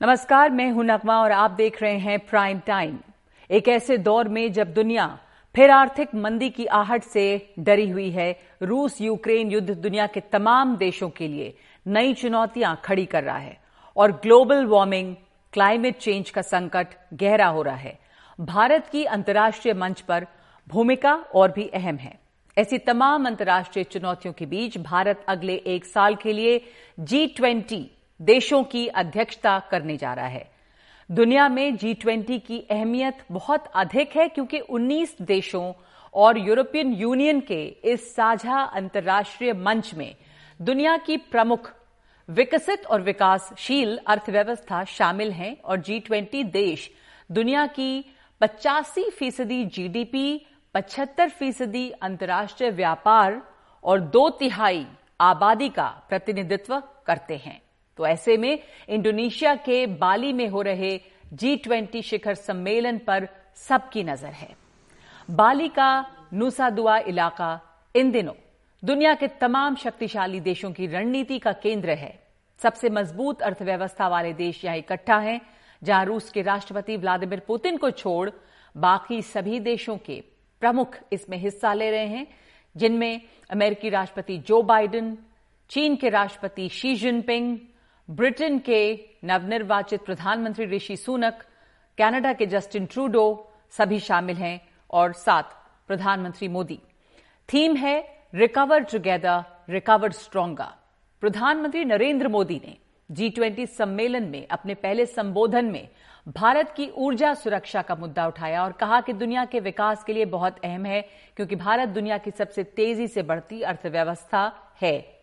नमस्कार, 0.00 0.50
मैं 0.50 0.70
हूँ 0.70 0.84
नगमा 0.84 1.16
और 1.16 1.32
आप 1.32 1.50
देख 1.50 1.80
रहे 1.82 1.98
हैं 1.98 2.18
प्राइम 2.20 2.58
टाइम 2.58 2.98
एक 3.50 3.68
ऐसे 3.68 3.96
दौर 3.98 4.28
में 4.28 4.52
जब 4.52 4.72
दुनिया 4.74 5.06
फिर 5.54 5.70
आर्थिक 5.70 6.14
मंदी 6.14 6.48
की 6.50 6.66
आहट 6.68 7.02
से 7.02 7.54
डरी 7.58 7.88
हुई 7.90 8.10
है, 8.10 8.36
रूस 8.62 9.00
यूक्रेन 9.00 9.50
युद्ध 9.50 9.70
दुनिया 9.70 10.06
के 10.06 10.20
तमाम 10.32 10.76
देशों 10.76 11.08
के 11.10 11.28
लिए 11.28 11.54
नई 11.86 12.14
चुनौतियाँ 12.14 12.80
खड़ी 12.84 13.04
कर 13.06 13.22
रहा 13.22 13.36
है 13.36 13.56
और 13.96 14.12
ग्लोबल 14.22 14.66
वार्मिंग, 14.66 15.14
क्लाइमेट 15.52 15.98
चेंज 15.98 16.30
का 16.30 16.42
संकट 16.42 16.94
गहरा 17.14 17.46
हो 17.46 17.62
रहा 17.62 17.76
है। 17.76 17.98
भारत 18.38 18.88
की 18.92 19.04
अंतर्राष्ट्रीय 19.06 19.74
मंच 19.74 20.00
पर 20.00 20.26
भूमिका 20.68 21.14
और 21.34 21.52
भी 21.52 21.68
अहम 21.74 21.96
है। 21.96 22.18
ऐसी 22.56 22.78
तमाम 22.80 23.26
अंतर्राष्ट्रीय 23.26 23.84
चुनौतियों 23.84 24.34
के 24.34 24.46
बीच 24.46 24.78
भारत 24.82 25.24
अगले 25.28 25.62
एक 25.66 25.84
साल 25.86 26.14
के 26.14 26.32
लिए 26.32 26.60
जी 27.00 27.26
ट्वेंटी 27.26 27.90
देशों 28.22 28.64
की 28.64 28.86
अध्यक्षता 28.86 29.58
करने 29.70 29.96
जा 29.96 30.12
रहा 30.14 30.26
है। 30.26 30.50
दुनिया 31.10 31.48
में 31.48 31.76
जी 31.76 31.94
ट्वेंटी 31.94 32.38
की 32.38 32.58
अहमियत 32.70 33.18
बहुत 33.32 33.64
अधिक 33.74 34.16
है 34.16 34.28
क्योंकि 34.28 34.60
19 34.60 35.22
देशों 35.22 35.72
और 36.14 36.38
यूरोपियन 36.38 36.92
यूनियन 36.92 37.40
के 37.40 37.64
इस 37.64 38.14
साझा 38.14 38.60
अंतर्राष्ट्रीय 38.62 39.52
मंच 39.52 39.94
में 39.94 40.14
दुनिया 40.62 40.96
की 40.96 41.16
प्रमुख 41.16 41.72
विकसित 42.28 42.86
और 42.86 43.02
विकासशील 43.02 43.98
अर्थव्यवस्था 44.06 44.84
शामिल 44.84 45.32
हैं 45.32 45.60
और 45.60 45.80
जी 45.80 46.00
ट्वेंटी 46.00 46.44
देश 46.44 46.90
दुनिया 47.32 47.66
की 47.66 48.04
पचासी 48.40 49.10
फ़ीसदी 49.10 49.64
जीडीपी 49.64 50.46
पचहत्तर 50.74 51.28
फ़ीसदी 51.28 51.90
अंतर्राष्ट्रीय 51.90 52.70
व्यापार 52.70 53.42
और 53.84 54.00
दो 54.00 54.28
तिहाई 54.30 54.86
आबादी 55.20 55.68
का 55.68 55.88
प्रतिनिधित्व 56.08 56.82
करते 57.06 57.36
हैं। 57.36 57.63
तो 57.98 58.06
ऐसे 58.06 58.36
में 58.36 58.58
इंडोनेशिया 58.88 59.54
के 59.56 59.86
बाली 59.86 60.32
में 60.32 60.48
हो 60.48 60.62
रहे 60.62 60.98
जी 61.32 61.56
ट्वेंटी 61.56 62.02
शिखर 62.02 62.34
सम्मेलन 62.34 62.98
पर 62.98 63.28
सबकी 63.58 64.02
नज़र 64.04 64.32
है। 64.32 64.54
बाली 65.28 65.68
का 65.68 66.06
नूसा 66.32 66.70
दुआ 66.70 66.98
इलाका 66.98 67.60
इन 67.94 68.10
दिनों 68.10 68.34
दुनिया 68.82 69.14
के 69.14 69.28
तमाम 69.40 69.76
शक्तिशाली 69.76 70.40
देशों 70.40 70.70
की 70.72 70.86
रणनीति 70.86 71.38
का 71.38 71.52
केंद्र 71.52 71.90
है। 71.90 72.12
सबसे 72.60 72.88
मज़बूत 72.90 73.42
अर्थव्यवस्था 73.42 74.08
वाले 74.08 74.32
देश 74.32 74.64
यहाँ 74.64 74.76
इकट्ठा 74.76 75.16
हैं, 75.18 75.40
जहाँ 75.82 76.04
रूस 76.04 76.30
के 76.30 76.42
राष्ट्रपति 76.42 76.96
व्लादिमीर 76.96 77.40
पुतिन 77.46 77.76
को 77.76 77.90
छोड़ 77.90 78.30
बाकी 78.74 79.20
सभी 79.22 79.60
देशों 79.60 79.96
के 79.96 80.22
प्रमुख 80.62 80.98
इसमें 81.12 81.36
हिस्सा 81.38 81.72
ले 81.74 81.90
रहे 81.90 82.06
हैं, 82.06 82.26
जिनमें 82.76 83.20
अमेरिकी 83.50 83.88
राष्ट्रपति 83.88 84.38
जो 84.38 84.62
बाइडेन, 84.62 85.16
चीन 85.70 85.96
के 85.96 86.08
राष्ट्रपति 86.08 86.68
शी 86.68 86.94
जिनपिंग 86.94 87.56
ब्रिटेन 88.08 88.58
के 88.58 88.80
नवनिर्वाचित 89.24 90.00
प्रधानमंत्री 90.04 90.64
ऋषि 90.66 90.96
सुनक, 90.96 91.34
कनाडा 91.98 92.32
के 92.32 92.46
जस्टिन 92.46 92.86
ट्रूडो 92.86 93.52
सभी 93.70 94.00
शामिल 94.00 94.36
हैं 94.36 94.60
और 94.90 95.12
साथ 95.12 95.42
प्रधानमंत्री 95.88 96.48
मोदी। 96.48 96.78
थीम 97.48 97.76
है 97.76 97.96
रिकवर 98.34 98.82
टुगेदर, 98.82 99.42
रिकवर 99.70 100.12
स्ट्रोंगर। 100.12 100.74
प्रधानमंत्री 101.22 101.84
नरेंद्र 101.84 102.28
मोदी 102.28 102.60
ने 102.66 102.76
जी 103.10 103.30
ट्वेंटी 103.30 103.66
सम्मेलन 103.66 104.24
में 104.24 104.46
अपने 104.46 104.74
पहले 104.74 105.06
संबोधन 105.06 105.64
में 105.64 105.88
भारत 106.28 106.74
की 106.76 106.88
ऊर्जा 106.88 107.34
सुरक्षा 107.34 107.82
का 107.82 107.94
मुद्दा 107.94 108.26
उठाया 108.26 108.64
और 108.64 108.72
कहा 108.72 109.00
कि 109.00 109.12
दुनिया 109.12 109.44
के 109.44 109.60
विकास 109.60 110.04
के 110.04 110.12
लिए 110.12 110.24
बहुत 110.24 110.64
अहम 110.64 110.86
है, 110.86 111.00
क्योंकि 111.36 111.56
भारत 111.56 111.88
दुनिया 111.88 112.18
की 112.18 112.30
सबसे 112.30 112.64
तेज़ी 112.64 113.08
से 113.08 113.22
बढ़ती 113.22 113.62
अर्थव्यवस्था 113.62 114.52
है। 114.82 115.13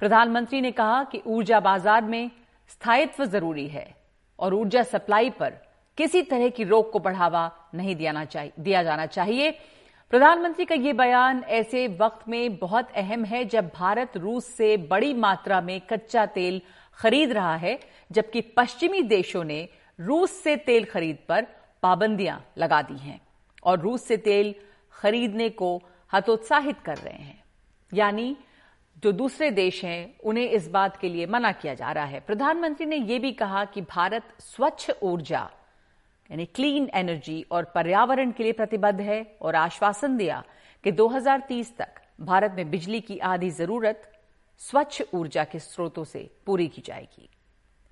प्रधानमंत्री 0.00 0.60
ने 0.60 0.70
कहा 0.72 1.02
कि 1.04 1.20
ऊर्जा 1.26 1.60
बाज़ार 1.60 2.04
में 2.04 2.30
स्थायित्व 2.70 3.24
ज़रूरी 3.24 3.66
है 3.68 3.86
और 4.38 4.54
ऊर्जा 4.54 4.82
सप्लाई 4.82 5.30
पर 5.30 5.52
किसी 5.98 6.22
तरह 6.22 6.48
की 6.48 6.64
रोक 6.64 6.90
को 6.92 6.98
बढ़ावा 6.98 7.50
नहीं 7.74 7.94
दिया 7.96 8.82
जाना 8.82 9.06
चाहिए। 9.06 9.50
प्रधानमंत्री 10.12 10.64
का 10.64 10.74
यह 10.74 10.92
बयान 10.92 11.42
ऐसे 11.50 11.86
वक्त 12.00 12.28
में 12.28 12.56
बहुत 12.56 12.90
अहम 12.96 13.24
है 13.24 13.44
जब 13.44 13.70
भारत 13.74 14.16
रूस 14.16 14.46
से 14.46 14.76
बड़ी 14.86 15.12
मात्रा 15.14 15.60
में 15.60 15.80
कच्चा 15.80 16.24
तेल 16.26 16.60
खरीद 16.98 17.32
रहा 17.32 17.54
है, 17.56 17.78
जबकि 18.10 18.40
पश्चिमी 18.56 19.02
देशों 19.02 19.44
ने 19.44 19.68
रूस 19.98 20.30
से 20.42 20.56
तेल 20.56 20.84
खरीद 20.84 21.18
पर 21.28 21.46
पाबंदियाँ 21.82 22.40
लगा 22.58 22.80
दी 22.82 22.98
हैं 22.98 23.20
और 23.64 23.80
रूस 23.80 24.04
से 24.04 24.16
तेल 24.16 24.54
खरीदने 24.94 25.48
को 25.50 25.80
हतोत्साहित 26.12 26.80
कर 26.80 26.96
रहे 26.96 27.22
हैं। 27.22 27.42
यानी 27.92 28.36
जो 29.04 29.10
दूसरे 29.12 29.50
देश 29.50 29.84
हैं, 29.84 30.14
उन्हें 30.24 30.50
इस 30.50 30.68
बात 30.70 30.96
के 30.96 31.08
लिए 31.08 31.26
मना 31.26 31.50
किया 31.52 31.72
जा 31.74 31.90
रहा 31.92 32.04
है। 32.04 32.18
प्रधानमंत्री 32.20 32.84
ने 32.86 32.96
यह 32.96 33.18
भी 33.20 33.32
कहा 33.32 33.64
कि 33.64 33.80
भारत 33.80 34.28
स्वच्छ 34.40 34.90
ऊर्जा, 35.02 35.40
यानी 36.30 36.44
क्लीन 36.46 36.88
एनर्जी 36.94 37.44
और 37.50 37.64
पर्यावरण 37.64 38.30
के 38.32 38.42
लिए 38.42 38.52
प्रतिबद्ध 38.52 39.00
है 39.00 39.36
और 39.42 39.54
आश्वासन 39.54 40.16
दिया 40.16 40.42
कि 40.84 40.92
2030 40.92 41.72
तक 41.76 42.00
भारत 42.20 42.52
में 42.56 42.70
बिजली 42.70 43.00
की 43.00 43.18
आधी 43.18 43.50
ज़रूरत 43.50 44.08
स्वच्छ 44.60 45.02
ऊर्जा 45.14 45.44
के 45.44 45.58
स्रोतों 45.58 46.04
से 46.04 46.28
पूरी 46.46 46.68
की 46.68 46.82
जाएगी। 46.86 47.28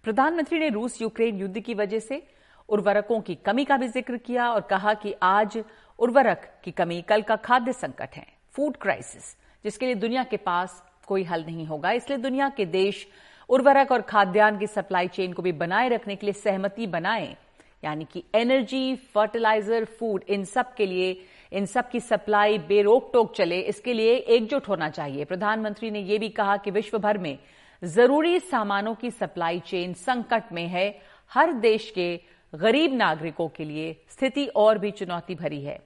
प्रधानमंत्री 0.04 0.58
ने 0.58 0.68
रूस 0.68 1.00
यूक्रेन 1.02 1.40
युद्ध 1.40 1.60
की 1.60 1.74
वजह 1.74 1.98
से 1.98 2.22
उर्वरकों 2.68 3.20
की 3.20 3.34
कमी 3.46 3.64
का 3.64 3.76
भी 3.76 3.88
ज़िक्र 3.88 4.16
किया 4.18 4.48
और 4.52 4.60
कहा 4.70 4.94
कि 4.94 5.14
आज 5.22 5.58
उर्वरक 5.98 6.48
की 6.64 6.70
कमी 6.70 7.00
कल 7.02 7.22
का 7.22 7.36
खाद्य 7.40 7.72
संकट 7.72 8.16
है 8.16 8.26
फ़ूड 8.54 8.76
क्राइसिस 8.76 9.34
जिसके 9.64 9.86
लिए 9.86 9.94
दुनिया 9.96 10.24
के 10.24 10.36
पास 10.38 10.82
कोई 11.08 11.24
हल 11.24 11.44
नहीं 11.44 11.66
होगा। 11.66 11.90
इसलिए 11.90 12.18
दुनिया 12.18 12.48
के 12.48 12.66
देश 12.66 13.06
उर्वरक 13.48 13.92
और 13.92 14.02
खाद्यान्न 14.02 14.58
की 14.58 14.66
सप्लाई 14.66 15.08
चेन 15.08 15.32
को 15.32 15.42
भी 15.42 15.52
बनाए 15.52 15.88
रखने 15.88 16.16
के 16.16 16.26
लिए 16.26 16.32
सहमति 16.34 16.86
बनाए। 16.86 17.36
यानी 17.84 18.04
कि 18.04 18.22
एनर्जी, 18.34 18.94
फर्टिलाइज़र, 19.14 19.84
फ़ूड, 19.84 20.24
इन 20.28 20.44
सब 20.44 20.74
के 20.74 20.86
लिए, 20.86 21.16
इन 21.52 21.66
सब 21.66 21.88
की 21.90 22.00
सप्लाई 22.00 22.58
बेरोक 22.58 23.10
टोक 23.12 23.34
चले, 23.34 23.60
इसके 23.60 23.92
लिए 23.92 24.14
एकजुट 24.14 24.68
होना 24.68 24.88
चाहिए। 24.88 25.24
प्रधानमंत्री 25.24 25.90
ने 25.90 26.00
यह 26.00 26.18
भी 26.18 26.28
कहा 26.28 26.56
कि 26.56 26.70
विश्व 26.70 26.98
भर 26.98 27.18
में 27.18 27.38
ज़रूरी 27.82 28.38
सामानों 28.40 28.94
की 28.94 29.10
सप्लाई 29.10 29.60
चेन 29.60 29.92
संकट 29.92 30.52
में 30.52 30.66
है। 30.66 30.88
हर 31.32 31.52
देश 31.52 31.90
के 31.90 32.20
गरीब 32.52 32.94
नागरिकों 32.94 33.48
के 33.48 33.64
लिए 33.64 33.92
स्थिति 34.10 34.46
और 34.46 34.78
भी 34.78 34.90
चुनौती 34.90 35.34
भरी 35.34 35.60
है। 35.62 35.78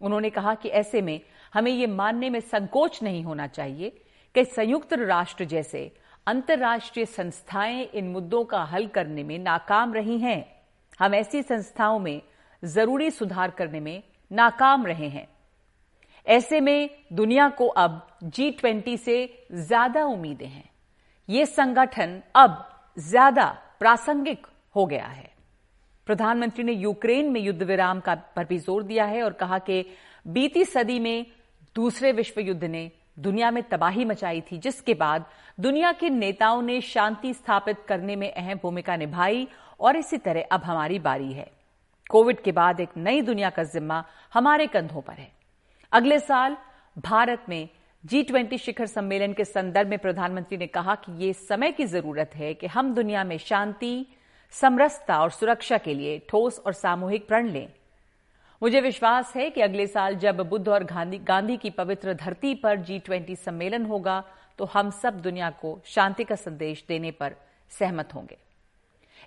उन्होंने 0.00 0.30
कहा 0.30 0.54
कि 0.54 0.68
ऐसे 0.68 1.00
में 1.02 1.20
हमें 1.54 1.70
यह 1.72 1.88
मानने 1.88 2.30
में 2.30 2.40
संकोच 2.40 3.02
नहीं 3.02 3.22
होना 3.24 3.46
चाहिए 3.46 3.92
कि 4.36 4.44
संयुक्त 4.44 4.92
राष्ट्र 4.92 5.44
जैसे 5.44 5.80
अंतर्राष्ट्रीय 6.26 7.04
संस्थाएँ 7.06 7.82
इन 7.94 8.08
मुद्दों 8.08 8.44
का 8.44 8.62
हल 8.64 8.86
करने 8.86 9.22
में 9.22 9.38
नाकाम 9.38 9.94
रही 9.94 10.18
हैं। 10.18 10.44
हम 11.00 11.14
ऐसी 11.14 11.42
संस्थाओं 11.42 11.98
में 11.98 12.20
ज़रूरी 12.62 13.10
सुधार 13.10 13.50
करने 13.50 13.80
में 13.80 14.02
नाकाम 14.30 14.86
रहे 14.86 15.08
हैं। 15.08 15.26
ऐसे 16.26 16.60
में 16.60 16.90
दुनिया 17.12 17.48
को 17.48 17.66
अब 17.66 18.06
जी 18.24 18.50
ट्वेंटी 18.50 18.96
से 18.96 19.46
ज़्यादा 19.52 20.04
उम्मीदें 20.04 20.46
हैं। 20.46 20.68
ये 21.28 21.46
संगठन 21.46 22.20
अब 22.34 22.64
ज़्यादा 22.96 23.46
प्रासंगिक 23.80 24.46
हो 24.76 24.86
गया 24.86 25.06
है। 25.06 25.30
प्रधानमंत्री 26.06 26.64
ने 26.64 26.72
यूक्रेन 26.72 27.30
में 27.32 27.40
युद्ध 27.40 27.62
विराम 27.62 28.00
का 28.00 28.14
पर 28.36 28.44
भी 28.44 28.58
ज़ोर 28.58 28.82
दिया 28.82 29.04
है 29.04 29.22
और 29.22 29.32
कहा 29.32 29.58
कि 29.58 29.84
बीती 30.26 30.64
सदी 30.64 30.98
में 30.98 31.26
दूसरे 31.76 32.12
विश्व 32.12 32.40
युद्ध 32.40 32.64
ने 32.64 32.90
दुनिया 33.18 33.50
में 33.50 33.62
तबाही 33.62 34.04
मचाई 34.04 34.40
थी, 34.40 34.58
जिसके 34.58 34.94
बाद 34.94 35.24
दुनिया 35.60 35.92
के 35.92 36.10
नेताओं 36.10 36.62
ने 36.62 36.80
शांति 36.80 37.32
स्थापित 37.34 37.76
करने 37.88 38.16
में 38.16 38.32
अहम 38.32 38.58
भूमिका 38.62 38.96
निभाई 38.96 39.48
और 39.80 39.96
इसी 39.96 40.18
तरह 40.18 40.44
अब 40.52 40.64
हमारी 40.64 40.98
बारी 40.98 41.32
है। 41.32 41.50
कोविड 42.10 42.40
के 42.40 42.52
बाद 42.52 42.80
एक 42.80 42.96
नई 42.96 43.20
दुनिया 43.20 43.50
का 43.50 43.62
जिम्मा 43.62 44.04
हमारे 44.34 44.66
कंधों 44.66 45.00
पर 45.00 45.12
है। 45.12 45.30
अगले 45.92 46.18
साल 46.18 46.56
भारत 46.96 47.44
में 47.48 47.68
जी 48.04 48.22
ट्वेंटी 48.22 48.58
शिखर 48.58 48.86
सम्मेलन 48.86 49.32
के 49.32 49.44
संदर्भ 49.44 49.88
में 49.88 49.98
प्रधानमंत्री 49.98 50.56
ने 50.58 50.66
कहा 50.66 50.94
कि 50.94 51.12
ये 51.24 51.32
समय 51.32 51.72
की 51.72 51.84
ज़रूरत 51.84 52.30
है 52.34 52.52
कि 52.54 52.66
हम 52.66 52.94
दुनिया 52.94 53.24
में 53.24 53.38
शांति, 53.38 54.06
समरसता 54.50 55.18
और 55.20 55.30
सुरक्षा 55.30 55.78
के 55.78 55.94
लिए 55.94 56.18
ठोस 56.28 56.58
और 56.58 56.72
सामूहिक 56.72 57.26
प्रण 57.28 57.48
लें। 57.48 57.68
मुझे 58.62 58.80
विश्वास 58.80 59.32
है 59.36 59.48
कि 59.50 59.60
अगले 59.60 59.86
साल 59.86 60.14
जब 60.14 60.40
बुद्ध 60.40 60.68
और 60.68 60.84
गांधी 60.84 61.18
गांधी 61.18 61.56
की 61.56 61.70
पवित्र 61.70 62.14
धरती 62.14 62.54
पर 62.54 62.76
जी 62.78 62.98
ट्वेंटी 62.98 63.36
सम्मेलन 63.36 63.84
होगा 63.86 64.22
तो 64.58 64.64
हम 64.64 64.90
सब 64.92 65.20
दुनिया 65.20 65.50
को 65.60 65.78
शांति 65.86 66.24
का 66.24 66.34
संदेश 66.34 66.84
देने 66.88 67.10
पर 67.10 67.34
सहमत 67.72 68.14
होंगे। 68.14 68.36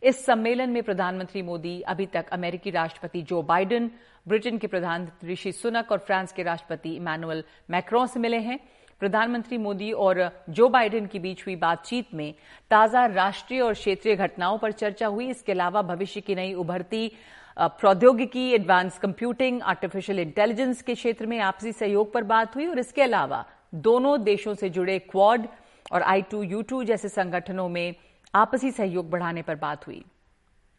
इस 0.03 0.25
सम्मेलन 0.25 0.69
में 0.69 0.81
प्रधानमंत्री 0.83 1.41
मोदी, 1.41 1.79
अभी 1.81 2.05
तक 2.05 2.29
अमेरिकी 2.31 2.69
राष्ट्रपति 2.69 3.21
जो 3.21 3.41
बाइडेन 3.43 3.91
ब्रिटेन 4.27 4.57
के 4.57 4.67
प्रधानमंत्री 4.67 5.33
ऋषि 5.33 5.51
सुनक 5.51 5.91
और 5.91 5.97
फ्रांस 5.97 6.31
के 6.31 6.43
राष्ट्रपति 6.43 6.95
इमानुअल 6.95 7.43
मैक्रोन 7.69 8.07
से 8.07 8.19
मिले 8.19 8.37
हैं। 8.39 8.59
प्रधानमंत्री 9.01 9.57
मोदी 9.57 9.91
और 9.93 10.29
जो 10.49 10.67
बाइडेन 10.69 11.05
के 11.07 11.19
बीच 11.19 11.45
हुई 11.45 11.55
बातचीत 11.55 12.13
में 12.13 12.33
ताज़ा 12.71 13.05
राष्ट्रीय 13.05 13.61
और 13.61 13.73
क्षेत्रीय 13.73 14.15
घटनाओं 14.15 14.57
पर 14.57 14.71
चर्चा 14.71 15.07
हुई। 15.07 15.29
इसके 15.29 15.51
अलावा 15.51 15.81
भविष्य 15.83 16.21
की 16.21 16.35
नई 16.35 16.53
उभरती 16.53 17.11
प्रौद्योगिकी 17.59 18.51
एडवांस 18.51 18.97
कंप्यूटिंग 18.97 19.61
आर्टिफिशियल 19.61 20.19
इंटेलिजेंस 20.19 20.81
के 20.81 20.93
क्षेत्र 20.95 21.25
में 21.25 21.39
आपसी 21.39 21.71
सहयोग 21.71 22.11
पर 22.13 22.23
बात 22.23 22.55
हुई 22.55 22.65
और 22.65 22.79
इसके 22.79 23.01
अलावा 23.01 23.43
दोनों 23.75 24.23
देशों 24.23 24.53
से 24.53 24.69
जुड़े 24.69 24.97
क्वाड 24.99 25.47
और 25.91 26.01
आई 26.01 26.21
टू 26.21 26.43
यू 26.43 26.61
टू 26.61 26.83
जैसे 26.83 27.09
संगठनों 27.09 27.67
में 27.69 27.95
आपसी 28.35 28.71
सहयोग 28.71 29.09
बढ़ाने 29.09 29.41
पर 29.41 29.55
बात 29.55 29.87
हुई। 29.87 30.03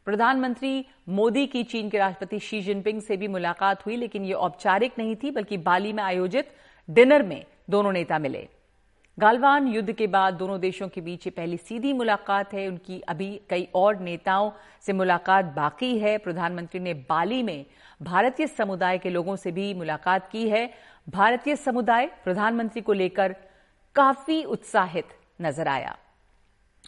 प्रधानमंत्री 0.07 0.85
मोदी 1.09 1.47
की 1.47 1.63
चीन 1.65 1.91
के 1.91 1.99
राष्ट्रपति 1.99 2.39
शी 2.39 2.61
जिनपिंग 2.61 3.03
से 3.03 3.17
भी 3.17 3.29
मुलाकात 3.29 3.87
हुई, 3.87 3.97
लेकिन 3.97 4.25
ये 4.25 4.33
औपचारिक 4.33 4.93
नहीं 4.99 5.17
थी, 5.17 5.31
बल्कि 5.31 5.57
बाली 5.59 5.93
में 5.93 6.03
आयोजित 6.03 6.49
डिनर 6.89 7.23
में 7.23 7.45
दोनों 7.71 7.93
नेता 7.93 8.19
मिले। 8.19 8.49
गालवान 9.21 9.67
युद्ध 9.69 9.93
के 9.93 10.07
बाद 10.07 10.35
दोनों 10.35 10.59
देशों 10.61 10.89
के 10.89 11.01
बीच 11.01 11.27
ये 11.27 11.31
पहली 11.31 11.57
सीधी 11.57 11.93
मुलाकात 11.93 12.53
है। 12.55 12.67
उनकी 12.69 13.01
अभी 13.09 13.29
कई 13.51 13.67
और 13.75 13.99
नेताओं 13.99 14.51
से 14.83 14.93
मुलाकात 14.93 15.45
बाकी 15.57 15.99
है। 15.99 16.17
प्रधानमंत्री 16.19 16.81
ने 16.81 16.95
बाली 17.09 17.43
में 17.43 17.67
भारतीय 18.01 18.47
समुदाय 18.47 18.99
के 18.99 19.11
लोगों 19.11 19.35
से 19.37 19.53
भी 19.53 19.73
मुलाकात 19.75 20.29
की 20.29 20.49
है। 20.49 20.65
भारतीय 21.09 21.57
समुदाय 21.57 22.07
प्रधानमंत्री 22.25 22.83
को 22.83 22.93
लेकर 22.93 23.35
काफ़ी 23.97 24.43
उत्साहित 24.47 25.09
नज़र 25.43 25.69
आया। 25.69 25.97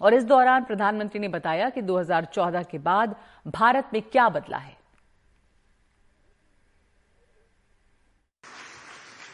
और 0.01 0.15
इस 0.15 0.25
दौरान 0.25 0.65
प्रधानमंत्री 0.65 1.21
ने 1.21 1.29
बताया 1.29 1.69
कि 1.71 1.83
2014 1.83 2.63
के 2.63 2.79
बाद 2.79 3.15
भारत 3.47 3.91
में 3.93 4.03
क्या 4.03 4.29
बदला 4.31 4.59
है। 4.59 4.77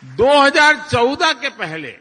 2014 0.02 1.32
के 1.32 1.48
पहले 1.56 1.96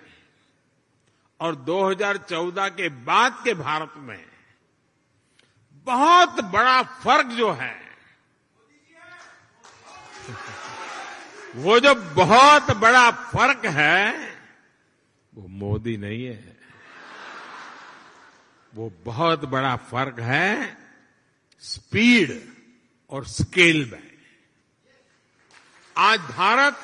और 1.39 1.55
2014 1.65 2.69
के 2.69 2.89
बाद 2.89 3.41
के 3.43 3.53
भारत 3.53 3.93
में 3.97 4.25
बहुत 5.87 6.39
बड़ा 6.43 6.81
फ़र्क 6.83 7.27
जो 7.27 7.51
है, 7.51 7.75
वो 11.55 11.79
जो 11.79 11.93
बहुत 11.95 12.71
बड़ा 12.77 13.09
फ़र्क 13.11 13.65
है, 13.65 14.35
वो 15.33 15.47
मोदी 15.47 15.97
नहीं 15.97 16.25
है। 16.25 16.57
वो 18.73 18.91
बहुत 19.05 19.45
बड़ा 19.45 19.75
फ़र्क 19.75 20.19
है 20.19 20.77
स्पीड 21.63 22.41
और 23.09 23.25
स्केल 23.25 23.89
में। 23.91 24.11
आज 25.95 26.19
भारत 26.19 26.79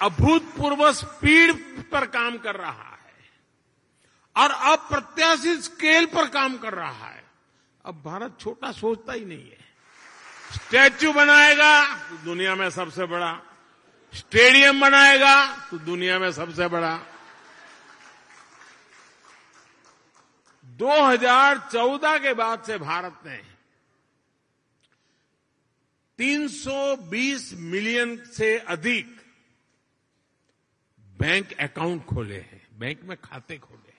अभूतपूर्व 0.00 0.92
स्पीड 0.92 1.52
पर 1.90 2.06
काम 2.06 2.36
कर 2.38 2.56
रहा 2.56 2.90
है 2.92 3.14
और 4.36 4.50
अप्रत्याशित 4.72 5.60
स्केल 5.60 6.06
पर 6.06 6.28
काम 6.28 6.56
कर 6.58 6.74
रहा 6.74 7.06
है। 7.06 7.24
अब 7.84 8.02
भारत 8.02 8.36
छोटा 8.40 8.72
सोचता 8.72 9.12
ही 9.12 9.24
नहीं 9.24 9.50
है। 9.50 9.64
स्टैच्यू 10.54 11.12
बनाएगा 11.12 11.96
तो 12.08 12.16
दुनिया 12.16 12.54
में 12.54 12.68
सबसे 12.70 13.06
बड़ा। 13.06 13.32
स्टेडियम 14.12 14.80
बनाएगा 14.80 15.56
तो 15.70 15.78
दुनिया 15.78 16.18
में 16.18 16.30
सबसे 16.32 16.68
बड़ा। 16.68 16.98
2014 20.64 22.18
के 22.18 22.32
बाद 22.34 22.62
से 22.62 22.78
भारत 22.78 23.20
ने 23.26 23.36
320 26.18 27.52
मिलियन 27.54 28.16
से 28.26 28.58
अधिक 28.58 29.15
बैंक 31.16 31.52
अकाउंट 31.60 32.04
खोले 32.04 32.34
हैं, 32.34 32.60
बैंक 32.78 33.00
में 33.04 33.16
खाते 33.24 33.56
खोले 33.58 33.78
हैं। 33.78 33.94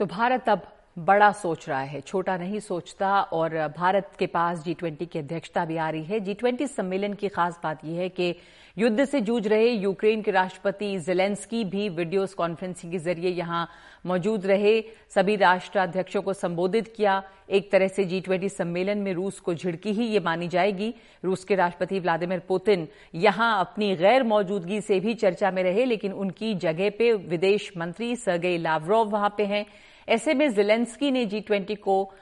तो 0.00 0.06
भारत 0.06 0.48
अब 0.48 0.66
बड़ा 0.98 1.30
सोच 1.32 1.68
रहा 1.68 1.80
है, 1.80 2.00
छोटा 2.00 2.36
नहीं 2.36 2.58
सोचता 2.60 3.20
और 3.32 3.54
भारत 3.76 4.10
के 4.18 4.26
पास 4.26 4.62
जी 4.64 4.74
ट्वेंटी 4.74 5.06
की 5.06 5.18
अध्यक्षता 5.18 5.64
भी 5.64 5.76
आ 5.76 5.88
रही 5.90 6.04
है। 6.04 6.20
जी 6.20 6.34
ट्वेंटी 6.34 6.66
सम्मेलन 6.66 7.14
की 7.14 7.28
खास 7.28 7.58
बात 7.62 7.84
यह 7.84 8.00
है 8.00 8.08
कि 8.08 8.34
युद्ध 8.76 9.04
से 9.04 9.20
जूझ 9.20 9.46
रहे 9.46 9.68
यूक्रेन 9.68 10.22
के 10.22 10.30
राष्ट्रपति 10.30 10.98
जेलेंस्की 10.98 11.64
भी 11.64 11.88
वीडियो 11.90 12.26
कॉन्फ्रेंसिंग 12.36 12.92
के 12.92 12.98
ज़रिए 12.98 13.30
यहाँ 13.30 13.68
मौजूद 14.04 14.46
रहे। 14.46 14.80
सभी 15.10 15.36
राष्ट्राध्यक्षों 15.36 16.22
को 16.22 16.32
संबोधित 16.32 16.92
किया। 16.96 17.22
एक 17.50 17.70
तरह 17.72 17.88
से 17.88 18.04
जी 18.04 18.20
ट्वेंटी 18.20 18.48
सम्मेलन 18.48 18.98
में 18.98 19.12
रूस 19.14 19.38
को 19.40 19.54
झिड़की 19.54 19.92
ही 19.92 20.06
ये 20.06 20.20
मानी 20.20 20.48
जाएगी। 20.48 20.92
रूस 21.24 21.44
के 21.44 21.54
राष्ट्रपति 21.54 22.00
व्लादिमीर 22.00 22.38
पुतिन 22.48 22.86
यहाँ 23.14 23.58
अपनी 23.60 23.94
गैर 23.96 24.22
मौजूदगी 24.24 24.80
से 24.80 25.00
भी 25.00 25.14
चर्चा 25.14 25.50
में 25.50 25.62
रहे, 25.62 25.84
लेकिन 25.84 26.12
उनकी 26.12 26.54
जगह 26.56 26.90
पे 26.90 27.12
विदेश 27.12 27.70
मंत्री 27.76 28.14
सरगेई 28.16 28.58
लावरोव 28.58 29.08
वहाँ 29.08 29.34
पे 29.36 29.44
हैं। 29.44 29.64
ऐसे 30.08 30.34
में 30.34 30.52
जिलेंस्की 30.54 31.10
ने 31.10 31.24
जी 31.26 31.40
ट्वेंटी 31.40 31.74
को 31.76 32.12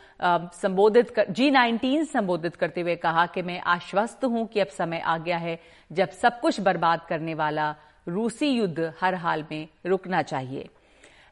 संबोधित 0.54 1.10
कर 1.10 1.26
जी 1.30 1.50
नाइनटीन 1.50 2.04
संबोधित 2.04 2.56
करते 2.56 2.80
हुए 2.80 2.96
कहा 2.96 3.24
कि 3.26 3.42
मैं 3.42 3.60
आश्वस्त 3.66 4.24
हूँ 4.24 4.46
कि 4.46 4.60
अब 4.60 4.66
समय 4.68 4.98
आ 4.98 5.16
गया 5.18 5.36
है 5.36 5.58
जब 5.90 6.10
सब 6.12 6.40
कुछ 6.40 6.60
बर्बाद 6.60 7.06
करने 7.08 7.34
वाला 7.34 7.74
रूसी 8.08 8.48
युद्ध 8.48 8.92
हर 9.00 9.14
हाल 9.14 9.44
में 9.50 9.68
रुकना 9.86 10.22
चाहिए। 10.22 10.68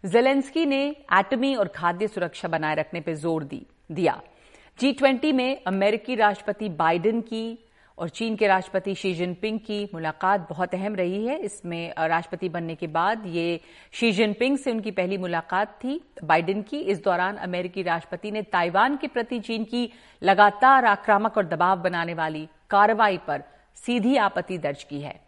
जेलेंस्की 0.05 0.65
ने 0.67 0.85
एटमी 1.15 1.55
और 1.55 1.69
खाद्य 1.69 2.09
सुरक्षा 2.09 2.49
बनाए 2.49 2.75
रखने 2.75 3.01
पर 3.01 3.15
ज़ोर 3.15 3.45
दी, 3.45 3.67
दिया। 3.93 4.21
जी 4.79 4.93
ट्वेंटी 4.93 5.33
में 5.33 5.63
अमेरिकी 5.67 6.15
राष्ट्रपति 6.15 6.69
बाइडेन 6.69 7.21
की 7.21 7.59
और 7.99 8.09
चीन 8.09 8.37
के 8.37 8.47
राष्ट्रपति 8.47 8.95
शी 8.95 9.13
जिनपिंग 9.15 9.59
की 9.61 9.89
मुलाकात 9.95 10.47
बहुत 10.51 10.75
अहम 10.75 10.95
रही 10.95 11.25
है। 11.27 11.39
इसमें 11.39 11.95
राष्ट्रपति 12.01 12.49
बनने 12.49 12.75
के 12.75 12.87
बाद 12.87 13.27
ये 13.27 13.61
शी 13.95 14.11
जिनपिंग 14.13 14.59
से 14.59 14.71
उनकी 14.71 14.91
पहली 14.91 15.19
मुलाकात 15.19 15.79
थी। 15.85 16.01
बाइडेन 16.25 16.63
की, 16.63 16.79
इस 16.79 17.03
दौरान 17.05 17.37
अमेरिकी 17.39 17.83
राष्ट्रपति 17.83 18.31
ने 18.31 18.43
ताइवान 18.45 18.97
के 18.97 19.07
प्रति 19.09 19.41
चीन 19.41 19.65
की 19.65 19.91
लगातार 20.23 20.85
आक्रामक 20.85 21.37
और 21.37 21.47
दबाव 21.47 21.83
बनाने 21.83 22.15
वाली 22.15 22.49
कार्रवाई 22.71 23.19
पर 23.19 23.43
सीधी 23.77 24.17
आपत्ति 24.19 24.59
दर्ज 24.59 24.85
की 24.85 25.01
है। 25.01 25.21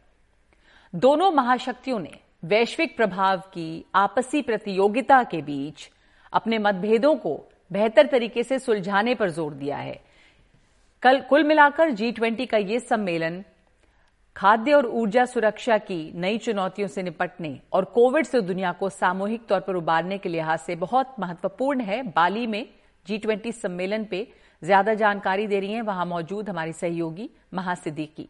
दोनों 0.94 1.30
महाशक्तियों 1.32 1.98
ने 1.98 2.18
वैश्विक 2.42 2.96
प्रभाव 2.96 3.40
की 3.54 3.84
आपसी 3.94 4.40
प्रतियोगिता 4.42 5.22
के 5.22 5.40
बीच 5.42 5.88
अपने 6.32 6.58
मतभेदों 6.58 7.14
को 7.16 7.34
बेहतर 7.70 8.06
तरीके 8.06 8.42
से 8.42 8.58
सुलझाने 8.58 9.14
पर 9.14 9.30
ज़ोर 9.30 9.54
दिया 9.54 9.76
है। 9.76 10.00
कल 11.02 11.20
कुल 11.20 11.44
मिलाकर 11.44 11.90
जी 11.90 12.10
ट्वेंटी 12.12 12.46
का 12.46 12.58
ये 12.58 12.78
सम्मेलन 12.80 13.42
खाद्य 14.36 14.72
और 14.72 14.86
ऊर्जा 14.86 15.24
सुरक्षा 15.26 15.78
की 15.80 16.00
नई 16.14 16.38
चुनौतियों 16.38 16.88
से 16.88 17.02
निपटने 17.02 17.58
और 17.72 17.84
कोविड 17.94 18.26
से 18.26 18.40
दुनिया 18.40 18.72
को 18.72 18.88
सामूहिक 18.88 19.46
तौर 19.46 19.60
पर 19.60 19.76
उबारने 19.76 20.18
के 20.18 20.28
लिहाज 20.28 20.58
से 20.58 20.76
बहुत 20.78 21.14
महत्वपूर्ण 21.20 21.80
है। 21.82 22.02
बाली 22.08 22.46
में 22.46 22.64
जी 23.06 23.18
ट्वेंटी 23.18 23.52
सम्मेलन 23.52 24.04
पे 24.04 24.26
ज़्यादा 24.62 24.94
जानकारी 24.94 25.46
दे 25.46 25.60
रही 25.60 25.72
हैं। 25.72 25.82
वहाँ 25.82 26.06
मौजूद 26.06 26.48
हमारी 26.50 26.72
सहयोगी 26.72 27.30
महासिद्दीकी। 27.54 28.28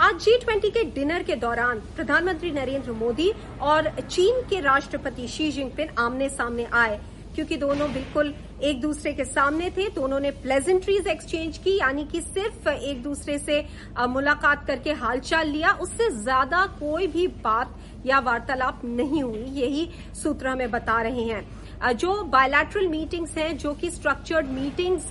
आज 0.00 0.14
जी 0.20 0.36
ट्वेंटी 0.38 0.68
के 0.70 0.82
डिनर 0.84 1.22
के 1.22 1.34
दौरान 1.36 1.80
प्रधानमंत्री 1.96 2.50
नरेंद्र 2.52 2.92
मोदी 2.92 3.30
और 3.62 3.88
चीन 4.00 4.40
के 4.50 4.60
राष्ट्रपति 4.60 5.26
शी 5.28 5.50
जिनपिंग 5.52 5.88
आमने 5.98 6.28
सामने 6.28 6.64
आए, 6.74 6.98
क्योंकि 7.34 7.56
दोनों 7.56 7.92
बिल्कुल 7.92 8.34
एक 8.62 8.80
दूसरे 8.80 9.12
के 9.12 9.24
सामने 9.24 9.70
थे 9.70 9.88
दोनों 9.90 10.20
ने 10.20 10.30
प्लेजेंट्रीज 10.32 11.06
एक्सचेंज 11.06 11.58
की, 11.58 11.76
यानी 11.78 12.04
कि 12.04 12.20
सिर्फ़ 12.20 12.68
एक 12.68 13.02
दूसरे 13.02 13.38
से 13.38 13.64
मुलाकात 14.08 14.66
करके 14.66 14.92
हालचाल 14.94 15.48
लिया। 15.48 15.72
उससे 15.72 16.10
ज़्यादा 16.12 16.66
कोई 16.80 17.06
भी 17.06 17.26
बात 17.44 17.76
या 18.06 18.18
वार्तालाप 18.20 18.80
नहीं 18.84 19.22
हुई, 19.22 19.44
यही 19.52 19.88
सूत्र 20.14 20.48
हमें 20.48 20.70
बता 20.70 21.00
रहे 21.02 21.22
हैं। 21.22 21.46
जो 21.92 22.22
बायलैटरल 22.24 22.86
मीटिंग्स 22.88 23.36
हैं, 23.38 23.56
जो 23.58 23.72
कि 23.74 23.90
स्ट्रक्चर्ड 23.90 24.46
मीटिंग्स 24.48 25.08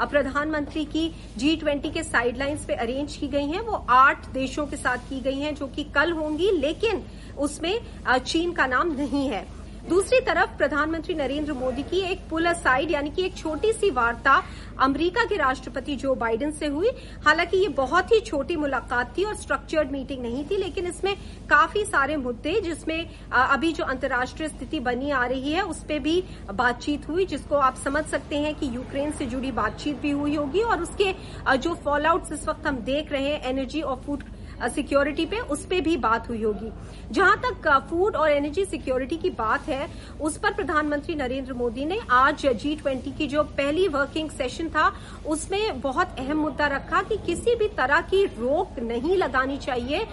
प्रधानमंत्री 0.00 0.84
की 0.84 1.10
जी 1.36 1.54
ट्वेंटी 1.56 1.90
के 1.90 2.02
साइडलाइंस 2.02 2.64
पे 2.64 2.74
अरेंज 2.74 3.16
की 3.16 3.28
गई 3.28 3.46
हैं, 3.46 3.60
वो 3.60 3.84
आठ 3.90 4.28
देशों 4.30 4.66
के 4.66 4.76
साथ 4.76 5.08
की 5.08 5.20
गई 5.20 5.38
हैं, 5.40 5.54
जो 5.54 5.66
कि 5.66 5.84
कल 5.94 6.12
होंगी, 6.12 6.50
लेकिन 6.50 7.02
उसमें 7.38 7.78
चीन 8.18 8.52
का 8.52 8.66
नाम 8.66 8.92
नहीं 8.92 9.28
है। 9.28 9.46
दूसरी 9.88 10.18
तरफ़ 10.20 10.56
प्रधानमंत्री 10.58 11.14
नरेंद्र 11.14 11.52
मोदी 11.52 11.82
की 11.82 11.98
एक 12.02 12.20
पुल 12.30 12.52
साइड 12.54 12.90
यानी 12.90 13.10
कि 13.10 13.24
एक 13.24 13.36
छोटी 13.36 13.72
सी 13.72 13.90
वार्ता 13.90 14.42
अमेरिका 14.80 15.24
के 15.24 15.36
राष्ट्रपति 15.36 15.94
जो 15.96 16.14
बाइडेन 16.14 16.50
से 16.52 16.66
हुई। 16.66 16.90
हालाँकि 17.24 17.56
ये 17.56 17.68
बहुत 17.76 18.12
ही 18.12 18.20
छोटी 18.20 18.56
मुलाकात 18.56 19.16
थी 19.18 19.24
और 19.24 19.34
स्ट्रक्चर्ड 19.36 19.92
मीटिंग 19.92 20.22
नहीं 20.22 20.44
थी, 20.46 20.56
लेकिन 20.56 20.86
इसमें 20.86 21.14
काफ़ी 21.50 21.84
सारे 21.84 22.16
मुद्दे, 22.16 22.60
जिसमें 22.60 23.08
अभी 23.32 23.72
जो 23.72 23.84
अंतर्राष्ट्रीय 23.84 24.48
स्थिति 24.48 24.80
बनी 24.80 25.10
आ 25.10 25.24
रही 25.26 25.52
है, 25.52 25.62
उस 25.62 25.82
पर 25.82 25.98
भी 25.98 26.22
बातचीत 26.52 27.08
हुई, 27.08 27.26
जिसको 27.26 27.56
आप 27.58 27.76
समझ 27.76 28.04
सकते 28.06 28.36
हैं 28.36 28.54
कि 28.54 28.74
यूक्रेन 28.74 29.12
से 29.12 29.26
जुड़ी 29.26 29.52
बातचीत 29.52 30.00
भी 30.00 30.10
हुई 30.12 30.34
होगी 30.36 30.62
और 30.62 30.82
उसके 30.82 31.12
जो 31.58 31.74
फॉलआउट 31.84 32.32
इस 32.32 32.48
वक्त 32.48 32.66
हम 32.66 32.76
देख 32.84 33.12
रहे 33.12 33.28
हैं 33.28 33.42
एनर्जी 33.46 33.80
और 33.80 34.02
फ़ूड 34.06 34.24
सिक्योरिटी 34.66 35.26
पे, 35.26 35.38
उस 35.38 35.64
पर 35.66 35.80
भी 35.80 35.96
बात 35.98 36.28
हुई 36.28 36.42
होगी। 36.42 36.70
जहाँ 37.12 37.36
तक 37.38 37.68
फ़ूड 37.90 38.16
और 38.16 38.30
एनर्जी 38.30 38.64
सिक्योरिटी 38.64 39.16
की 39.16 39.30
बात 39.32 39.68
है, 39.68 39.88
उस 40.20 40.36
पर 40.38 40.54
प्रधानमंत्री 40.54 41.14
नरेंद्र 41.14 41.52
मोदी 41.54 41.84
ने 41.84 41.98
आज 42.10 42.46
जी 42.46 42.74
ट्वेंटी 42.76 43.10
की 43.10 43.26
जो 43.26 43.42
पहली 43.56 43.86
वर्किंग 43.88 44.30
सेशन 44.30 44.68
था, 44.68 44.92
उसमें 45.26 45.80
बहुत 45.80 46.16
अहम 46.18 46.38
मुद्दा 46.38 46.66
रखा 46.66 47.02
कि 47.02 47.16
किसी 47.26 47.54
भी 47.54 47.68
तरह 47.76 48.00
की 48.02 48.24
रोक 48.26 48.78
नहीं 48.82 49.16
लगानी 49.16 49.58
चाहिए 49.58 50.06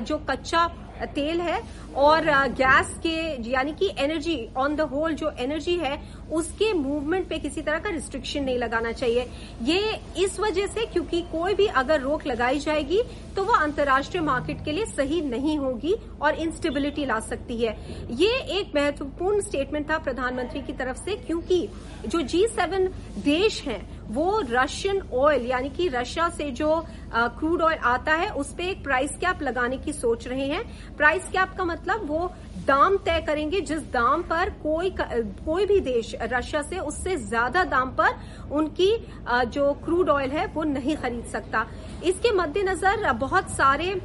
जो 0.00 0.18
कच्चा 0.30 0.66
तेल 1.06 1.40
है 1.40 1.60
और 1.96 2.24
गैस 2.50 2.94
के, 2.96 3.50
यानी 3.50 3.72
कि 3.72 3.90
एनर्जी 3.98 4.38
ऑन 4.56 4.76
द 4.76 4.80
होल 4.82 5.14
जो 5.14 5.30
एनर्जी 5.40 5.76
है, 5.76 5.98
उसके 6.32 6.72
मूवमेंट 6.72 7.28
पे 7.28 7.38
किसी 7.38 7.62
तरह 7.62 7.78
का 7.78 7.90
रिस्ट्रिक्शन 7.90 8.44
नहीं 8.44 8.58
लगाना 8.58 8.92
चाहिए। 8.92 9.26
ये 9.62 10.00
इस 10.18 10.38
वजह 10.40 10.66
से 10.66 10.86
क्योंकि 10.86 11.20
कोई 11.32 11.54
भी 11.54 11.66
अगर 11.66 12.00
रोक 12.00 12.26
लगाई 12.26 12.58
जाएगी 12.58 13.02
तो 13.36 13.44
वो 13.44 13.52
अंतर्राष्ट्रीय 13.54 14.22
मार्केट 14.22 14.64
के 14.64 14.72
लिए 14.72 14.84
सही 14.86 15.20
नहीं 15.22 15.58
होगी 15.58 15.94
और 16.22 16.34
इंस्टेबिलिटी 16.36 17.04
ला 17.06 17.18
सकती 17.20 17.56
है। 17.56 17.76
ये 18.12 18.30
एक 18.58 18.74
महत्वपूर्ण 18.74 19.40
स्टेटमेंट 19.40 19.90
था 19.90 19.98
प्रधानमंत्री 19.98 20.60
की 20.60 20.72
तरफ़ 20.72 20.96
से, 20.96 21.16
क्योंकि 21.16 21.68
जो 22.06 22.20
जी 22.22 22.46
सेवन 22.48 22.86
देश 23.24 23.62
हैं 23.62 23.80
वो 24.10 24.40
रशियन 24.50 25.00
ऑयल 25.14 25.46
यानी 25.46 25.68
कि 25.70 25.88
रशिया 25.88 26.28
से 26.30 26.50
जो 26.52 26.84
क्रूड 27.12 27.62
ऑयल 27.62 27.78
आता 27.84 28.12
है, 28.14 28.28
उस 28.30 28.52
पर 28.52 28.62
एक 28.62 28.82
प्राइस 28.84 29.16
कैप 29.20 29.42
लगाने 29.42 29.76
की 29.78 29.92
सोच 29.92 30.26
रहे 30.28 30.46
हैं। 30.46 30.62
प्राइस 30.96 31.28
कैप 31.28 31.54
का 31.58 31.64
मतलब 31.64 32.06
वो 32.08 32.30
दाम 32.66 32.96
तय 32.98 33.20
करेंगे, 33.26 33.60
जिस 33.62 33.82
दाम 33.92 34.22
पर 34.22 34.50
कोई 34.62 34.90
कोई 35.00 35.66
भी 35.66 35.80
देश 35.82 36.14
रशिया 36.22 36.62
से 36.62 36.78
उससे 36.80 37.16
ज़्यादा 37.18 37.64
दाम 37.66 37.90
पर 37.92 38.18
उनकी 38.52 38.92
जो 39.28 39.72
क्रूड 39.84 40.08
ऑयल 40.10 40.30
है, 40.30 40.46
वो 40.46 40.64
नहीं 40.64 40.96
खरीद 40.96 41.24
सकता। 41.26 41.66
इसके 42.04 42.32
मद्देनजर 42.32 43.12
बहुत 43.14 43.50
सारे 43.52 44.00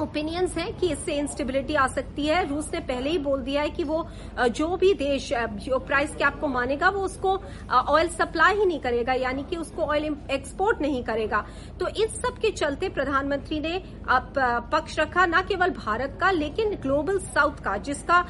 ओपिनियंस 0.00 0.56
हैं 0.58 0.72
कि 0.78 0.90
इससे 0.92 1.14
इंस्टेबिलिटी 1.14 1.74
आ 1.74 1.86
सकती 1.88 2.26
है। 2.26 2.44
रूस 2.48 2.70
ने 2.74 2.80
पहले 2.82 3.10
ही 3.10 3.18
बोल 3.18 3.42
दिया 3.42 3.62
है 3.62 3.70
कि 3.70 3.84
वो 3.84 4.06
जो 4.50 4.76
भी 4.76 4.92
देश 4.94 5.28
जो 5.64 5.78
प्राइस 5.80 6.14
कैप 6.16 6.38
को 6.40 6.48
मानेगा, 6.48 6.88
वो 6.88 7.00
उसको 7.00 7.36
ऑयल 7.72 8.08
सप्लाई 8.10 8.54
ही 8.56 8.66
नहीं 8.66 8.80
करेगा, 8.80 9.12
यानी 9.14 9.42
कि 9.42 9.56
उसको 9.56 9.82
ऑयल 9.84 10.16
एक्सपोर्ट 10.30 10.80
नहीं 10.80 11.02
करेगा। 11.04 11.44
तो 11.80 11.88
इस 11.96 12.20
सब 12.22 12.38
के 12.38 12.50
चलते 12.52 12.88
प्रधानमंत्री 12.90 13.60
ने 13.60 13.82
पक्ष 14.08 14.98
रखा, 14.98 15.26
न 15.26 15.42
केवल 15.48 15.70
भारत 15.72 16.18
का, 16.20 16.30
लेकिन 16.32 16.74
ग्लोबल 16.82 17.18
साउथ 17.20 17.62
का, 17.64 17.76
जिसका 17.78 18.20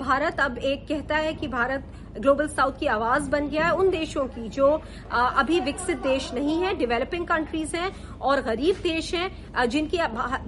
भारत 0.00 0.40
अब 0.40 0.58
एक 0.58 0.86
कहता 0.88 1.16
है 1.16 1.34
कि 1.34 1.48
भारत 1.48 1.92
ग्लोबल 2.16 2.48
साउथ 2.48 2.78
की 2.80 2.86
आवाज़ 2.88 3.30
बन 3.30 3.48
गया 3.48 3.66
है 3.66 3.72
उन 3.74 3.90
देशों 3.90 4.24
की 4.28 4.48
जो 4.50 4.66
अभी 5.10 5.60
विकसित 5.60 5.98
देश 6.02 6.32
नहीं 6.34 6.60
है 6.62 6.74
डेवलपिंग 6.78 7.26
कंट्रीज़ 7.26 7.76
हैं 7.76 7.90
और 8.20 8.40
गरीब 8.42 8.76
देश 8.82 9.14
हैं 9.14 9.68
जिनकी 9.68 9.98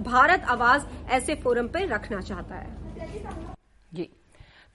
भारत 0.03 0.45
आवाज़ 0.49 0.85
ऐसे 1.11 1.35
फोरम 1.35 1.67
पर 1.67 1.87
रखना 1.87 2.21
चाहता 2.21 2.55
है। 2.55 2.67
जी। 3.91 4.09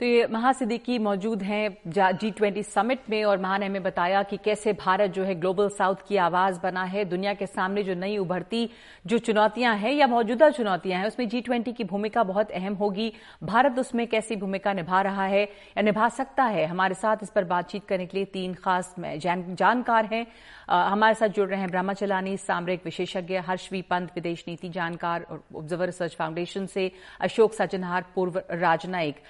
तो 0.00 0.06
ये 0.06 0.26
महासिद्दीकी 0.32 0.98
मौजूद 0.98 1.42
हैं 1.42 1.92
जी 2.16 2.30
ट्वेंटी 2.30 2.62
समिट 2.62 2.98
में 3.10 3.24
और 3.24 3.38
महा 3.38 3.56
ने 3.58 3.66
हमें 3.66 3.82
बताया 3.82 4.22
कि 4.22 4.36
कैसे 4.36 4.72
भारत 4.72 5.10
जो 5.10 5.24
है 5.24 5.34
ग्लोबल 5.34 5.68
साउथ 5.68 5.96
की 6.08 6.16
आवाज़ 6.16 6.60
बना 6.60 6.84
है 6.84 7.04
दुनिया 7.04 7.34
के 7.34 7.46
सामने 7.46 7.82
जो 7.82 7.94
नई 7.94 8.16
उभरती 8.18 8.68
जो 9.06 9.18
चुनौतियाँ 9.18 9.74
हैं 9.76 9.92
या 9.92 10.06
मौजूदा 10.06 10.48
चुनौतियाँ 10.50 11.00
हैं 11.00 11.06
उसमें 11.06 11.28
जी 11.28 11.40
ट्वेंटी 11.40 11.72
की 11.72 11.84
भूमिका 11.84 12.22
बहुत 12.22 12.50
अहम 12.50 12.74
होगी। 12.74 13.12
भारत 13.42 13.78
उसमें 13.78 14.06
कैसी 14.06 14.36
भूमिका 14.36 14.72
निभा 14.72 15.00
रहा 15.02 15.24
है 15.24 15.42
या 15.42 15.82
निभा 15.82 16.08
सकता 16.08 16.44
है? 16.44 16.64
हमारे 16.66 16.94
साथ 16.94 17.16
इस 17.22 17.30
पर 17.30 17.44
बातचीत 17.44 17.84
करने 17.84 18.06
के 18.06 18.16
लिए 18.16 18.26
तीन 18.32 18.54
खास 18.54 18.94
जान, 18.98 19.54
जानकार 19.54 20.08
हैं। 20.12 20.26
हमारे 20.70 21.14
साथ 21.14 21.28
जुड़ 21.28 21.48
रहे 21.48 21.60
हैं 21.60 21.70
ब्रह्मा 21.70 21.92
चलानी 21.92 22.36
सामरिक 22.38 22.84
विशेषज्ञ 22.84 23.36
हर्षवी 23.48 23.82
पंत 23.82 24.12
विदेश 24.14 24.44
नीति 24.48 24.68
जानकार 24.70 25.26
और 25.30 25.42
ऑब्जर्वर 25.56 25.86
रिसर्च 25.86 26.16
फाउंडेशन 26.16 26.66
से 26.68 26.90
अशोक 27.20 27.54
सज्जनहार 27.54 28.04
पूर्व 28.14 28.42
राजनयिक। 28.52 29.22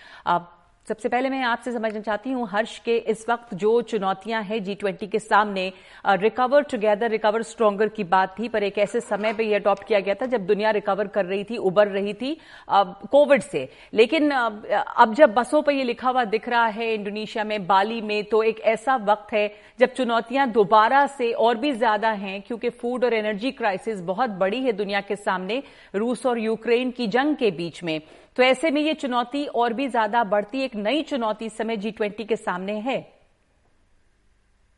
सबसे 0.90 1.08
पहले 1.08 1.28
मैं 1.30 1.42
आपसे 1.44 1.72
समझना 1.72 2.00
चाहती 2.00 2.30
हूँ, 2.30 2.46
हर्ष 2.50 2.78
के 2.84 2.96
इस 3.08 3.24
वक्त 3.28 3.52
जो 3.54 3.80
चुनौतियाँ 3.82 4.42
हैं 4.42 4.62
जी 4.64 4.74
ट्वेंटी 4.74 5.06
के 5.06 5.18
सामने 5.18 5.72
रिकवर 6.04 6.62
टुगेदर 6.62 7.10
रिकवर 7.10 7.42
स्ट्रोंगर 7.42 7.88
की 7.88 8.04
बात 8.04 8.34
थी, 8.38 8.48
पर 8.48 8.62
एक 8.62 8.78
ऐसे 8.78 9.00
समय 9.00 9.32
पे 9.32 9.44
ये 9.44 9.54
अडॉप्ट 9.54 9.86
किया 9.88 10.00
गया 10.00 10.14
था 10.14 10.26
जब 10.26 10.46
दुनिया 10.46 10.70
रिकवर 10.70 11.06
कर 11.08 11.24
रही 11.24 11.44
थी, 11.44 11.56
उबर 11.58 11.88
रही 11.88 12.14
थी 12.14 12.36
कोविड 12.68 13.42
से। 13.42 13.68
लेकिन 13.94 14.30
अब 14.30 15.14
जब 15.14 15.34
बसों 15.34 15.62
पर 15.62 15.72
ये 15.72 15.84
लिखा 15.84 16.08
हुआ 16.08 16.24
दिख 16.26 16.48
रहा 16.48 16.66
है 16.66 16.92
इंडोनेशिया 16.94 17.44
में, 17.44 17.66
बाली 17.66 18.00
में 18.00 18.24
तो 18.24 18.42
एक 18.42 18.60
ऐसा 18.66 18.96
वक्त 19.04 19.32
है 19.32 19.48
जब 19.80 19.92
चुनौतियाँ 19.94 20.50
दोबारा 20.50 21.06
से 21.08 21.32
और 21.34 21.56
भी 21.56 21.72
ज़्यादा 21.72 22.10
हैं, 22.10 22.40
क्योंकि 22.42 22.70
फ़ूड 22.70 23.04
और 23.04 23.14
एनर्जी 23.14 23.50
क्राइसिस 23.52 24.00
बहुत 24.02 24.30
बड़ी 24.32 24.62
है 24.62 24.72
दुनिया 24.74 25.00
के 25.02 25.16
सामने, 25.16 25.62
रूस 25.94 26.26
और 26.26 26.38
यूक्रेन 26.40 26.90
की 26.90 27.06
जंग 27.08 27.36
के 27.36 27.50
बीच 27.52 27.82
में। 27.84 28.00
तो 28.40 28.44
ऐसे 28.44 28.70
में 28.70 28.80
ये 28.80 28.92
चुनौती 28.94 29.44
और 29.52 29.72
भी 29.74 29.86
ज़्यादा 29.88 30.22
बढ़ती, 30.24 30.60
एक 30.64 30.76
नई 30.76 31.02
चुनौती 31.02 31.46
इस 31.46 31.56
समय 31.56 31.76
जी 31.76 31.90
ट्वेंटी 31.90 32.24
के 32.24 32.36
सामने 32.36 32.72
है। 32.80 32.96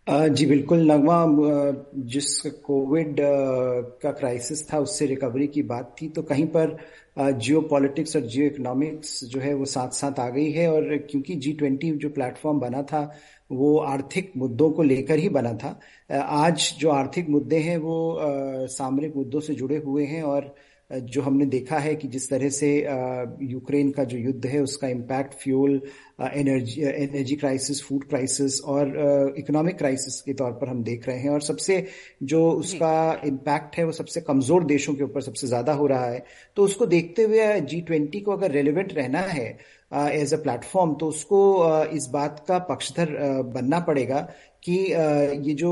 जी 0.06 0.46
बिल्कुल, 0.46 0.80
नगमा 0.90 1.18
जिस 2.06 2.40
कोविड 2.64 3.16
का 4.02 4.10
क्राइसिस 4.12 4.66
था, 4.72 4.78
उससे 4.78 5.06
रिकवरी 5.06 5.46
की 5.48 5.62
बात 5.64 5.94
थी 6.00 6.08
तो 6.08 6.22
कहीं 6.24 6.46
पर 6.48 6.76
जियो 7.18 7.60
पॉलिटिक्स 7.70 8.16
और 8.16 8.22
जियो 8.24 8.46
इकोनॉमिक्स 8.46 9.24
जो 9.24 9.40
है, 9.40 9.54
वो 9.54 9.64
साथ 9.66 9.90
साथ 9.92 10.20
आ 10.20 10.28
गई 10.30 10.50
है 10.52 10.68
और 10.72 10.96
क्योंकि 11.10 11.34
जी 11.36 11.52
ट्वेंटी 11.52 11.90
जो 11.92 12.08
प्लेटफॉर्म 12.10 12.60
बना 12.60 12.82
था, 12.82 13.04
वो 13.50 13.76
आर्थिक 13.78 14.32
मुद्दों 14.36 14.70
को 14.70 14.82
लेकर 14.82 15.18
ही 15.18 15.28
बना 15.30 15.54
था। 15.54 15.78
आज 16.10 16.74
जो 16.78 16.90
आर्थिक 16.90 17.28
मुद्दे 17.28 17.58
हैं, 17.60 17.78
वो 17.78 18.66
सामरिक 18.72 19.16
मुद्दों 19.16 19.40
से 19.40 19.54
जुड़े 19.54 19.76
हुए 19.78 20.06
हैं 20.06 20.22
और 20.24 20.54
जो 20.92 21.22
हमने 21.22 21.46
देखा 21.46 21.78
है 21.78 21.94
कि 21.96 22.08
जिस 22.08 22.28
तरह 22.30 22.48
से 22.50 22.68
यूक्रेन 23.42 23.90
का 23.90 24.04
जो 24.04 24.18
युद्ध 24.18 24.46
है 24.46 24.60
उसका 24.60 24.88
impact 24.88 25.34
fuel 25.34 25.80
energy 26.22 26.82
energy 26.82 27.36
crisis 27.36 27.82
food 27.84 28.04
crisis 28.08 28.60
और 28.60 29.34
इकोनॉमिक 29.38 29.78
क्राइसिस 29.78 30.20
के 30.20 30.34
तौर 30.34 30.52
पर 30.52 30.68
हम 30.68 30.82
देख 30.84 31.08
रहे 31.08 31.18
हैं। 31.18 31.30
और 31.30 31.40
सबसे 31.42 31.84
जो 32.22 32.48
उसका 32.50 33.20
इम्पैक्ट 33.24 33.76
है 33.78 33.84
वो 33.84 33.92
सबसे 33.92 34.20
कमज़ोर 34.20 34.64
देशों 34.64 34.94
के 34.94 35.04
ऊपर 35.04 35.20
सबसे 35.20 35.46
ज़्यादा 35.46 35.72
हो 35.72 35.86
रहा 35.86 36.06
है। 36.06 36.24
तो 36.56 36.64
उसको 36.64 36.86
देखते 36.86 37.22
हुए 37.22 37.60
जी 37.62 37.80
ट्वेंटी 37.80 38.20
को 38.20 38.32
अगर 38.32 38.50
रेलिवेंट 38.50 38.92
रहना 38.94 39.20
है 39.20 39.56
एज 39.92 40.34
अ 40.34 40.36
प्लेटफॉर्म 40.42 40.94
तो 40.94 41.08
उसको 41.08 41.42
इस 41.96 42.08
बात 42.12 42.44
का 42.48 42.58
पक्षधर 42.70 43.16
बनना 43.54 43.80
पड़ेगा 43.80 44.28
कि 44.64 44.74
ये 45.46 45.54
जो 45.54 45.70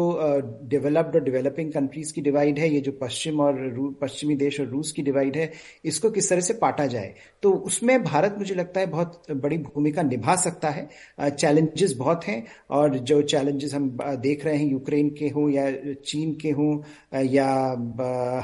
डेवलप्ड 0.68 1.16
और 1.16 1.22
डेवलपिंग 1.24 1.72
कंट्रीज़ 1.72 2.12
की 2.12 2.20
डिवाइड 2.20 2.58
है, 2.58 2.68
ये 2.68 2.80
जो 2.80 2.92
पश्चिम 2.92 3.40
और 3.40 3.58
पश्चिमी 4.00 4.34
देश 4.36 4.58
और 4.60 4.66
रूस 4.66 4.90
की 4.92 5.02
डिवाइड 5.02 5.36
है, 5.36 5.50
इसको 5.84 6.10
किस 6.10 6.28
तरह 6.30 6.40
से 6.40 6.54
पाटा 6.54 6.86
जाए? 6.86 7.12
तो 7.42 7.52
उसमें 7.52 8.02
भारत, 8.04 8.34
मुझे 8.38 8.54
लगता 8.54 8.80
है, 8.80 8.86
बहुत 8.86 9.30
बड़ी 9.32 9.58
भूमिका 9.58 10.02
निभा 10.02 10.34
सकता 10.36 10.70
है। 10.70 10.88
चैलेंजेस 11.20 11.94
बहुत 11.98 12.24
हैं, 12.24 12.44
और 12.70 12.98
जो 13.00 13.20
चैलेंजेस 13.24 13.74
हम 13.74 13.88
देख 14.02 14.44
रहे 14.44 14.56
हैं, 14.56 14.66
यूक्रेन 14.66 15.10
के 15.18 15.28
हों 15.28 15.48
या 15.50 15.70
चीन 16.04 16.34
के 16.42 16.50
हों 16.50 17.22
या 17.26 17.48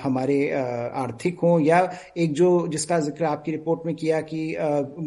हमारे 0.05 0.39
आर्थिक 0.53 1.41
हों, 1.41 1.59
या 1.61 1.81
एक 2.17 2.33
जो, 2.35 2.67
जिसका 2.69 3.01
ज़िक्र 3.01 3.25
आपकी 3.25 3.53
रिपोर्ट 3.53 3.87
में 3.87 3.95
किया 3.97 4.21
कि 4.23 4.47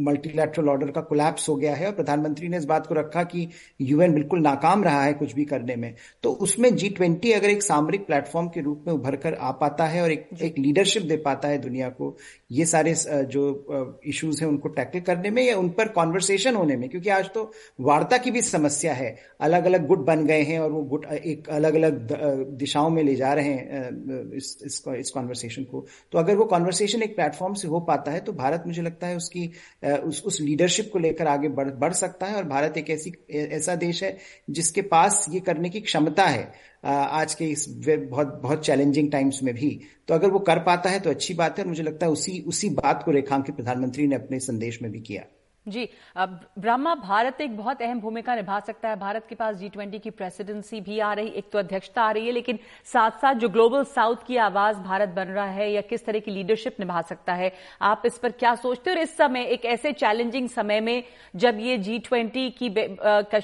मल्टीलैटरल 0.03 0.58
ऑर्डर 0.67 0.91
का 0.91 1.01
कोलैप्स 1.01 1.49
हो 1.49 1.55
गया 1.55 1.75
है 1.75 1.87
और 1.87 1.93
प्रधानमंत्री 1.93 2.47
ने 2.47 2.57
इस 2.57 2.65
बात 2.65 2.87
को 2.87 2.95
रखा 2.95 3.23
कि 3.23 3.47
यूएन 3.81 4.13
बिल्कुल 4.13 4.41
नाकाम 4.41 4.83
रहा 4.83 5.03
है 5.03 5.13
कुछ 5.13 5.27
कुछ 5.29 5.35
भी 5.35 5.45
करने 5.45 5.75
में। 5.75 5.93
तो 6.23 6.31
उसमें 6.31 6.75
जी 6.75 6.89
ट्वेंटी 6.89 7.31
अगर 7.31 7.49
एक 7.49 7.63
सामरिक 7.63 8.05
प्लेटफॉर्म 8.05 8.47
के 8.47 8.61
रूप 8.61 8.83
में 8.87 8.93
उभर 8.93 9.15
कर 9.15 9.33
आ 9.33 9.51
पाता 9.51 9.85
है 9.85 10.01
और 10.01 10.11
एक 10.11 10.29
एक 10.41 10.57
लीडरशिप 10.59 11.03
दे 11.03 11.17
पाता 11.17 11.47
है 11.47 11.57
दुनिया 11.57 11.89
को 11.89 12.17
ये 12.51 12.65
सारे 12.65 12.93
जो 13.25 13.99
इश्यूज़ 14.05 14.41
हैं 14.41 14.49
उनको 14.49 14.69
टैकल 14.69 14.99
करने 14.99 15.29
में 15.29 15.43
या 15.43 15.57
उन 15.57 15.69
पर 15.69 15.87
कॉन्वर्सेशन 15.87 16.55
होने 16.55 16.75
में? 16.75 16.89
क्योंकि 16.89 17.09
आज 17.09 17.29
तो 17.33 17.51
वार्ता 17.81 18.17
की 18.17 18.31
भी 18.31 18.41
समस्या 18.41 18.93
है। 18.93 19.15
अलग 19.41 19.65
अलग 19.65 19.85
गुट 19.87 20.05
बन 20.05 20.25
गए 20.25 20.41
हैं 20.41 20.59
और 20.59 20.71
वो 20.71 20.81
गुट 20.83 21.05
एक 21.05 21.49
अलग 21.49 21.75
अलग 21.75 22.13
दिशाओं 22.57 22.89
में 22.89 23.03
ले 23.03 23.15
जा 23.15 23.33
रहे 23.33 23.45
हैं 23.45 24.33
इस 24.35 24.57
इस, 24.65 24.83
इस 24.89 25.11
कॉन्वर्सेशन 25.11 25.63
को। 25.63 25.85
तो 26.11 26.19
अगर 26.19 26.35
वो 26.35 26.45
कॉन्वर्सेशन 26.45 27.03
एक 27.03 27.15
प्लेटफॉर्म 27.15 27.53
से 27.53 27.67
हो 27.67 27.79
पाता 27.79 28.11
है 28.11 28.19
तो 28.19 28.33
भारत 28.33 28.63
मुझे 28.67 28.81
लगता 28.81 29.07
है 29.07 29.15
उसकी 29.15 29.51
उस 29.85 30.23
उस 30.25 30.41
लीडरशिप 30.49 30.89
को 30.93 30.99
लेकर 30.99 31.27
आगे 31.27 31.49
बढ़ 31.49 31.69
बढ़ 31.79 31.93
सकता 31.93 32.25
है 32.25 32.35
और 32.35 32.43
भारत 32.43 32.77
एक 32.77 32.89
ऐसी, 32.89 33.13
ऐसा 33.31 33.75
देश 33.75 34.03
है 34.03 34.17
जिसके 34.49 34.81
पास 34.81 35.25
ये 35.29 35.39
करने 35.39 35.69
की 35.69 35.79
क्षमता 35.81 36.25
है 36.25 36.51
आज 36.85 37.33
के 37.33 37.45
इस 37.45 37.65
बहुत 37.69 38.39
बहुत 38.43 38.65
चैलेंजिंग 38.65 39.11
टाइम्स 39.11 39.41
में 39.43 39.53
भी। 39.55 39.69
तो 40.07 40.13
अगर 40.13 40.31
वो 40.31 40.39
कर 40.39 40.59
पाता 40.59 40.89
है 40.89 40.99
तो 40.99 41.09
अच्छी 41.09 41.33
बात 41.33 41.57
है 41.57 41.63
और 41.63 41.69
मुझे 41.69 41.83
लगता 41.83 42.05
है 42.05 42.11
उसी 42.11 42.39
उसी 42.47 42.69
बात 42.69 43.03
को 43.03 43.11
रेखांकित 43.11 43.55
प्रधानमंत्री 43.55 44.07
ने 44.07 44.15
अपने 44.15 44.39
संदेश 44.39 44.81
में 44.81 44.91
भी 44.91 44.99
किया। 45.01 45.23
जी 45.69 45.87
ब्रह्मा 46.17 46.93
भारत 46.97 47.41
एक 47.41 47.57
बहुत 47.57 47.81
अहम 47.81 47.99
भूमिका 47.99 48.35
निभा 48.35 48.59
सकता 48.59 48.89
है। 48.89 48.95
भारत 48.97 49.25
के 49.29 49.35
पास 49.35 49.55
जी 49.55 49.69
ट्वेंटी 49.69 49.99
की 49.99 50.09
प्रेसिडेंसी 50.11 50.81
भी 50.81 50.99
आ 50.99 51.13
रही, 51.13 51.27
एक 51.29 51.49
तो 51.51 51.59
अध्यक्षता 51.59 52.03
आ 52.03 52.11
रही 52.11 52.25
है, 52.25 52.31
लेकिन 52.31 52.59
साथ 52.85 53.19
साथ 53.21 53.33
जो 53.35 53.49
ग्लोबल 53.49 53.83
साउथ 53.85 54.25
की 54.27 54.37
आवाज़ 54.39 54.77
भारत 54.79 55.09
बन 55.11 55.27
रहा 55.29 55.45
है 55.47 55.71
या 55.71 55.81
किस 55.83 56.05
तरह 56.05 56.19
की 56.19 56.31
लीडरशिप 56.31 56.79
निभा 56.79 57.01
सकता 57.03 57.33
है, 57.33 57.51
आप 57.81 58.03
इस 58.05 58.17
पर 58.17 58.31
क्या 58.33 58.55
सोचते 58.57 58.89
हो? 58.89 58.95
और 58.95 59.01
इस 59.01 59.15
समय, 59.17 59.43
एक 59.43 59.65
ऐसे 59.67 59.91
चैलेंजिंग 59.93 60.49
समय 60.49 60.79
में 60.81 61.03
जब 61.35 61.59
ये 61.59 61.77
जी 61.79 61.99
ट्वेंटी 61.99 62.49
की 62.53 62.69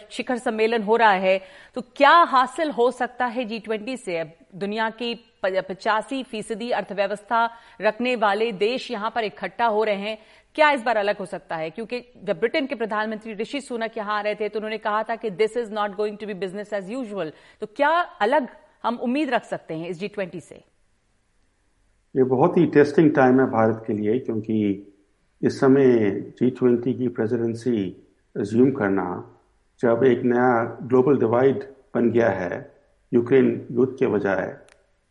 शिखर 0.07 0.37
सम्मेलन 0.37 0.83
हो 0.83 0.95
रहा 0.95 1.11
है 1.11 1.39
तो 1.75 1.81
क्या 1.95 2.11
हासिल 2.29 2.71
हो 2.71 2.89
सकता 2.93 3.25
है 3.27 3.45
जी 3.45 3.59
ट्वेंटी 3.59 3.97
से? 3.97 4.23
दुनिया 4.55 4.89
की 4.91 5.13
पचासी 5.43 6.21
फ़ीसदी 6.23 6.69
अर्थव्यवस्था 6.71 7.49
रखने 7.81 8.15
वाले 8.15 8.51
देश 8.53 8.89
यहाँ 8.91 9.11
पर 9.15 9.23
इकट्ठा 9.23 9.65
हो 9.65 9.83
रहे 9.83 9.95
हैं। 9.95 10.17
क्या 10.55 10.69
इस 10.71 10.83
बार 10.83 10.97
अलग 10.97 11.17
हो 11.17 11.25
सकता 11.25 11.55
है? 11.55 11.69
क्योंकि 11.69 12.01
जब 12.23 12.39
ब्रिटेन 12.39 12.65
के 12.65 12.75
प्रधानमंत्री 12.75 13.33
ऋषि 13.33 13.61
सुनक 13.61 13.97
यहाँ 13.97 14.17
आ 14.17 14.21
रहे 14.21 14.35
थे 14.35 14.49
तो 14.49 14.59
उन्होंने 14.59 14.77
कहा 14.77 15.01
था 15.03 15.15
कि 15.15 15.29
this 15.31 15.57
is 15.57 15.71
not 15.73 15.95
going 15.95 16.17
to 16.17 16.27
be 16.27 16.33
business 16.35 16.73
as 16.73 16.91
usual 16.91 17.31
तो 17.61 17.67
क्या 17.75 17.89
अलग 18.21 18.47
हम 18.83 18.97
उम्मीद 19.03 19.29
रख 19.29 19.43
सकते 19.43 19.73
हैं 19.73 19.89
इस 19.89 19.99
जी 19.99 20.07
ट्वेंटी 20.07 20.39
से? 20.39 20.55
ये 22.15 22.23
बहुत 22.25 22.57
ही 22.57 22.65
टेस्टिंग 22.73 23.11
टाइम 23.15 23.39
है 23.39 23.45
भारत 23.51 23.83
के 23.87 23.93
लिए, 23.93 24.17
क्योंकि 24.19 24.57
इस 25.41 25.59
समय 25.59 26.09
जी 26.39 26.49
ट्वेंटी 26.51 26.93
की 26.93 27.07
प्रेसिडेंसी 27.09 27.77
रिज्यूम 28.35 28.71
करना 28.71 29.07
जब 29.79 30.03
एक 30.05 30.21
नया 30.23 30.63
ग्लोबल 30.83 31.17
डिवाइड 31.19 31.63
बन 31.95 32.09
गया 32.11 32.29
है 32.31 32.59
यूक्रेन 33.11 33.67
युद्ध 33.71 33.91
के 33.99 34.07
बजाय, 34.07 34.55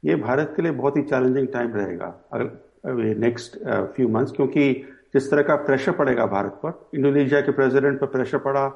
ये 0.02 0.16
भारत 0.16 0.52
के 0.56 0.62
लिए 0.62 0.72
बहुत 0.72 0.96
ही 0.96 1.02
चैलेंजिंग 1.02 1.48
टाइम 1.48 1.74
रहेगा 1.74 2.06
अगर 2.32 3.14
नेक्स्ट 3.18 3.58
फ्यू 3.94 4.08
मंथ्स 4.08 4.32
क्योंकि 4.32 4.72
जिस 5.14 5.30
तरह 5.30 5.42
का 5.42 5.56
प्रेशर 5.56 5.92
पड़ेगा 5.92 6.26
भारत 6.26 6.60
पर? 6.64 6.90
इंडोनेशिया 6.94 7.40
के 7.40 7.52
प्रेसिडेंट 7.52 8.00
पर 8.00 8.06
प्रेशर 8.06 8.38
पड़ा। 8.38 8.66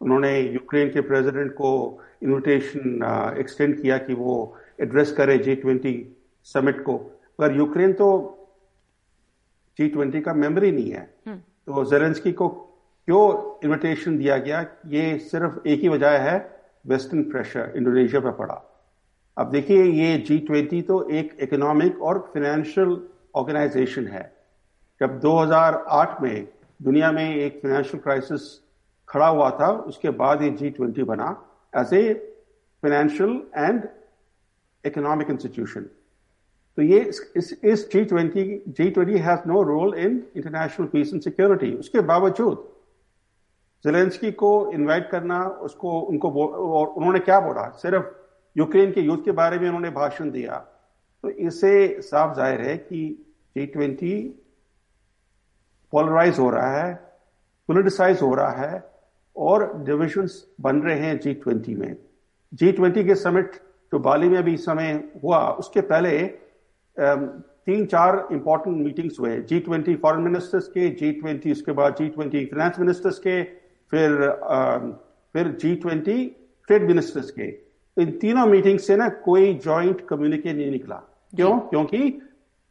उन्होंने 0.00 0.40
यूक्रेन 0.40 0.88
के 0.88 1.00
प्रेसिडेंट 1.00 1.52
को 1.52 2.00
इनविटेशन 2.22 3.34
एक्सटेंड 3.38 3.80
किया 3.82 3.98
कि 3.98 4.14
वो 4.14 4.56
एड्रेस 4.80 5.12
करे 5.12 5.38
जी 5.38 5.54
ट्वेंटी 5.56 5.94
समिट 6.44 6.80
को। 6.84 6.96
अगर 7.40 7.56
यूक्रेन 7.56 7.92
तो 7.92 8.08
जी 9.78 9.88
ट्वेंटी 9.88 10.20
का 10.20 10.34
मेंबर 10.34 10.64
ही 10.64 10.72
नहीं 10.72 10.90
है। 10.90 11.14
हम्म। 11.26 11.36
तो 11.36 11.84
जेलेंस्की 11.84 12.32
को 12.32 12.48
क्यों 12.48 13.58
इनविटेशन 13.64 14.18
दिया 14.18 14.36
गया? 14.36 14.60
ये 14.86 15.18
सिर्फ़ 15.18 15.68
एक 15.68 15.80
ही 15.80 15.88
वजह 15.88 16.10
है 16.10 16.38
वेस्टर्न 16.86 17.22
प्रेशर 17.22 17.72
इंडोनेशिया 17.76 18.20
पर 18.20 18.32
पड़ा। 18.32 18.62
अब 19.38 19.50
देखिए 19.50 19.84
ये 19.84 20.18
जी 20.18 20.38
ट्वेंटी 20.38 20.82
तो 20.82 21.08
एक 21.10 21.36
इकोनॉमिक 21.40 22.02
और 22.02 22.18
फाइनेंशियल 22.34 23.00
ऑर्गेनाइजेशन 23.34 24.06
है। 24.06 24.37
जब 25.00 25.20
2008 25.20 26.20
में 26.22 26.48
दुनिया 26.82 27.10
में 27.12 27.34
एक 27.34 27.60
फाइनेंशियल 27.62 28.02
क्राइसिस 28.02 28.42
खड़ा 29.08 29.26
हुआ 29.26 29.50
था, 29.50 29.70
उसके 29.70 30.10
बाद 30.10 30.42
ये 30.42 30.50
जी 30.50 30.70
ट्वेंटी 30.70 31.02
बना 31.02 31.28
as 31.72 31.94
a 31.94 32.14
financial 32.82 33.42
and 33.56 33.88
economic 34.84 35.30
institution 35.30 35.82
तो 36.78 36.82
ये 36.82 36.98
इस 37.36 37.58
इस 37.64 37.88
G 37.92 38.04
twenty 38.04 38.44
G 38.68 38.90
twenty 38.90 39.18
has 39.18 39.48
no 39.48 39.62
role 39.62 39.94
in 39.98 40.22
international 40.36 40.86
peace 40.86 41.12
and 41.14 41.22
security 41.22 41.72
उसके 41.74 42.00
बावजूद 42.10 42.66
जेलेंस्की 43.84 44.30
को 44.32 44.50
इनवाइट 44.72 45.10
करना, 45.10 45.42
उसको, 45.44 46.00
उनको 46.00 46.30
और 46.50 46.86
उन्होंने 46.88 47.18
क्या 47.18 47.38
बोला? 47.40 47.68
सिर्फ़ 47.82 48.06
यूक्रेन 48.56 48.92
के 48.92 49.00
युद्ध 49.00 49.22
के 49.24 49.32
बारे 49.32 49.58
में 49.58 49.66
उन्होंने 49.66 49.90
भाषण 49.90 50.30
दिया। 50.30 50.56
तो 51.24 51.30
इससे 51.30 52.00
साफ़ 52.02 52.36
ज़ाहिर 52.36 52.60
है 52.60 52.76
कि 52.78 53.02
जी 53.56 53.66
ट्वेंटी 53.66 54.14
पोलराइज 55.92 56.38
हो 56.38 56.50
रहा 56.50 56.76
है 56.76 56.94
पोलिटिसाइज 57.68 58.22
हो 58.22 58.34
रहा 58.34 58.66
है 58.66 58.82
और 59.36 59.72
डिविजन्स 59.86 60.44
बन 60.60 60.80
रहे 60.82 60.98
हैं 61.00 61.18
जी 61.20 61.32
ट्वेंटी 61.34 61.74
में। 61.74 61.96
जी 62.52 62.72
ट्वेंटी 62.72 63.04
के 63.04 63.14
समिट 63.14 63.54
जो 63.92 63.98
बाली 63.98 64.28
में 64.28 64.42
भी 64.42 64.56
समय 64.56 64.92
हुआ 65.22 65.38
उसके 65.60 65.80
पहले 65.82 66.18
तीन 66.96 67.84
चार 67.86 68.26
इंपॉर्टेंट 68.32 68.76
मीटिंग्स 68.76 69.18
हुए। 69.20 69.36
जी 69.40 69.58
ट्वेंटी 69.60 69.94
फॉरन 69.96 70.22
मिनिस्टर्स 70.22 70.68
के 70.68 70.88
जी 70.90 71.12
ट्वेंटी 71.12 71.52
उसके 71.52 71.72
बाद 71.72 71.94
जी 71.98 72.08
ट्वेंटी 72.08 72.44
फाइनेंस 72.46 72.78
मिनिस्टर्स 72.80 73.18
के 73.18 73.42
फिर 73.92 74.30
फिर 75.34 75.48
जी 75.60 75.74
ट्वेंटी 75.76 76.24
ट्रेड 76.68 76.86
मिनिस्टर्स 76.88 77.30
के। 77.30 77.48
इन 77.96 78.10
तीनों 78.20 78.46
मीटिंग 78.46 78.78
से 78.78 78.96
ना 78.96 79.08
कोई 79.24 79.52
जॉइंट 79.54 80.06
कम्युनिके 80.08 80.52
नहीं 80.52 80.70
निकला। 80.70 80.96
क्यों? 81.36 81.58
क्योंकि 81.60 81.98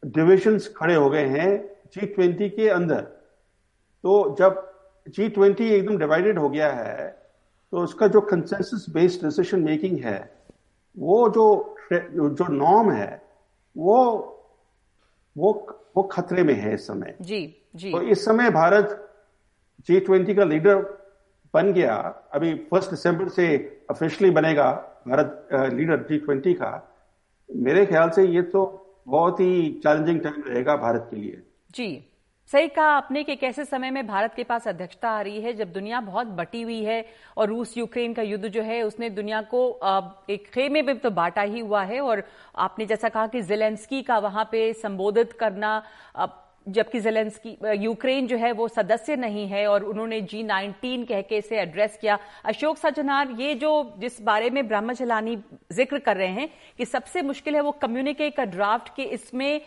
डिविजन्स 0.02 0.68
खड़े 0.76 0.94
हो 0.94 1.08
गए 1.10 1.26
हैं 1.26 1.77
जी 1.94 2.06
ट्वेंटी 2.06 2.48
के 2.48 2.68
अंदर 2.68 3.00
तो 4.04 4.36
जब 4.38 4.64
जी 5.06 5.28
ट्वेंटी 5.28 5.68
एकदम 5.68 5.98
डिवाइडेड 5.98 6.38
हो 6.38 6.48
गया 6.48 6.72
है 6.72 7.06
तो 7.72 7.82
उसका 7.82 8.06
जो 8.06 8.20
कंसेंसस 8.20 8.86
बेस्ड 8.90 9.24
डिसीज़न 9.24 9.62
मेकिंग 9.62 9.98
है 10.04 10.18
वो 10.96 11.28
जो 11.28 11.46
जो 11.90 12.52
नॉर्म 12.52 12.90
है 12.90 13.10
वो 13.76 13.98
वो 15.36 15.52
वो 15.96 16.02
खतरे 16.02 16.42
में 16.42 16.54
है 16.54 16.74
इस 16.74 16.86
समय। 16.86 17.14
जी 17.20 17.40
जी। 17.76 17.90
तो 17.92 18.00
इस 18.02 18.24
समय 18.24 18.50
भारत 18.50 19.04
जी 19.88 20.00
ट्वेंटी 20.00 20.34
का 20.34 20.44
लीडर 20.44 20.76
बन 21.54 21.72
गया। 21.72 21.94
अभी 22.32 22.54
फ़र्स्ट 22.70 22.90
दिसंबर 22.90 23.28
से 23.28 23.46
ऑफिशियली 23.90 24.34
बनेगा 24.34 24.70
भारत 25.08 25.48
लीडर 25.74 26.06
जी 26.08 26.18
ट्वेंटी 26.18 26.54
का। 26.54 26.70
मेरे 27.48 27.84
ख्याल 27.86 28.10
से 28.10 28.24
ये 28.26 28.42
तो 28.42 28.64
बहुत 29.08 29.40
ही 29.40 29.80
चैलेंजिंग 29.84 30.20
टाइम 30.20 30.42
रहेगा 30.46 30.76
भारत 30.76 31.06
के 31.10 31.16
लिए। 31.16 31.42
जी, 31.74 32.04
सही 32.50 32.68
कहा 32.68 32.84
आपने 32.88 33.22
कि 33.24 33.34
कैसे 33.36 33.64
समय 33.64 33.90
में 33.90 34.06
भारत 34.06 34.34
के 34.34 34.44
पास 34.44 34.68
अध्यक्षता 34.68 35.08
आ 35.10 35.20
रही 35.20 35.40
है, 35.40 35.52
जब 35.52 35.72
दुनिया 35.72 36.00
बहुत 36.00 36.26
बटी 36.28 36.62
हुई 36.62 36.82
है 36.84 37.04
और 37.36 37.48
रूस, 37.48 37.76
यूक्रेन 37.78 38.14
का 38.14 38.22
युद्ध 38.22 38.48
जो 38.48 38.62
है, 38.62 38.82
उसने 38.82 39.10
दुनिया 39.10 39.42
को 39.44 39.62
एक 40.30 40.50
खेमे 40.54 40.82
में 40.82 40.98
तो 40.98 41.10
बांटा 41.12 41.42
ही 41.42 41.60
हुआ 41.60 41.82
है 41.84 42.00
और 42.00 42.24
आपने 42.56 42.86
जैसा 42.86 43.08
कहा 43.08 43.26
कि 43.26 43.42
जेलेंस्की 43.44 44.02
का 44.02 44.18
वहाँ 44.20 44.48
पे 44.52 44.72
संबोधित 44.74 45.32
करना 45.40 45.80
जबकि 46.66 47.00
जेलेंस्की 47.00 47.56
यूक्रेन 47.76 48.26
जो 48.26 48.36
है 48.36 48.50
वो 48.52 48.66
सदस्य 48.68 49.14
नहीं 49.16 49.46
है 49.48 49.66
और 49.66 49.84
उन्होंने 49.84 50.20
जी 50.22 50.42
नाइनटीन 50.42 51.04
कह 51.04 51.20
के 51.22 51.36
इसे 51.36 51.58
एड्रेस 51.58 51.96
किया। 52.00 52.18
अशोक 52.44 52.76
सजनार, 52.78 53.30
ये 53.30 53.54
जो 53.54 53.70
जिस 53.98 54.20
बारे 54.22 54.50
में 54.50 54.66
ब्रह्मचलानी 54.68 55.36
ज़िक्र 55.72 55.98
कर 55.98 56.16
रहे 56.16 56.28
हैं 56.28 56.48
कि 56.78 56.84
सबसे 56.84 57.22
मुश्किल 57.22 57.54
है 57.54 57.60
वो 57.60 57.70
कम्युनिके 57.82 58.30
का 58.30 58.44
ड्राफ्ट 58.46 58.94
के 58.96 59.02
इसमें 59.04 59.60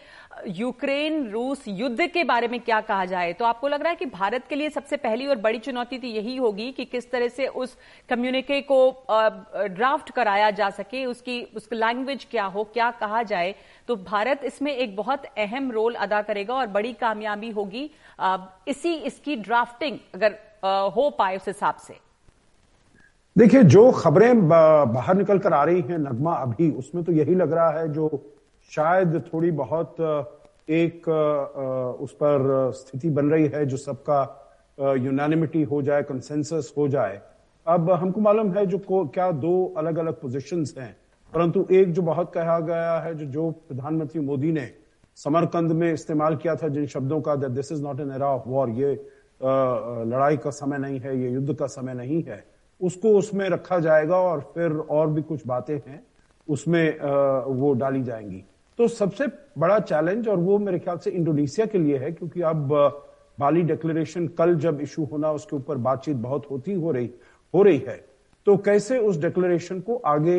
यूक्रेन 0.47 1.27
रूस 1.29 1.63
युद्ध 1.67 2.07
के 2.07 2.23
बारे 2.23 2.47
में 2.47 2.59
क्या 2.59 2.79
कहा 2.81 3.05
जाए? 3.05 3.31
तो 3.33 3.45
आपको 3.45 3.67
लग 3.67 3.81
रहा 3.81 3.89
है 3.89 3.95
कि 3.95 4.05
भारत 4.07 4.43
के 4.49 4.55
लिए 4.55 4.69
सबसे 4.69 4.97
पहली 4.97 5.27
और 5.27 5.35
बड़ी 5.37 5.59
चुनौती 5.59 5.97
तो 5.97 6.07
यही 6.07 6.35
होगी 6.37 6.71
कि 6.71 6.85
किस 6.85 7.09
तरह 7.11 7.27
से 7.27 7.47
उस 7.47 7.75
कम्युनिके 8.09 8.59
को 8.61 8.79
ड्राफ्ट 9.09 10.11
कराया 10.11 10.49
जा 10.51 10.69
सके, 10.71 11.05
उसकी 11.05 11.41
उसकी 11.55 11.75
लैंग्वेज 11.75 12.27
क्या 12.31 12.45
हो, 12.45 12.63
क्या 12.63 12.91
कहा 12.91 13.23
जाए? 13.23 13.53
तो 13.87 13.95
भारत 13.97 14.41
इसमें 14.43 14.73
एक 14.73 14.95
बहुत 14.95 15.25
अहम 15.37 15.71
रोल 15.71 15.93
अदा 15.95 16.21
करेगा 16.21 16.53
और 16.53 16.67
बड़ी 16.69 16.93
कामयाबी 16.93 17.49
होगी। 17.51 17.89
इसी, 18.67 18.93
इसकी 18.93 19.35
ड्राफ्टिंग 19.37 19.97
अगर 20.15 20.37
हो 20.95 21.09
पाए 21.09 21.35
उस 21.35 21.47
हिसाब 21.47 21.75
से। 21.77 21.95
देखिए, 23.35 23.63
जो 23.63 23.91
खबरें 23.91 24.47
बाहर 24.47 25.15
निकल 25.15 25.39
कर 25.39 25.53
आ 25.53 25.63
रही 25.63 25.81
हैं, 25.81 25.97
नगमा 25.99 26.33
अभी, 26.35 26.69
उसमें 26.71 27.03
तो 27.03 27.11
यही 27.11 27.35
लग 27.35 27.53
रहा 27.53 27.69
है 27.71 27.87
जो 27.93 28.09
शायद 28.71 29.21
थोड़ी 29.33 29.51
बहुत 29.53 29.95
एक 30.69 31.07
उस 32.01 32.11
पर 32.13 32.71
स्थिति 32.75 33.09
बन 33.09 33.29
रही 33.31 33.47
है 33.47 33.65
जो 33.65 33.77
सबका 33.77 34.21
यूनानिमिटी 34.97 35.63
हो 35.63 35.81
जाए 35.81 36.03
कंसेंसस 36.03 36.73
हो 36.77 36.87
जाए। 36.87 37.21
अब 37.67 37.89
हमको 37.91 38.21
मालूम 38.21 38.51
है 38.53 38.65
जो 38.65 38.79
क्या 38.89 39.31
दो 39.33 39.73
अलग 39.77 39.97
अलग 39.97 40.19
पोजीशंस 40.21 40.73
हैं। 40.77 40.95
परंतु 41.33 41.65
एक 41.71 41.91
जो 41.93 42.01
बहुत 42.01 42.31
कहा 42.33 42.59
गया 42.61 42.99
है, 42.99 43.13
जो 43.15 43.25
जो 43.25 43.49
प्रधानमंत्री 43.51 44.21
मोदी 44.21 44.51
ने 44.51 44.69
समरकंद 45.17 45.71
में 45.71 45.91
इस्तेमाल 45.93 46.35
किया 46.35 46.55
था 46.55 46.67
जिन 46.67 46.85
शब्दों 46.87 47.19
का 47.21 47.35
this 47.37 47.71
is 47.71 47.83
not 47.83 47.99
an 47.99 48.11
era 48.11 48.27
of 48.27 48.47
war 48.47 48.69
ये 48.69 48.93
लड़ाई 49.41 50.37
का 50.37 50.49
समय 50.51 50.77
नहीं 50.77 50.99
है, 50.99 51.17
ये 51.21 51.29
युद्ध 51.29 51.53
का 51.53 51.67
समय 51.67 51.93
नहीं 51.93 52.21
है, 52.23 52.43
उसको 52.81 53.09
उसमें 53.17 53.47
रखा 53.49 53.79
जाएगा 53.79 54.17
और 54.17 54.39
फिर 54.55 54.71
और 54.71 55.09
भी 55.09 55.21
कुछ 55.21 55.45
बातें 55.47 55.75
हैं, 55.77 56.03
उसमें 56.47 56.99
वो 57.55 57.73
डाली 57.73 58.03
जाएँगी। 58.03 58.43
तो 58.81 58.87
सबसे 58.87 59.25
बड़ा 59.59 59.77
चैलेंज 59.79 60.27
और 60.27 60.37
वो 60.37 60.57
मेरे 60.59 60.77
ख्याल 60.79 60.97
से 60.97 61.11
इंडोनेशिया 61.11 61.65
के 61.65 61.77
लिए 61.77 61.97
है, 61.97 62.11
क्योंकि 62.11 62.41
अब 62.41 62.69
बाली 63.37 63.61
डिक्लेरेशन 63.63 64.27
कल 64.29 64.55
जब 64.55 64.81
इशू 64.81 65.03
होना 65.05 65.31
उसके 65.31 65.55
ऊपर 65.55 65.77
बातचीत 65.77 66.15
बहुत 66.17 66.49
होती, 66.51 66.73
हो 66.73 66.91
रही 66.91 67.09
हो 67.53 67.63
रही 67.63 67.83
है। 67.87 67.95
तो 68.47 68.57
कैसे 68.57 68.97
उस 68.99 69.19
डिक्लेरेशन 69.21 69.79
को 69.79 69.95
आगे 69.95 70.37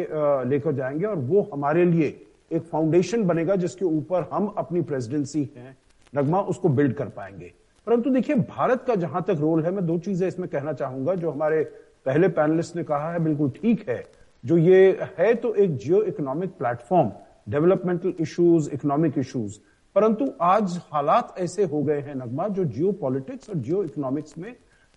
लेकर 0.50 0.72
जाएँगे 0.72 1.06
और 1.06 1.16
वो 1.16 1.48
हमारे 1.52 1.84
लिए 1.84 2.08
एक 2.50 2.62
फाउंडेशन 2.62 3.24
बनेगा 3.24 3.56
जिसके 3.56 3.84
ऊपर 3.84 4.28
हम 4.32 4.54
अपनी 4.58 4.82
प्रेसिडेंसी 4.82 5.48
है, 5.56 5.76
नगमा 6.12 6.40
उसको 6.42 6.68
बिल्ड 6.70 6.94
कर 6.94 7.08
पाएँगे। 7.10 7.52
परंतु 7.86 8.10
देखिए, 8.10 8.36
भारत 8.36 8.84
का 8.86 8.94
जहाँ 8.96 9.24
तक 9.28 9.36
रोल 9.40 9.64
है, 9.64 9.70
मैं 9.70 9.86
दो 9.86 9.98
चीज़ें 10.00 10.28
इसमें 10.28 10.48
कहना 10.48 10.72
चाहूँगा, 10.74 11.14
जो 11.14 11.30
हमारे 11.30 11.64
पहले 12.06 12.28
पैनलिस्ट 12.30 12.76
ने 12.76 12.84
कहा 12.84 13.12
है, 13.12 13.18
बिल्कुल 13.20 13.50
ठीक 13.52 13.88
है। 13.88 14.04
जो 14.44 14.56
ये 14.58 14.98
है 15.18 15.34
तो 15.34 15.54
एक 15.54 15.76
geo 15.76 16.02
economic 16.04 16.58
platform 16.58 17.10
developmental 17.46 18.12
issues 18.20 18.70
economic 18.74 19.18
issues 19.18 19.58
परंतु 19.96 20.26
आज 20.42 20.76
हालात 20.92 21.34
ऐसे 21.38 21.64
हो 21.64 21.82
गए 21.82 22.00
हैं, 22.00 22.14
नगमा, 22.14 22.48
जो 22.48 22.64
जियो 22.64 22.92
पॉलिटिक्स 22.92 23.50
और 23.50 23.56
जियो 23.56 23.82
इकोनॉमिक्स 23.84 24.38
में 24.38 24.52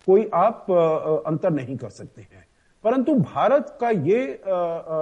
कोई 0.06 0.28
आप 0.34 0.66
अंतर 1.26 1.50
नहीं 1.50 1.76
कर 1.76 1.88
सकते 1.90 2.22
हैं। 2.22 2.46
परंतु 2.84 3.14
भारत 3.14 3.76
का 3.80 3.90
ये 3.90 4.18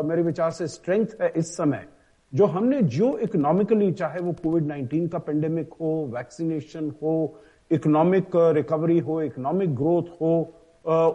मेरे 0.09 0.23
विचार 0.23 0.51
से 0.51 0.67
स्ट्रेंथ 0.69 1.07
है 1.21 1.33
इस 1.37 1.57
समय, 1.57 1.87
जो 2.33 2.47
हमने 2.47 2.81
जियो 2.83 3.17
इकोनॉमिकली 3.19 3.91
चाहे 3.93 4.21
वो 4.21 4.33
कोविड 4.43 4.67
19 4.67 5.09
का 5.09 5.19
पेंडेमिक 5.19 5.73
हो 5.81 5.91
वैक्सीनेशन 6.15 6.91
हो 7.03 7.41
इकोनॉमिक 7.71 8.37
रिकवरी 8.37 8.99
हो 8.99 9.21
इकोनॉमिक 9.23 9.75
ग्रोथ 9.77 10.09
हो 10.21 10.33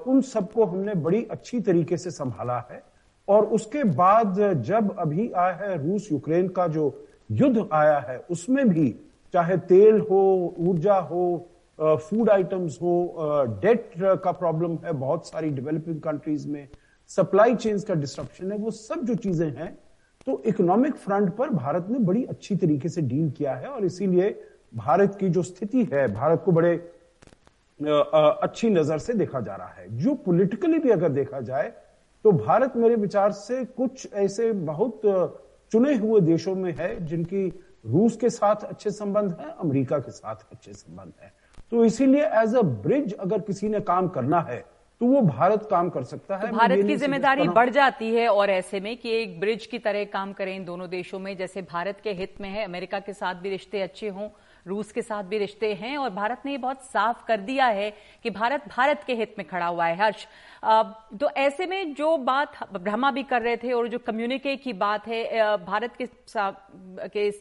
उन 0.07 0.21
सबको 0.21 0.65
हमने 0.65 0.93
बड़ी 0.95 1.23
अच्छी 1.31 1.59
तरीके 1.59 1.97
से 1.97 2.11
संभाला 2.11 2.59
है। 2.71 2.81
और 3.29 3.45
उसके 3.55 3.83
बाद 3.83 4.39
जब 4.63 4.95
अभी 4.99 5.31
आया 5.31 5.53
है 5.55 5.77
रूस 5.83 6.11
यूक्रेन 6.11 6.47
का 6.49 6.67
जो 6.67 6.85
युद्ध 7.31 7.67
आया 7.73 7.97
है, 7.99 8.17
उसमें 8.29 8.69
भी 8.69 8.89
चाहे 9.33 9.57
तेल 9.69 9.99
हो, 10.01 10.55
ऊर्जा 10.59 10.95
हो 10.95 11.47
फ़ूड 11.79 12.29
आइटम्स 12.29 12.77
हो 12.81 13.49
डेट 13.61 13.91
का 14.23 14.31
प्रॉब्लम 14.33 14.77
है, 14.85 14.93
बहुत 14.93 15.27
सारी 15.27 15.49
डेवलपिंग 15.49 15.99
कंट्रीज़ 16.01 16.47
में 16.47 16.67
सप्लाई 17.09 17.55
चेन्स 17.55 17.83
का 17.83 17.93
डिस्ट्रप्शन 17.95 18.51
है, 18.51 18.57
वो 18.57 18.71
सब 18.71 19.05
जो 19.05 19.15
चीज़ें 19.17 19.49
हैं 19.49 19.77
तो 20.27 20.41
इकोनॉमिक 20.45 20.95
फ्रंट 20.95 21.29
पर 21.35 21.49
भारत 21.49 21.87
ने 21.89 21.99
बड़ी 22.01 22.23
अच्छी 22.25 22.55
तरीके 22.55 22.89
से 22.89 23.01
डील 23.03 23.29
किया 23.31 23.53
है 23.55 23.67
और 23.67 23.85
इसीलिए 23.85 24.29
भारत 24.73 25.15
की 25.19 25.29
जो 25.29 25.43
स्थिति 25.43 25.87
है, 25.93 26.07
भारत 26.13 26.41
को 26.45 26.51
बड़े 26.51 26.73
अच्छी 27.79 28.69
नज़र 28.69 28.97
से 28.97 29.13
देखा 29.13 29.39
जा 29.39 29.55
रहा 29.55 29.67
है। 29.69 29.87
जो 29.97 30.13
पॉलिटिकली 30.15 30.79
भी 30.79 30.89
अगर 30.89 31.09
देखा 31.11 31.39
जाए 31.41 31.71
तो 32.25 32.32
भारत 32.32 32.73
मेरे 32.75 32.95
विचार 32.97 33.32
से 33.32 33.63
कुछ 33.67 34.13
ऐसे 34.13 34.51
बहुत 34.65 35.01
चुने 35.71 35.95
हुए 35.95 36.21
देशों 36.21 36.55
में 36.55 36.73
है 36.79 36.89
जिनकी 37.05 37.47
रूस 37.86 38.15
के 38.17 38.29
साथ 38.29 38.63
अच्छे 38.65 38.91
संबंध 38.91 39.36
है 39.39 39.53
अमेरिका 39.60 39.99
के 39.99 40.12
साथ 40.12 40.36
अच्छे 40.51 40.73
संबंध 40.73 41.13
है। 41.21 41.34
तो 41.71 41.86
इसीलिए 41.86 42.25
एज 42.41 42.55
अ 42.55 42.62
ब्रिज 42.62 43.13
अगर 43.15 43.41
किसी 43.41 43.69
ने 43.69 43.79
काम 43.82 44.08
करना 44.10 44.41
है 44.41 44.63
तो 45.01 45.05
वो 45.05 45.21
भारत 45.21 45.67
काम 45.69 45.89
कर 45.89 46.03
सकता 46.03 46.38
है। 46.38 46.47
तो 46.47 46.58
भारत 46.58 46.86
की 46.88 46.95
ज़िम्मेदारी 46.95 47.47
बढ़ 47.49 47.69
जाती 47.69 48.13
है 48.15 48.27
और 48.29 48.49
ऐसे 48.49 48.79
में 48.79 48.95
कि 48.97 49.12
एक 49.12 49.39
ब्रिज 49.39 49.65
की 49.65 49.79
तरह 49.79 50.03
काम 50.13 50.34
करें 50.34 50.55
इन 50.55 50.65
दोनों 50.65 50.89
देशों 50.89 51.19
में 51.19 51.36
जैसे 51.38 51.62
भारत 51.62 52.01
के 52.03 52.12
हित 52.13 52.41
में 52.41 52.49
है 52.49 52.65
अमेरिका 52.65 52.99
के 52.99 53.13
साथ 53.13 53.36
भी 53.36 53.49
रिश्ते 53.49 53.82
अच्छे 53.82 54.10
हों 54.10 54.29
रूस 54.69 54.91
के 54.91 55.01
साथ 55.01 55.23
भी 55.23 55.38
रिश्ते 55.38 55.73
हैं 55.73 55.97
और 55.97 56.10
भारत 56.10 56.41
ने 56.45 56.51
ये 56.51 56.58
बहुत 56.58 56.84
साफ़ 56.84 57.25
कर 57.27 57.41
दिया 57.41 57.65
है 57.67 57.91
कि 58.23 58.29
भारत 58.29 58.67
भारत 58.69 59.03
के 59.08 59.13
हित 59.15 59.36
में 59.38 59.47
खड़ा 59.47 59.65
हुआ 59.65 59.86
है 59.86 59.97
हर्ष। 59.97 60.25
तो 61.19 61.29
ऐसे 61.38 61.65
में 61.65 61.93
जो 61.93 62.15
बात 62.19 62.58
ब्रह्मा 62.73 63.12
भी 63.12 63.23
कर 63.23 63.41
रहे 63.41 63.58
थे 63.58 63.71
और 63.73 63.88
जो 63.88 63.99
कम्युनिके 63.99 64.55
की 64.55 64.73
बात 64.75 65.08
है 65.08 65.58
भारत 65.58 65.95
के, 65.95 66.08
के 67.08 67.32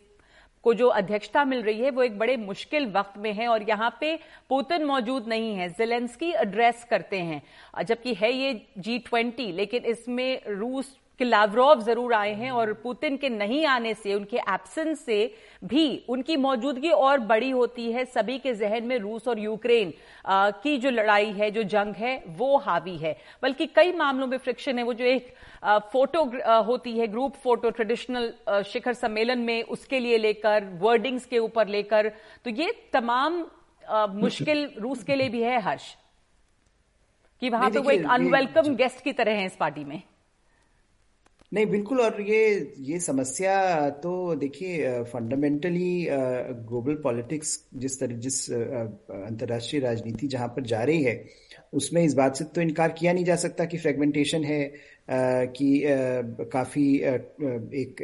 को 0.65 0.73
जो 0.75 0.87
अध्यक्षता 0.91 1.45
मिल 1.45 1.63
रही 1.63 1.81
है 1.81 1.91
वो 1.91 2.03
एक 2.03 2.19
बड़े 2.19 2.37
मुश्किल 2.37 2.87
वक्त 2.93 3.19
में 3.19 3.33
है 3.33 3.47
और 3.49 3.63
यहाँ 3.69 3.91
पे 4.01 4.15
पुतिन 4.49 4.85
मौजूद 4.85 5.29
नहीं 5.29 5.55
है 5.55 5.69
जेलेंस्की 5.69 6.31
एड्रेस 6.33 6.85
करते 6.91 7.19
हैं। 7.19 7.85
जबकि 7.85 8.15
है 8.15 8.33
ये 8.33 8.53
जी 8.79 8.99
ट्वेंटी 8.99 9.51
लेकिन 9.53 9.85
इसमें 9.85 10.41
रूस 10.49 10.97
कि 11.19 11.25
लावरोव 11.25 11.81
ज़रूर 11.83 12.13
आए 12.15 12.35
हैं 12.35 12.51
और 12.51 12.73
पुतिन 12.83 13.17
के 13.17 13.29
नहीं 13.29 13.65
आने 13.67 13.95
से 13.95 14.15
उनके 14.15 14.37
एब्सेंस 14.37 15.01
से 15.01 15.19
भी 15.65 16.05
उनकी 16.09 16.37
मौजूदगी 16.39 16.91
और 16.91 17.19
बड़ी 17.21 17.51
होती 17.51 17.91
है। 17.93 18.05
सभी 18.07 18.39
के 18.39 18.55
जहन 18.55 18.85
में 18.85 18.99
रूस 18.99 19.29
और 19.29 19.39
यूक्रेन 19.39 19.93
की 20.63 20.77
जो 20.79 20.91
लड़ाई 20.91 21.31
है 21.33 21.51
जो 21.51 21.63
जंग 21.65 21.95
है 21.95 22.23
वो 22.29 22.57
हावी 22.59 22.97
है। 22.97 23.17
बल्कि 23.43 23.67
कई 23.67 23.93
मामलों 23.95 24.27
में 24.27 24.37
फ्रिक्शन 24.39 24.79
है। 24.79 24.85
वो 24.85 24.95
जो 24.95 25.05
एक 25.07 25.35
फ़ोटो 25.93 26.25
होती 26.65 26.99
है 26.99 27.07
ग्रुप 27.09 27.37
फ़ोटो 27.37 27.71
ट्रेडिशनल 27.71 28.33
शिखर 28.67 28.93
सम्मेलन 28.95 29.39
में 29.41 29.63
उसके 29.65 30.01
लिए 30.01 30.19
लेकर 30.19 30.65
वर्डिंग्स 30.81 31.25
के 31.27 31.39
ऊपर 31.39 31.69
लेकर 31.69 32.13
तो 32.45 32.51
ये 32.53 32.73
तमाम 32.93 33.45
मुश्किल 34.15 34.69
रूस 34.79 35.03
के 35.03 35.15
लिए 35.17 35.29
भी 35.29 35.43
है 35.43 35.61
हर्ष। 35.63 35.95
कि 37.43 37.51
वहाँ 37.51 37.71
पे 37.71 37.79
वो 37.79 37.91
एक 37.91 38.07
अनवेलकम 38.11 38.75
गेस्ट 38.77 39.03
की 39.05 39.13
तरह 39.13 39.33
है 39.33 39.45
इस 39.47 39.57
पार्टी 39.57 39.85
में। 39.85 40.03
नहीं, 41.53 41.67
बिल्कुल, 41.67 42.01
और 42.01 42.21
ये 42.21 42.75
ये 42.79 42.99
समस्या 43.01 43.53
तो 44.03 44.35
देखिए 44.37 45.03
फंडामेंटली 45.13 46.07
ग्लोबल 46.11 46.95
पॉलिटिक्स 47.05 47.59
जिस 47.75 47.99
तरह 48.01 48.17
जिस 48.27 48.51
अंतर्राष्ट्रीय 48.51 49.83
राजनीति 49.83 50.27
जहाँ 50.29 50.49
पर 50.57 50.63
जा 50.73 50.83
रही 50.83 51.03
है, 51.03 51.25
उसमें 51.75 52.03
इस 52.03 52.15
बात 52.15 52.37
से 52.37 52.45
तो 52.45 52.61
इनकार 52.61 52.93
किया 52.99 53.13
नहीं 53.13 53.25
जा 53.25 53.37
सकता 53.37 53.65
कि 53.65 53.79
फ्रेगमेंटेशन 53.79 54.45
है 54.45 54.63
कि 55.57 55.83
काफ़ी 56.53 56.87
एक 57.83 58.03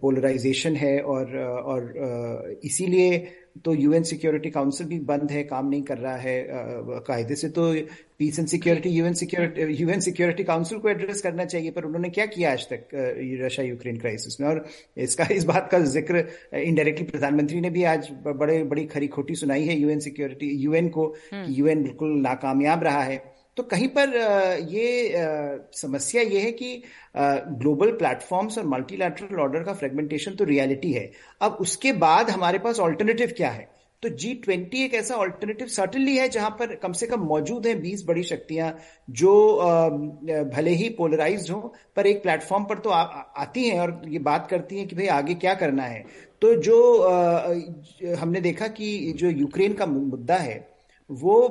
पोलराइजेशन 0.00 0.76
है 0.76 0.98
और 1.00 1.36
और 1.38 2.58
इसीलिए 2.64 3.18
तो 3.64 3.74
यूएन 3.74 4.02
सिक्योरिटी 4.04 4.50
काउंसिल 4.50 4.86
भी 4.86 4.98
बंद 5.06 5.30
है 5.30 5.42
काम 5.44 5.68
नहीं 5.68 5.82
कर 5.82 5.98
रहा 5.98 6.16
है 6.16 6.46
कायदे 7.06 7.34
से। 7.34 7.48
तो 7.50 7.72
peace 8.18 8.38
and 8.38 8.48
security 8.48 8.88
UN 8.90 9.14
security 9.14 9.62
UN 9.74 10.00
security 10.00 10.44
council 10.44 10.78
को 10.78 10.88
एड्रेस 10.88 11.20
करना 11.22 11.44
चाहिए 11.44 11.70
पर 11.70 11.84
उन्होंने 11.84 12.08
क्या 12.10 12.26
किया 12.26 12.52
आज 12.52 12.66
तक 12.68 12.88
रशिया 13.44 13.66
यूक्रेन 13.66 13.98
क्राइसिस 13.98 14.40
में? 14.40 14.48
और 14.48 14.64
इसका 14.98 15.26
इस 15.32 15.44
बात 15.44 15.68
का 15.72 15.78
ज़िक्र 15.86 16.24
इनडायरेक्टली 16.54 17.06
प्रधानमंत्री 17.06 17.60
ने 17.60 17.70
भी 17.70 17.84
आज 17.86 18.10
बड़े 18.26 18.62
बड़ी 18.64 18.84
खरी 18.86 19.08
खोटी 19.08 19.34
सुनाई 19.36 19.64
है 19.64 19.78
यूएन 19.80 20.00
सिक्योरिटी 20.00 20.50
यूएन 20.64 20.88
को 20.88 21.14
यूएन 21.34 21.76
हम्म। 21.76 21.82
बिल्कुल 21.82 22.20
नाकामयाब 22.20 22.84
रहा 22.84 23.02
है। 23.02 23.22
तो 23.58 23.62
कहीं 23.64 23.88
पर 23.88 24.12
ये 24.70 25.14
समस्या 25.74 26.22
ये 26.22 26.40
है 26.40 26.50
कि 26.52 26.82
ग्लोबल 27.16 27.90
प्लेटफॉर्म्स 27.92 28.58
और 28.58 28.66
मल्टीलैटरल 28.66 29.40
ऑर्डर 29.42 29.62
का 29.62 29.72
फ्रेगमेंटेशन 29.74 30.34
तो 30.34 30.44
रियलिटी 30.44 30.92
है। 30.92 31.10
अब 31.40 31.56
उसके 31.60 31.92
बाद 32.04 32.30
हमारे 32.30 32.58
पास 32.58 32.80
ऑल्टरनेटिव 32.80 33.32
क्या 33.36 33.50
है? 33.50 33.68
तो 34.02 34.08
जी 34.08 34.32
ट्वेंटी 34.34 34.84
एक 34.84 34.94
ऐसा 34.94 35.14
ऑल्टरनेटिव 35.14 35.66
सर्टनली 35.66 36.16
है 36.16 36.28
जहाँ 36.28 36.50
पर 36.50 36.74
कम 36.74 36.92
से 36.92 37.06
कम 37.06 37.20
मौजूद 37.20 37.66
हैं 37.66 37.80
बीस 37.80 38.04
बड़ी 38.08 38.22
शक्तियाँ 38.22 38.70
जो 39.10 39.34
भले 40.54 40.74
ही 40.74 40.88
पोलराइज 40.98 41.50
हो 41.50 41.60
पर 41.96 42.06
एक 42.06 42.22
प्लेटफॉर्म 42.22 42.64
पर 42.64 42.78
तो 42.78 42.90
आ, 42.90 43.02
आती 43.02 43.68
हैं 43.68 43.80
और 43.80 44.00
ये 44.08 44.18
बात 44.20 44.46
करती 44.50 44.78
हैं 44.78 44.86
कि 44.88 44.96
भाई 44.96 45.06
आगे 45.16 45.34
क्या 45.34 45.54
करना 45.54 45.82
है। 45.84 46.04
तो 46.42 46.54
जो 46.62 48.16
हमने 48.18 48.40
देखा 48.40 48.66
कि 48.68 49.12
जो 49.16 49.30
यूक्रेन 49.30 49.72
का 49.74 49.86
मुद्दा 49.86 50.36
है 50.36 50.58
वो 51.10 51.42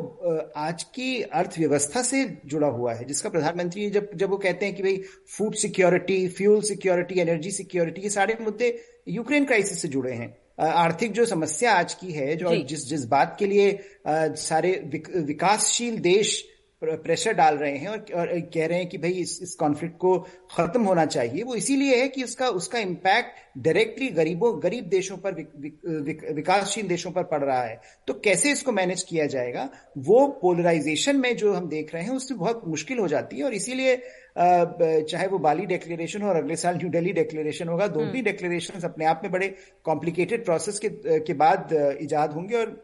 आज 0.55 0.83
की 0.83 1.21
अर्थव्यवस्था 1.21 2.01
से 2.01 2.37
जुड़ा 2.45 2.67
हुआ 2.67 2.93
है 2.93 3.05
जिसका 3.05 3.29
प्रधानमंत्री 3.29 3.89
जब 3.89 4.09
जब 4.15 4.29
वो 4.29 4.37
कहते 4.37 4.65
हैं 4.65 4.75
कि 4.75 4.83
भाई 4.83 4.97
food 5.37 5.55
security 5.55 6.27
fuel 6.27 6.61
security 6.61 7.19
energy 7.19 7.51
security 7.51 8.01
ये 8.01 8.09
सारे 8.09 8.37
मुद्दे 8.41 8.83
यूक्रेन 9.07 9.45
क्राइसिस 9.45 9.81
से 9.81 9.87
जुड़े 9.87 10.11
हैं। 10.13 10.37
आर्थिक 10.59 11.11
जो 11.11 11.25
समस्या 11.25 11.73
आज 11.73 11.93
की 11.93 12.11
है 12.11 12.35
जो 12.35 12.55
जिस 12.65 12.87
जिस 12.89 13.05
बात 13.05 13.35
के 13.39 13.45
लिए 13.45 13.79
सारे 14.07 14.71
विकासशील 15.15 15.97
देश 15.99 16.43
प्रेशर 16.81 17.33
डाल 17.33 17.55
रहे 17.57 17.77
हैं 17.77 17.87
और, 17.87 18.05
और 18.15 18.39
कह 18.53 18.65
रहे 18.67 18.77
हैं 18.77 18.87
कि 18.89 18.97
भाई 18.97 19.11
इस 19.11 19.39
इस 19.43 19.53
कॉन्फ्लिक्ट 19.55 19.95
को 19.97 20.17
खत्म 20.51 20.83
होना 20.83 21.05
चाहिए। 21.05 21.43
वो 21.43 21.55
इसीलिए 21.55 21.95
है 22.01 22.07
कि 22.07 22.23
उसका 22.23 22.47
उसका 22.49 22.79
इम्पैक्ट 22.79 23.39
डायरेक्टली 23.57 24.07
गरीबों 24.09 24.51
गरीब 24.63 24.85
देशों 24.85 25.17
पर 25.17 25.33
विक, 25.35 25.49
विक, 25.57 25.79
विक, 26.03 26.21
विकासशील 26.35 26.87
देशों 26.87 27.11
पर 27.11 27.23
पड़ 27.23 27.43
रहा 27.43 27.61
है। 27.61 27.79
तो 28.07 28.13
कैसे 28.23 28.51
इसको 28.51 28.71
मैनेज 28.71 29.03
किया 29.03 29.25
जाएगा? 29.25 29.69
वो 29.97 30.27
पोलराइजेशन 30.41 31.15
में 31.15 31.35
जो 31.37 31.53
हम 31.53 31.67
देख 31.69 31.93
रहे 31.93 32.03
हैं 32.03 32.11
उससे 32.11 32.35
बहुत 32.35 32.61
मुश्किल 32.67 32.99
हो 32.99 33.07
जाती 33.07 33.37
है 33.37 33.43
और 33.43 33.53
इसीलिए 33.53 33.95
चाहे 34.37 35.27
वो 35.27 35.37
बाली 35.39 35.65
डेक्लेरेशन 35.65 36.21
हो 36.21 36.29
और 36.29 36.35
अगले 36.35 36.55
साल 36.55 36.75
न्यू 36.77 36.89
दिल्ली 36.89 37.13
डिक्लेरेशन 37.13 37.67
होगा 37.67 37.87
दोनों 37.89 38.15
ही 38.15 38.21
डिक्लेरेशन। 38.21 38.87
अपने 38.87 39.05
आप 39.05 39.21
में 39.23 39.31
बड़े 39.31 39.47
कॉम्प्लिकेटेड 39.85 40.45
प्रोसेस 40.45 40.79
के 40.79 41.19
के 41.19 41.33
बाद 41.35 41.73
इजाद 42.01 42.33
होंगे 42.33 42.55
और 42.55 42.83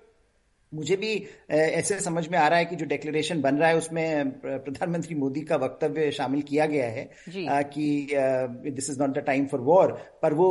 मुझे 0.74 0.96
भी 0.96 1.12
ऐसे 1.50 2.00
समझ 2.00 2.28
में 2.28 2.38
आ 2.40 2.48
रहा 2.48 2.60
है 2.60 2.66
कि 2.66 2.76
जो 2.76 2.86
डेक्लेरेशन 2.86 3.42
बन 3.42 3.56
रहा 3.56 3.70
है 3.70 3.78
उसमें 3.78 4.32
प्रधानमंत्री 4.42 5.16
मोदी 5.16 5.42
का 5.42 5.56
वक्तव्य 5.56 6.12
शामिल 6.12 6.42
किया 6.42 6.66
गया 6.66 6.86
है 6.88 7.10
कि 7.74 8.08
this 8.70 8.90
is 8.90 9.00
not 9.00 9.10
the 9.10 9.24
time 9.26 9.46
for 9.48 9.60
war 9.62 9.92
पर 10.24 10.34
वो 10.34 10.48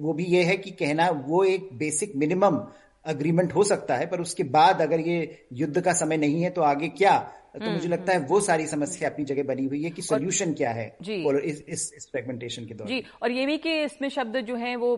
वो 0.00 0.12
भी 0.12 0.24
ये 0.24 0.42
है 0.42 0.56
कि 0.56 0.70
कहना 0.76 1.08
वो 1.26 1.44
एक 1.44 1.68
बेसिक 1.74 2.16
मिनिमम 2.16 2.64
अग्रीमेंट 3.04 3.54
हो 3.54 3.64
सकता 3.64 3.96
है 3.96 4.06
पर 4.06 4.20
उसके 4.20 4.42
बाद 4.50 4.80
अगर 4.82 5.00
ये 5.00 5.46
युद्ध 5.52 5.80
का 5.80 5.92
समय 5.92 6.16
नहीं 6.16 6.42
है 6.42 6.50
तो 6.50 6.62
आगे 6.62 6.88
क्या 6.88 7.16
तो 7.54 7.70
मुझे 7.70 7.88
लगता 7.88 8.12
है 8.12 8.18
वो 8.26 8.40
सारी 8.40 8.66
समस्या 8.66 9.08
अपनी 9.08 9.24
जगह 9.24 9.42
बनी 9.44 9.64
हुई 9.64 9.82
है 9.82 9.90
कि 9.90 10.02
सोल्यूशन 10.02 10.52
क्या 10.52 10.70
है 10.70 10.86
इस 11.00 11.64
इस, 11.68 11.92
इस 11.96 12.08
फ्रेगमेंटेशन 12.12 12.64
के 12.66 12.74
दौरान। 12.74 12.88
जी 12.88 13.04
और 13.22 13.30
ये 13.30 13.44
भी 13.46 13.56
कि 13.58 13.82
इसमें 13.82 14.08
शब्द 14.08 14.36
जो 14.46 14.56
है 14.56 14.74
वो 14.76 14.90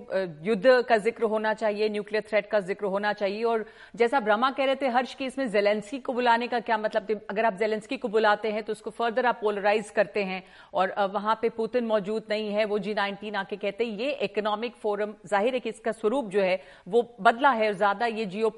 युद्ध 0.42 0.84
का 0.88 0.96
ज़िक्र 0.98 1.24
होना 1.24 1.52
चाहिए 1.54 1.88
न्यूक्लियर 1.88 2.24
थ्रेट 2.28 2.50
का 2.50 2.60
ज़िक्र 2.60 2.86
होना 2.86 3.12
चाहिए 3.12 3.42
और 3.44 3.64
जैसा 3.96 4.20
ब्रह्मा 4.20 4.50
कह 4.50 4.64
रहे 4.64 4.74
थे 4.74 4.88
हर्ष 4.88 5.14
की 5.14 5.24
इसमें 5.24 5.50
जेलेंस्की 5.50 5.98
को 5.98 6.12
बुलाने 6.12 6.48
का 6.48 6.60
क्या 6.60 6.78
मतलब 6.78 7.20
अगर 7.30 7.44
आप 7.44 7.58
जेलेंस्की 7.58 7.96
को 7.96 8.08
बुलाते 8.08 8.52
हैं 8.52 8.62
तो 8.62 8.72
उसको 8.72 8.90
फर्दर 8.92 9.26
आप 9.26 9.38
पोलराइज 9.42 9.90
करते 9.90 10.24
हैं 10.24 10.42
और 10.74 10.94
वहाँ 11.12 11.38
पे 11.42 11.48
पुतिन 11.56 11.86
मौजूद 11.86 12.24
नहीं 12.30 12.50
है 12.52 12.64
वो 12.64 12.78
जी 12.78 12.94
नाइनटीन 12.94 13.34
आके 13.34 13.56
कहते 13.56 13.84
हैं 13.84 13.98
ये 13.98 14.12
इकोनॉमिक 14.22 14.76
फोरम 14.82 15.14
ज़ाहिर 15.26 15.54
है 15.54 15.60
कि 15.60 15.70
इसका 15.70 15.92
स्वरूप 15.94 16.30
जो 16.30 16.40
है 16.42 16.60
वो 16.88 17.02
बदला 17.20 17.50
है 17.52 17.68
और 17.68 17.74
ज़्यादा 17.74 18.06
ये 18.06 18.26
जियो 18.26 18.50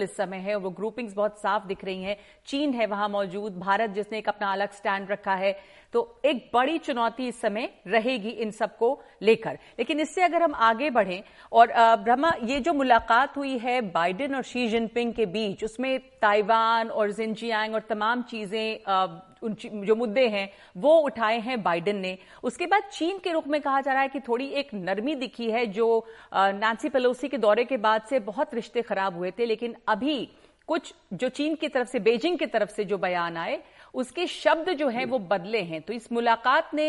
इस 0.00 0.16
समय 0.16 0.36
है 0.38 0.54
और 0.54 0.60
वो 0.60 0.70
ग्रुपिंग्स 0.70 1.14
बहुत 1.14 1.38
साफ़ 1.38 1.66
दिख 1.66 1.84
रही 1.84 2.02
हैं 2.02 2.16
चीन 2.46 2.72
है 2.74 2.86
वहाँ 2.86 3.08
मौजूद 3.08 3.39
मौजूद, 3.40 3.58
भारत 3.58 3.90
जिसने 3.90 4.18
एक 4.18 4.28
अपना 4.28 4.52
अलग 4.52 4.72
स्टैंड 4.72 5.10
रखा 5.10 5.34
है 5.34 5.58
तो 5.94 6.00
एक 6.24 6.50
बड़ी 6.54 6.78
चुनौती 6.78 7.26
इस 7.28 7.40
समय 7.40 7.68
रहेगी 7.86 8.30
इन 8.30 8.50
सबको 8.52 8.88
लेकर। 9.22 9.58
लेकिन 9.78 10.00
इससे 10.00 10.22
अगर 10.22 10.42
हम 10.42 10.54
आगे 10.56 10.90
बढ़ें, 10.90 11.22
और 11.52 11.72
ब्रह्मा, 11.98 12.32
ये 12.42 12.58
जो 12.60 12.72
मुलाकात 12.72 13.36
हुई 13.36 13.56
है 13.58 13.80
बाइडेन 13.90 14.34
और 14.34 14.42
शी 14.42 14.66
जिनपिंग 14.68 15.12
के 15.14 15.26
बीच, 15.26 15.64
उसमें 15.64 15.98
ताइवान 16.22 16.88
और 16.90 17.10
जिनजियांग 17.12 17.74
और 17.74 17.80
तमाम 17.88 18.22
चीज़ें 18.22 19.18
उन 19.42 19.54
जो 19.84 19.94
मुद्दे 19.96 20.26
हैं, 20.28 20.48
वो 20.76 20.96
उठाए 21.00 21.38
हैं 21.40 21.62
बाइडेन 21.62 21.96
ने। 21.98 22.16
उसके 22.42 22.66
बाद 22.66 22.82
चीन 22.92 23.18
के 23.18 23.32
रुख 23.32 23.46
में 23.48 23.60
कहा 23.60 23.80
जा 23.80 23.92
रहा 23.92 24.02
है 24.02 24.08
कि 24.08 24.20
थोड़ी 24.20 24.46
एक 24.52 24.74
नरमी 24.74 25.14
दिखी 25.16 25.50
है, 25.50 25.66
जो 25.66 26.06
नैन्सी 26.34 26.88
पेलोसी 26.88 27.28
के 27.28 27.38
दौरे 27.38 27.64
के 27.64 27.76
बाद 27.78 28.02
से 28.10 28.18
बहुत 28.20 28.54
रिश्ते 28.54 28.82
खराब 28.82 29.16
हुए 29.16 29.30
थे, 29.30 29.46
लेकिन 29.46 29.74
अभी 29.88 30.28
कुछ 30.70 30.92
जो 31.12 31.28
चीन 31.28 31.54
की 31.54 31.68
तरफ़ 31.68 31.88
से 31.88 32.00
बेजिंग 32.00 32.38
की 32.38 32.46
तरफ़ 32.46 32.70
से 32.70 32.84
जो 32.84 32.98
बयान 32.98 33.36
आए 33.36 33.62
उसके 33.94 34.26
शब्द 34.26 34.70
जो 34.72 34.88
हैं 34.88 35.04
वो 35.06 35.18
बदले 35.18 35.62
हैं। 35.62 35.80
तो 35.82 35.92
इस 35.92 36.12
मुलाकात 36.12 36.74
ने 36.74 36.88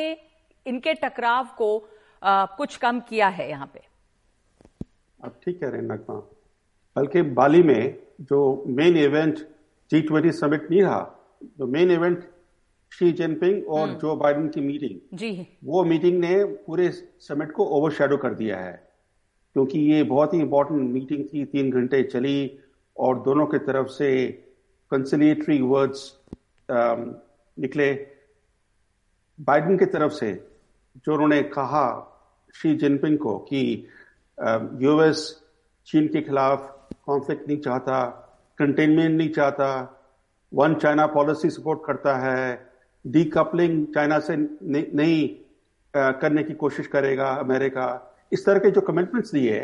इनके 0.65 0.93
टकराव 0.93 1.47
को 1.57 1.69
आ, 2.21 2.45
कुछ 2.45 2.75
कम 2.77 2.99
किया 2.99 3.27
है 3.27 3.49
यहाँ 3.49 3.71
पे। 3.73 3.79
आप 5.19 5.39
ठीक 5.45 5.59
कह 5.61 5.69
रहे 5.69 5.81
हैं 5.81 5.87
नगमा 5.87 6.15
बल्कि 6.95 7.21
बाली 7.33 7.63
में 7.63 7.95
जो 8.21 8.41
main 8.67 8.97
event 8.97 9.39
G 9.91 10.01
twenty 10.01 10.31
summit 10.31 10.69
नहीं 10.71 10.81
रहा 10.81 11.01
जो 11.59 11.67
मेन 11.67 11.91
इवेंट 11.91 12.23
शी 12.91 13.11
जिनपिंग 13.11 13.67
और 13.67 13.87
हम्म। 13.87 13.99
जो 13.99 14.15
बाइडेन 14.15 14.47
की 14.49 14.61
मीटिंग 14.61 15.17
जी। 15.17 15.31
वो 15.63 15.83
मीटिंग 15.83 16.19
ने 16.19 16.43
पूरे 16.65 16.89
समिट 17.27 17.51
को 17.51 17.65
ओवरशेडो 17.77 18.17
कर 18.17 18.33
दिया 18.33 18.57
है 18.57 18.73
क्योंकि 19.55 19.79
ये 19.91 20.03
बहुत 20.03 20.33
ही 20.33 20.39
इंपॉर्टेंट 20.39 20.81
मीटिंग 20.91 21.25
थी 21.25 21.45
तीन 21.45 21.71
घंटे 21.71 22.03
चली 22.03 22.35
और 22.97 23.19
दोनों 23.19 23.45
की 23.45 23.57
तरफ़ 23.57 23.87
से 23.87 24.09
कंसिलिएटरी 24.91 25.61
वर्ड्स 25.61 26.17
निकले। 27.57 27.93
बाइडन 29.39 29.77
की 29.77 29.85
तरफ़ 29.85 30.13
से 30.13 30.31
जो 30.97 31.13
उन्होंने 31.13 31.41
कहा 31.41 31.85
शी 32.55 32.75
जिनपिंग 32.75 33.17
को 33.17 33.37
कि 33.39 33.87
यूएस 34.81 35.41
चीन 35.87 36.07
के 36.07 36.21
खिलाफ 36.21 36.89
कॉन्फ्लिक्ट 37.05 37.47
नहीं 37.47 37.57
चाहता 37.57 38.03
कंटेनमेंट 38.57 39.17
नहीं 39.17 39.29
चाहता 39.29 39.67
वन 40.53 40.75
चाइना 40.75 41.05
पॉलिसी 41.07 41.49
सपोर्ट 41.49 41.81
करता 41.85 42.15
है 42.17 42.71
डीकपलिंग 43.07 43.85
चाइना 43.93 44.19
से 44.19 44.35
नहीं 44.35 45.27
करने 45.95 46.43
की 46.43 46.53
कोशिश 46.53 46.87
करेगा 46.87 47.29
अमेरिका। 47.29 47.87
इस 48.31 48.45
तरह 48.45 48.59
के 48.59 48.71
जो 48.71 48.81
कमिटमेंट्स 48.81 49.31
दिए, 49.31 49.59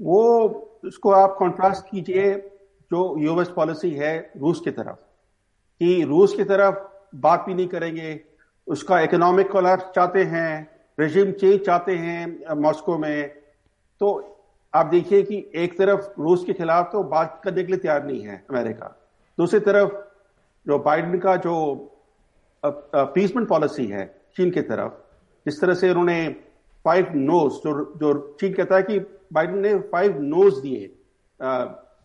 वो, 0.00 0.48
उसको 0.84 1.10
आप 1.10 1.36
कॉन्ट्रास्ट 1.38 1.84
कीजिए 1.90 2.34
जो 2.90 3.16
यूएस 3.18 3.48
पॉलिसी 3.48 3.90
है 3.92 4.12
रूस 4.38 4.60
की 4.60 4.70
तरफ़, 4.70 4.96
कि 5.80 6.02
रूस 6.04 6.34
की 6.36 6.44
तरफ़ 6.44 6.76
बात 7.16 7.44
भी 7.46 7.54
नहीं 7.54 7.66
करेंगे, 7.68 8.20
उसका 8.66 9.00
इकोनॉमिक 9.00 9.50
कोलैप्स 9.52 9.84
चाहते 9.94 10.22
हैं 10.24 10.50
रेजिम 10.98 11.32
चेंज 11.32 11.60
चाहते 11.60 11.96
हैं 11.96 12.54
मॉस्को 12.56 12.98
में। 12.98 13.28
तो 14.00 14.08
आप 14.74 14.86
देखिए 14.86 15.22
कि 15.22 15.44
एक 15.54 15.76
तरफ़ 15.78 16.20
रूस 16.20 16.44
के 16.44 16.52
खिलाफ 16.52 16.88
तो 16.92 17.02
बात 17.04 17.40
करने 17.44 17.62
के 17.62 17.72
लिए 17.72 17.78
तैयार 17.78 18.04
नहीं 18.06 18.22
है 18.22 18.44
अमेरिका। 18.50 18.86
दूसरी 19.38 19.60
तरफ़ 19.60 19.92
जो 20.66 20.78
बाइडन 20.80 21.18
का 21.18 21.36
जो 21.36 21.54
पीसमेंट 22.62 23.48
पॉलिसी 23.48 23.86
है 23.86 24.06
चीन 24.36 24.50
की 24.50 24.60
तरफ़, 24.62 24.92
जिस 25.46 25.60
तरह 25.60 25.74
से 25.74 25.90
उन्होंने 25.90 26.28
फाइव 26.84 27.12
नोज़ 27.14 27.52
जो 27.58 27.72
जो 27.98 28.36
चीन 28.40 28.52
कहता 28.54 28.76
है 28.76 28.82
कि 28.82 28.98
बाइडन 29.32 29.58
ने 29.58 29.74
फाइव 29.90 30.20
नोज़ 30.22 30.60
दिए 30.60 30.86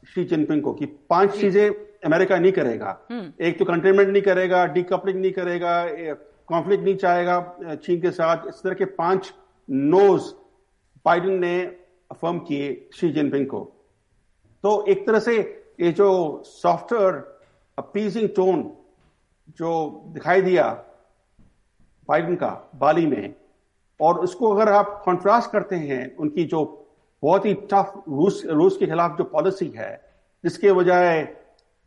शी 0.04 0.24
जिनपिंग 0.24 0.62
को 0.62 0.74
कि 0.74 0.86
पाँच 0.86 1.40
चीज़ें 1.40 1.70
अमेरिका 2.06 2.38
नहीं 2.38 2.52
करेगा। 2.52 2.98
हम्म। 3.12 3.46
एक 3.46 3.60
तो 3.60 3.66
कंटेनमेंट 3.66 4.10
नहीं 4.10 4.22
करेगा 4.22 4.66
डीकपलिंग 4.66 5.20
नहीं 5.22 5.32
करेगा 5.32 5.84
कॉन्फ्लिक्ट 6.50 6.84
नहीं 6.84 6.96
चाहेगा 6.96 7.76
चीन 7.76 8.02
के 8.02 8.12
साथ। 8.12 8.48
इस 8.48 8.62
तरह 8.64 8.74
के 8.74 8.86
पाँच 8.86 9.34
नोज़ 9.70 10.32
बाइडेन 11.06 11.40
ने 11.40 11.60
अफर्म 12.12 12.40
किए 12.40 12.90
शी 12.94 13.10
जिनपिंग 13.10 13.46
को। 13.48 13.60
तो 14.64 14.86
एक 14.90 15.06
तरह 15.08 15.20
से 15.20 15.38
ये 15.82 15.92
जो 15.92 16.10
सॉफ्टवेयर 16.46 17.14
अपीजिंग 17.78 18.30
टोन 18.36 18.64
जो 19.60 20.02
दिखाई 20.14 20.42
दिया 20.42 20.66
बाइडन 22.10 22.36
का 22.36 22.72
बाली 22.76 23.06
में 23.06 23.34
और 24.00 24.20
उसको 24.20 24.50
अगर 24.56 24.72
आप 24.72 25.02
कॉन्ट्रास्ट 25.06 25.52
करते 25.52 25.76
हैं 25.76 26.16
उनकी 26.16 26.44
जो 26.44 26.79
बहुत 27.24 27.46
ही 27.46 27.54
टफ 27.72 28.04
रूस 28.10 28.44
रूस 28.52 28.78
के 28.78 28.86
खिलाफ 28.86 29.18
जो 29.18 29.24
पॉलिसी 29.24 29.72
है 29.76 29.92
जिसके 30.44 30.72
बजाय 30.74 31.28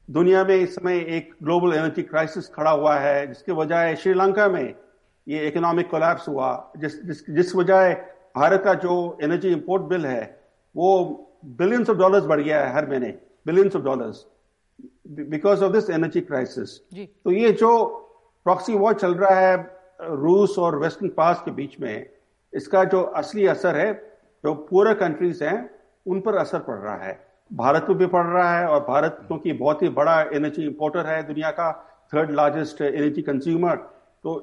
दुनिया 0.08 0.44
में 0.44 0.54
इस 0.56 0.74
समय 0.74 0.98
एक 1.16 1.32
ग्लोबल 1.42 1.72
एनर्जी 1.74 2.02
क्राइसिस 2.02 2.48
खड़ा 2.54 2.70
हुआ 2.70 2.98
है 2.98 3.26
जिसके 3.26 3.52
बजाय 3.52 3.94
श्रीलंका 3.96 4.48
में 4.48 4.74
ये 5.26 5.46
इकोनॉमिक 5.48 5.90
कोलैप्स 5.90 6.28
हुआ 6.28 6.50
जिस 6.76 7.02
जिस 7.04 7.24
जिस 7.30 7.54
वजह 7.56 7.92
भारत 8.36 8.62
का 8.64 8.74
जो 8.74 8.94
एनर्जी 9.22 9.48
इंपोर्ट 9.48 9.82
बिल 9.82 10.06
है 10.06 10.22
वो 10.74 10.88
बिलियंस 11.58 11.90
ऑफ़ 11.90 11.96
डॉलर्स 11.98 12.24
बढ़ 12.24 12.40
गया 12.40 12.64
है 12.64 12.74
हर 12.74 12.88
महीने 12.88 13.14
billions 13.46 13.76
of 13.76 13.82
dollars 13.82 14.24
because 15.30 15.64
of 15.64 15.72
this 15.72 15.90
energy 15.90 16.20
crisis 16.20 16.78
तो 16.94 17.30
ये 17.30 17.52
जो 17.52 17.72
प्रॉक्सी 18.46 18.74
वॉर 18.74 18.94
चल 18.94 19.14
रहा 19.14 19.38
है 19.38 19.56
रूस 20.16 20.58
और 20.58 20.78
वेस्टर्न 20.78 21.08
पास 21.16 21.42
के 21.44 21.50
बीच 21.50 21.78
में 21.80 22.06
इसका 22.52 22.84
जो 22.84 23.02
असली 23.16 23.46
असर 23.46 23.76
है 23.76 23.92
जो 24.44 24.54
पूरे 24.70 24.94
कंट्रीज़ 24.94 25.44
हैं, 25.44 25.70
उन 26.06 26.20
पर 26.20 26.36
असर 26.36 26.58
पड़ 26.60 26.76
रहा 26.76 26.96
है। 26.96 27.18
भारत 27.50 27.84
को 27.86 27.94
भी 27.94 28.06
पड़ 28.08 28.26
रहा 28.26 28.58
है 28.58 28.66
और 28.66 28.80
भारत 28.82 29.18
क्योंकि 29.26 29.52
बहुत 29.54 29.82
ही 29.82 29.88
बड़ा 29.90 30.20
एनर्जी 30.34 30.64
इंपोर्टर 30.64 31.06
है 31.06 31.22
दुनिया 31.26 31.50
का 31.50 31.70
थर्ड 32.12 32.30
लार्जेस्ट 32.32 32.80
एनर्जी 32.82 33.22
कंज्यूमर 33.22 33.76
तो 34.24 34.34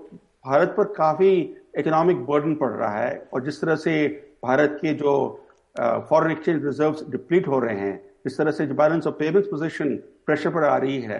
भारत 0.45 0.73
पर 0.77 0.83
काफ़ी 0.95 1.31
इकोनॉमिक 1.77 2.25
बर्डन 2.25 2.55
पड़ 2.55 2.71
रहा 2.71 2.97
है। 2.97 3.29
और 3.33 3.43
जिस 3.45 3.61
तरह 3.61 3.75
से 3.77 4.07
भारत 4.43 4.77
के 4.81 4.93
जो 4.95 5.15
फॉरेन 6.09 6.31
एक्सचेंज 6.31 6.65
रिज़र्व 6.65 7.05
डिप्लीट 7.11 7.47
हो 7.47 7.59
रहे 7.59 7.75
हैं, 7.75 7.99
इस 8.25 8.37
तरह 8.37 8.51
से 8.51 8.65
balance 8.65 9.07
of 9.07 9.15
payments 9.15 9.49
position 9.49 9.95
pressure 10.25 10.49
पर 10.49 10.63
आ 10.63 10.77
रही 10.77 11.01
है 11.01 11.19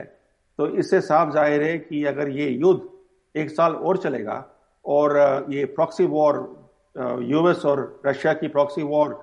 तो 0.60 0.68
इससे 0.78 1.02
साफ़ 1.02 1.34
ज़ाहिर 1.34 1.64
है 1.64 1.78
कि 1.80 2.04
अगर 2.06 2.30
ये 2.30 2.50
युद्ध 2.50 3.40
एक 3.40 3.50
साल 3.52 3.76
और 3.76 3.98
चलेगा 3.98 4.44
और 4.86 5.46
ये 5.50 5.66
प्रॉक्सी 5.76 6.06
वॉर 6.08 6.38
यूएस 6.96 7.66
और 7.66 8.02
रशिया 8.06 8.34
की 8.34 8.48
प्रॉक्सी 8.48 8.84
वॉर 8.84 9.14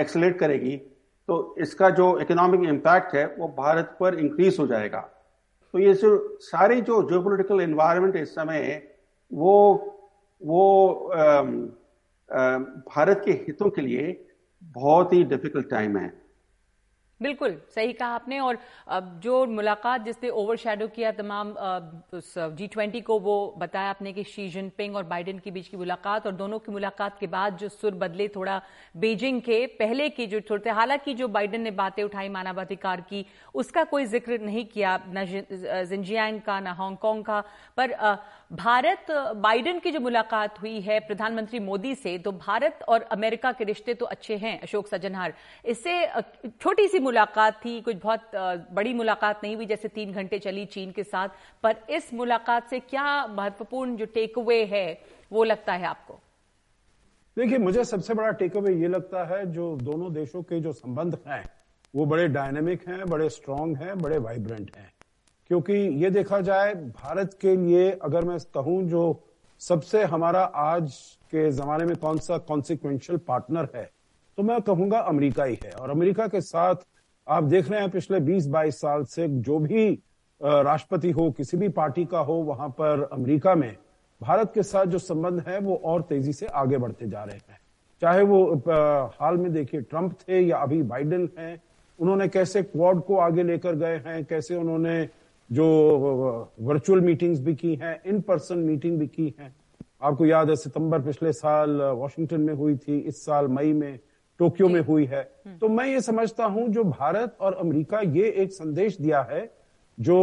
एक्सलेट 0.00 0.38
करेगी 0.38 0.76
तो 1.28 1.54
इसका 1.58 1.90
जो 1.90 2.18
इकोनॉमिक 2.20 2.68
इम्पैक्ट 2.68 3.14
है 3.14 3.26
वो 3.38 3.48
भारत 3.58 3.96
पर 4.00 4.14
इंक्रीज 4.14 4.56
हो 4.60 4.66
जाएगा। 4.66 5.00
तो 5.74 5.78
ये 5.78 5.94
जो 5.94 6.38
सारी 6.40 6.80
जो 6.80 7.02
जियोपोलिटिकल 7.08 7.60
इन्वायरमेंट 7.60 8.16
इस 8.16 8.34
समय 8.34 8.82
वो 9.30 9.54
वो 10.42 10.94
आ, 11.08 11.22
आ, 11.22 12.58
भारत 12.58 13.22
के 13.24 13.32
हितों 13.46 13.70
के 13.70 13.82
लिए 13.82 14.26
बहुत 14.62 15.12
ही 15.12 15.24
डिफ़िकल्ट 15.24 15.68
टाइम 15.70 15.96
है। 15.96 16.12
बिल्कुल, 17.20 17.52
सही 17.74 17.92
कहा 17.92 18.14
आपने 18.14 18.38
और 18.40 18.58
जो 19.22 19.44
मुलाकात 19.46 20.04
जिसने 20.04 20.28
ओवर 20.30 20.56
शेडो 20.56 20.86
किया 20.88 21.10
तमाम 21.12 21.54
जी 22.58 22.66
ट्वेंटी 22.66 23.00
को 23.00 23.18
वो 23.18 23.34
बताया 23.58 23.90
आपने 23.90 24.12
कि 24.12 24.24
शी 24.24 24.48
जिनपिंग 24.48 24.96
और 24.96 25.04
बाइडेन 25.04 25.38
के 25.38 25.50
बीच 25.50 25.68
की 25.68 25.76
मुलाकात 25.76 26.26
और 26.26 26.32
दोनों 26.34 26.58
की 26.58 26.72
मुलाकात 26.72 27.18
के 27.18 27.26
बाद 27.26 27.56
जो 27.58 27.68
सुर 27.68 27.94
बदले 27.94 28.28
थोड़ा 28.28 28.60
बीजिंग 28.96 29.40
के, 29.40 29.66
पहले 29.68 30.08
की 30.10 30.26
जो 30.26 30.40
छोड़ते 30.40 30.70
हालाँकि 30.70 31.14
जो 31.14 31.28
बाइडेन 31.28 31.60
ने 31.60 31.70
बातें 31.72 32.02
उठाई, 32.02 32.28
मानवाधिकार 32.28 33.00
की, 33.00 33.24
उसका 33.54 33.84
कोई 33.84 34.04
ज़िक्र 34.06 34.38
नहीं 34.40 34.64
किया, 34.66 34.98
न 35.08 35.24
जिंजियांग 35.88 36.40
का, 36.40 36.58
न 36.60 36.66
हांगकांग 36.74 37.24
का, 37.24 37.40
पर 37.78 37.94
भारत, 38.50 39.06
बाइडेन 39.36 39.78
की 39.78 39.90
जो 39.90 40.00
मुलाकात 40.00 40.60
हुई 40.62 40.80
है 40.80 40.98
प्रधानमंत्री 41.00 41.58
मोदी 41.60 41.94
से 41.94 42.16
तो 42.18 42.32
भारत 42.32 42.84
और 42.88 43.02
अमेरिका 43.12 43.52
के 43.52 43.64
रिश्ते 43.64 43.94
तो 43.94 44.06
अच्छे 44.06 44.36
हैं, 44.36 44.60
अशोक 44.60 44.88
सज्जनहार 44.88 45.34
इससे 45.64 46.06
छोटी 46.60 46.86
सी 46.88 46.98
मुलाकात 46.98 47.60
थी, 47.64 47.80
कुछ 47.80 47.96
बहुत 47.96 48.30
बड़ी 48.72 48.94
मुलाकात 48.94 49.40
नहीं 49.44 49.56
हुई, 49.56 49.66
जैसे 49.66 49.88
तीन 49.88 50.12
घंटे 50.12 50.38
चली 50.38 50.64
चीन 50.66 50.92
के 50.92 51.04
साथ, 51.04 51.28
पर 51.62 51.76
इस 51.90 52.12
मुलाकात 52.14 52.70
से 52.70 52.80
क्या 52.80 53.26
महत्वपूर्ण 53.28 53.96
जो 53.96 54.04
टेक 54.14 54.38
अवे 54.38 54.64
है, 54.64 54.86
वो 55.32 55.44
लगता 55.44 55.72
है 55.72 55.86
आपको? 55.86 56.20
देखिए, 57.36 57.58
मुझे 57.58 57.84
सबसे 57.84 58.14
बड़ा 58.14 58.30
टेक 58.32 58.56
अवे 58.56 58.74
ये 58.74 58.88
लगता 58.88 59.24
है, 59.26 59.44
जो 59.52 59.74
दोनों 59.76 60.12
देशों 60.14 60.42
के 60.42 60.60
जो 60.60 60.72
संबंध 60.72 61.18
हैं, 61.26 61.44
वो 61.94 62.06
बड़े 62.06 62.28
डायनेमिक 62.30 62.88
हैं, 62.88 63.04
बड़े 63.06 63.28
स्ट्रांग 63.30 63.76
हैं, 63.76 63.98
बड़े 63.98 64.18
वाइब्रेंट 64.20 64.76
हैं। 64.76 64.92
क्योंकि 65.50 65.72
ये 66.02 66.10
देखा 66.10 66.40
जाए, 66.40 66.74
भारत 66.74 67.36
के 67.40 67.56
लिए 67.56 67.90
अगर 68.02 68.24
मैं 68.24 68.38
कहूँ 68.54 68.82
जो 68.84 69.20
सबसे 69.60 70.02
हमारा 70.04 70.42
आज 70.42 70.94
के 71.30 71.50
जमाने 71.52 71.84
में 71.84 71.96
कौन 71.96 72.18
सा 72.18 72.38
कॉन्सिक्वेंशियल 72.40 73.18
पार्टनर 73.18 73.68
है 73.74 73.90
तो 74.38 74.42
मैं 74.42 74.60
कहूँगा 74.62 74.98
अमेरिका 75.00 75.44
ही 75.44 75.58
है। 75.64 75.70
और 75.70 75.90
अमेरिका 75.90 76.26
के 76.26 76.40
साथ 76.40 76.74
आप 77.26 77.44
देख 77.44 77.68
रहे 77.70 77.80
हैं 77.80 77.90
पिछले 77.90 78.20
20-22 78.20 78.80
साल 78.80 79.04
से 79.04 79.28
जो 79.28 79.58
भी 79.58 79.90
राष्ट्रपति 80.40 81.10
हो, 81.10 81.30
किसी 81.30 81.56
भी 81.56 81.68
पार्टी 81.70 82.04
का 82.04 82.18
हो, 82.18 82.34
वहाँ 82.34 82.68
पर 82.70 83.08
अमेरिका 83.12 83.54
में 83.54 83.76
भारत 84.20 84.50
के 84.54 84.62
साथ 84.62 84.86
जो 84.86 84.98
संबंध 84.98 85.40
है, 85.48 85.58
वो 85.58 85.80
और 85.84 86.02
तेज़ी 86.02 86.32
से 86.32 86.46
आगे 86.46 86.78
बढ़ते 86.78 87.06
जा 87.06 87.22
रहे 87.24 87.36
हैं। 87.36 87.58
चाहे 88.02 88.22
वो 88.22 88.44
हाल 89.14 89.36
में 89.36 89.52
देखिए, 89.52 89.80
ट्रंप 89.80 90.16
थे 90.20 90.40
या 90.40 90.56
अभी 90.58 90.82
बाइडेन 90.84 91.28
हैं, 91.38 91.60
उन्होंने 91.98 92.28
कैसे 92.28 92.62
क्वाड 92.62 93.00
को 93.02 93.16
आगे 93.18 93.42
लेकर 93.42 93.74
गए 93.74 93.96
हैं, 94.06 94.24
कैसे 94.24 94.56
उन्होंने 94.56 95.08
जो 95.50 95.66
वर्चुअल 96.60 97.00
मीटिंग्स 97.00 97.40
भी 97.40 97.54
की 97.54 97.74
हैं 97.74 98.00
इन 98.06 98.20
पर्सन 98.20 98.58
मीटिंग 98.58 98.98
भी 98.98 99.06
की 99.06 99.34
हैं। 99.40 99.54
आपको 100.02 100.26
याद 100.26 100.50
है 100.50 100.56
सितंबर 100.56 101.00
पिछले 101.00 101.32
साल 101.32 101.80
वॉशिंगटन 101.80 102.40
में 102.40 102.54
हुई 102.54 102.76
थी 102.76 102.98
इस 102.98 103.24
साल 103.24 103.48
मई 103.48 103.72
में 103.72 103.98
टोक्यो 104.40 104.68
में 104.68 104.80
हुई 104.80 105.04
है। 105.04 105.20
हम्म। 105.46 105.58
तो 105.58 105.68
मैं 105.68 105.86
ये 105.86 106.00
समझता 106.00 106.44
हूँ 106.44 106.68
जो 106.68 106.84
भारत 106.84 107.36
और 107.40 107.54
अमेरिका 107.54 108.00
ये 108.00 108.30
एक 108.32 108.52
संदेश 108.52 108.96
दिया 109.00 109.22
है 109.30 109.50
जो 109.98 110.16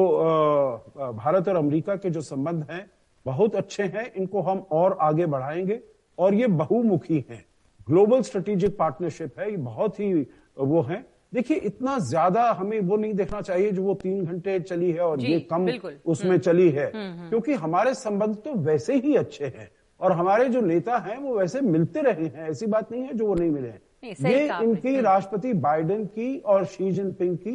भारत 0.97 1.47
और 1.47 1.55
अमेरिका 1.55 1.95
के 1.95 2.10
जो 2.10 2.21
संबंध 2.21 2.65
हैं 2.71 2.89
बहुत 3.25 3.55
अच्छे 3.55 3.84
हैं 3.84 4.12
इनको 4.13 4.41
हम 4.41 4.60
और 4.71 4.97
आगे 5.01 5.25
बढ़ाएँगे 5.25 5.79
और 6.17 6.34
ये 6.34 6.47
बहुमुखी 6.47 7.25
हैं। 7.29 7.45
ग्लोबल 7.88 8.21
स्ट्रेटेजिक 8.21 8.77
पार्टनरशिप 8.77 9.39
है 9.39 9.49
ये 9.51 9.57
बहुत 9.57 9.99
ही 9.99 10.13
वो 10.57 10.81
है। 10.81 11.05
देखिए 11.33 11.57
इतना 11.57 11.97
ज़्यादा 11.99 12.49
हमें 12.51 12.79
वो 12.79 12.95
नहीं 12.97 13.13
देखना 13.13 13.41
चाहिए 13.41 13.71
जो 13.71 13.83
वो 13.83 13.93
तीन 13.93 14.25
घंटे 14.25 14.59
चली 14.59 14.91
है 14.91 14.99
और 14.99 15.21
ये 15.21 15.39
कम 15.51 15.67
उसमें 16.05 16.31
हम्म। 16.31 16.39
चली 16.39 16.69
है। 16.69 16.85
हम्म, 16.87 17.29
क्योंकि 17.29 17.53
हमारे 17.55 17.93
संबंध 17.93 18.35
तो 18.35 18.53
वैसे 18.61 18.95
ही 18.95 19.15
अच्छे 19.15 19.45
हैं 19.45 19.69
और 19.99 20.11
हमारे 20.11 20.47
जो 20.49 20.61
नेता 20.61 20.97
हैं 20.97 21.17
वो 21.17 21.37
वैसे 21.37 21.61
मिलते 21.61 22.01
रहे 22.01 22.25
हैं। 22.25 22.49
ऐसी 22.49 22.65
बात 22.65 22.91
नहीं 22.91 23.03
है 23.03 23.13
जो 23.13 23.25
वो 23.27 23.35
नहीं 23.35 23.49
मिले 23.51 23.67
हैं। 23.67 23.81
ये 24.03 24.43
इनकी 24.63 24.99
राष्ट्रपति 25.01 25.53
बाइडेन 25.65 26.05
की 26.07 26.37
और 26.37 26.65
शी 26.65 26.91
जिनपिंग 26.91 27.37
की 27.37 27.53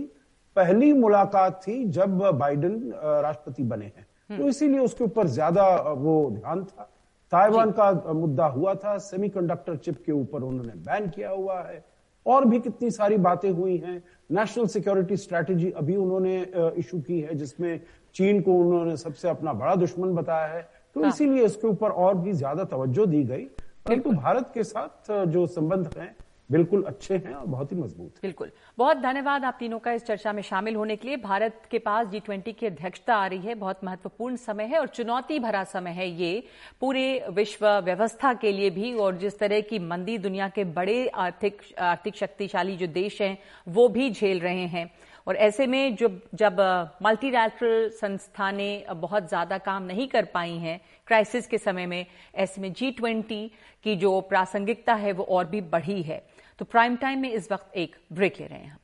पहली 0.57 0.93
मुलाकात 0.93 1.61
थी 1.63 1.85
जब 1.91 2.19
बाइडेन 2.35 2.93
राष्ट्रपति 2.95 3.63
बने 3.65 3.85
हैं। 3.87 4.07
हम्म। 4.31 4.39
तो 4.39 4.49
इसीलिए 4.49 4.79
उसके 4.79 5.05
ऊपर 5.05 5.27
ज़्यादा 5.29 5.67
वो 5.99 6.15
ध्यान 6.31 6.65
था। 6.65 6.91
ताइवान 7.33 7.71
का 7.71 8.13
मुद्दा 8.15 8.47
हुआ 8.47 8.75
था। 8.75 8.97
सेमीकंडक्टर 9.01 9.77
चिप 9.77 10.03
के 10.07 10.13
ऊपर 10.13 10.43
उन्होंने 10.43 10.73
बैन 10.83 11.09
किया 11.09 11.31
हुआ 11.31 11.61
है। 11.61 11.85
और 12.27 12.45
भी 12.45 12.59
कितनी 12.61 12.91
सारी 12.91 13.17
बातें 13.19 13.51
हुई 13.51 13.77
हैं। 13.77 14.03
नेशनल 14.31 14.67
सिक्योरिटी 14.69 15.17
स्ट्रैटेजी 15.17 15.71
अभी 15.73 15.97
उन्होंने 15.97 16.41
इशू 16.79 17.01
की 17.01 17.21
है 17.21 17.35
जिसमें 17.35 17.81
चीन 18.15 18.41
को 18.41 18.55
उन्होंने 18.55 18.97
सबसे 18.97 19.29
अपना 19.29 19.53
बड़ा 19.55 19.75
दुश्मन 19.77 20.15
बताया 20.15 20.47
है। 20.47 20.69
तो 20.97 21.01
हाँ। 21.01 21.09
इसीलिए 21.09 21.45
इसके 21.45 21.67
ऊपर 21.69 21.91
और 21.91 22.15
भी 22.17 22.33
ज़्यादा 22.35 22.65
तवज्जो 22.67 23.07
दी 23.07 23.23
गई। 23.25 23.45
परंतु 23.87 24.11
भारत 24.13 24.51
के 24.55 24.63
साथ 24.65 25.27
जो 25.27 25.47
संबंध 25.49 25.91
हैं 25.97 26.15
बिल्कुल 26.51 26.83
अच्छे 26.83 27.15
हैं 27.17 27.35
और 27.35 27.47
बहुत 27.47 27.73
ही 27.73 27.77
मज़बूत 27.77 28.19
बिल्कुल। 28.23 28.51
बहुत 28.79 28.97
धन्यवाद 28.97 29.45
आप 29.45 29.57
तीनों 29.59 29.79
का 29.79 29.93
इस 29.93 30.05
चर्चा 30.07 30.33
में 30.33 30.43
शामिल 30.43 30.77
होने 30.77 30.97
के 30.97 31.09
लिए। 31.09 31.17
भारत 31.17 31.63
के 31.71 31.79
पास 31.79 32.07
जी 32.07 32.21
ट्वेंटी 32.21 32.53
की 32.53 32.67
अध्यक्षता 32.67 33.15
आ 33.15 33.27
रही 33.27 33.41
है। 33.41 33.55
बहुत 33.55 33.81
महत्वपूर्ण 33.85 34.37
समय 34.37 34.65
है 34.65 34.79
और 34.79 34.89
चुनौती 34.89 35.39
भरा 35.39 35.65
समय 35.67 35.91
है 35.91 36.09
ये। 36.11 36.43
पूरे 36.81 37.25
विश्व 37.31 37.67
व्यवस्था 37.81 38.33
के 38.35 38.53
लिए 38.53 38.71
भी 38.71 38.93
और 38.95 39.17
जिस 39.17 39.39
तरह 39.39 39.61
की 39.63 39.79
मंदी 39.81 40.17
दुनिया 40.19 40.49
के 40.49 40.65
बड़े 40.73 41.07
आर्थिक 41.09 41.63
आर्थिक 41.81 42.17
शक्तिशाली 42.17 42.77
जो 42.77 42.87
देश 42.89 43.21
हैं, 43.23 43.37
वो 43.67 43.89
भी 43.89 44.11
झेल 44.11 44.41
रहे 44.41 44.67
हैं। 44.67 44.91
और 45.27 45.37
ऐसे 45.37 45.67
में 45.67 45.97
जब 45.97 46.21
जब 46.35 46.61
मल्टीलैटरल 47.03 47.89
संस्थानें 47.93 48.85
बहुत 48.97 49.29
ज़्यादा 49.29 49.59
काम 49.59 49.83
नहीं 49.83 50.07
कर 50.09 50.25
पाई 50.25 50.53
हैं 50.53 50.81
क्राइसिस 51.09 51.47
के 51.47 51.59
समय 51.59 51.87
में, 51.87 52.07
ऐसे 52.35 52.61
में 52.61 52.73
जी 52.73 52.91
ट्वेंटी 52.91 53.51
की 53.85 53.97
जो 53.97 54.21
प्रासंगिकता 54.21 54.95
है 54.95 55.13
वो 55.13 55.25
और 55.25 55.47
भी 55.47 55.61
बढ़ी 55.63 56.03
है। 56.03 56.23
तो 56.59 56.65
प्राइम 56.65 56.97
टाइम 56.97 57.21
में 57.21 57.33
इस 57.33 57.53
वक्त 57.53 57.77
एक 57.77 57.97
ब्रेक 58.13 58.41
ले 58.41 58.47
रहे 58.47 58.59
हैं 58.59 58.77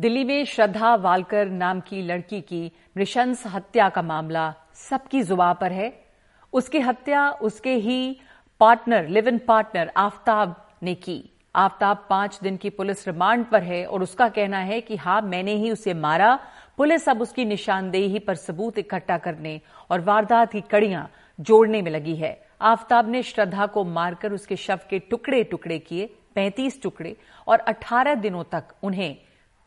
दिल्ली 0.00 0.24
में 0.24 0.44
श्रद्धा 0.44 0.94
वालकर 0.94 1.46
नाम 1.46 1.80
की 1.80 2.02
लड़की 2.02 2.40
की 2.40 2.72
नृशंस 2.96 3.42
हत्या 3.46 3.88
का 3.88 4.02
मामला 4.02 4.54
सबकी 4.74 5.22
जुबा 5.22 5.52
पर 5.52 5.72
है। 5.72 6.04
उसकी 6.52 6.78
हत्या 6.78 7.30
उसके 7.30 7.74
ही 7.74 8.20
partner 8.60 9.08
live 9.08 9.28
in 9.28 9.38
partner 9.38 9.92
Aftab 9.96 10.68
ने 10.82 10.94
की। 10.94 11.18
आफ्ताब 11.58 12.04
पाँच 12.10 12.38
दिन 12.42 12.56
की 12.56 12.70
पुलिस 12.70 13.06
रिमांड 13.08 13.44
पर 13.44 13.62
है 13.62 13.84
और 13.86 14.02
उसका 14.02 14.28
कहना 14.28 14.58
है 14.58 14.80
कि 14.80 14.96
हाँ 14.96 15.20
मैंने 15.22 15.54
ही 15.54 15.70
उसे 15.70 15.94
मारा। 15.94 16.38
पुलिस 16.78 17.08
अब 17.08 17.22
उसकी 17.22 17.44
निशानदेही 17.44 18.18
पर 18.18 18.34
सबूत 18.36 18.78
इकट्ठा 18.78 19.16
करने 19.18 19.60
और 19.90 20.00
वारदात 20.00 20.52
की 20.52 20.60
कड़ियाँ 20.70 21.08
जोड़ने 21.38 21.80
में 21.82 21.90
लगी 21.90 22.14
है। 22.16 22.30
आफ्ताब 22.62 23.08
ने 23.08 23.22
श्रद्धा 23.22 23.66
को 23.66 23.84
मारकर 23.86 24.32
उसके 24.32 24.56
शव 24.56 24.80
के 24.90 24.98
टुकड़े 25.00 25.42
टुकड़े 25.44 25.78
किए, 25.78 26.06
पैंतीस 26.34 26.80
टुकड़े, 26.82 27.16
और 27.48 27.58
अठारह 27.60 28.14
दिनों 28.16 28.44
तक 28.44 28.64
उन्हें 28.82 29.16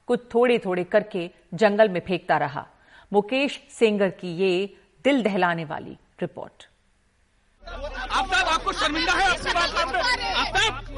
कुछ 0.07 0.27
थोड़े 0.33 0.57
थोड़े 0.59 0.83
करके 0.85 1.29
जंगल 1.53 1.89
में 1.89 1.99
फेंकता 1.99 2.37
रहा। 2.37 2.65
मुकेश 3.11 3.61
सेंगर 3.71 4.09
की 4.11 4.35
ये 4.37 4.53
दिल 5.05 5.21
दहलाने 5.23 5.65
वाली 5.65 5.97
रिपोर्ट। 6.21 6.67
आपको 7.63 8.71
शर्मिंदा 8.73 9.13
है 9.13 9.29
आपकी 9.29 9.53
बात 9.53 9.75
आफ्ताब! 9.75 10.90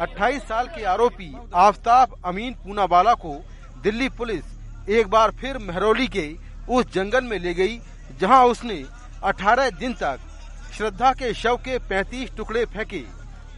अट्ठाईस 0.00 0.42
साल 0.42 0.66
के 0.66 0.84
आरोपी 0.84 1.32
आफ्ताब 1.54 2.14
अमीन 2.24 2.54
पूनावाला 2.54 3.14
को 3.14 3.34
दिल्ली 3.82 4.08
पुलिस 4.08 4.88
एक 4.88 5.06
बार 5.06 5.30
फिर 5.30 5.58
महरौली 5.58 6.06
के 6.06 6.26
उस 6.68 6.92
जंगल 6.92 7.24
में 7.24 7.38
ले 7.38 7.54
गई, 7.54 7.78
जहाँ 8.20 8.44
उसने 8.44 8.84
18 9.24 9.70
दिन 9.78 9.92
तक 9.94 10.18
श्रद्धा 10.76 11.12
के 11.12 11.32
शव 11.34 11.56
के 11.56 11.78
35 11.88 12.36
टुकड़े 12.36 12.64
फेंके। 12.64 13.02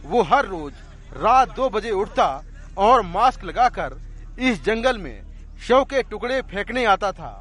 वो 0.05 0.21
हर 0.23 0.45
रोज 0.45 0.73
रात 1.13 1.55
दो 1.55 1.69
बजे 1.69 1.91
उठता 1.91 2.27
और 2.77 3.01
मास्क 3.01 3.43
लगाकर 3.43 3.99
इस 4.39 4.63
जंगल 4.63 4.97
में 4.97 5.21
शव 5.67 5.83
के 5.83 6.03
टुकड़े 6.03 6.41
फेंकने 6.41 6.85
आता 6.85 7.11
था। 7.11 7.31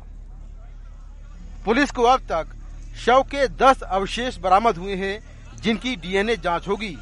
पुलिस 1.64 1.90
को 1.90 2.03
अब 2.03 2.20
तक 2.33 2.55
शव 2.96 3.22
के 3.22 3.46
10 3.57 3.83
अवशेष 3.83 4.38
बरामद 4.38 4.77
हुए 4.77 4.94
हैं, 4.96 5.18
जिनकी 5.62 5.94
डीएनए 5.96 6.37
जाँच 6.37 6.68
होगी। 6.68 6.96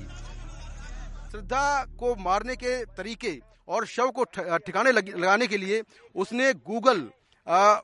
श्रद्धा 1.36 1.84
को 2.00 2.14
मारने 2.16 2.54
के 2.56 2.74
तरीके 2.96 3.32
और 3.68 3.86
शव 3.86 4.10
को 4.10 4.24
ठिकाने 4.24 4.92
लगाने 4.92 5.46
के 5.46 5.56
लिए 5.56 5.82
उसने 6.14 6.52
गूगल 6.64 7.00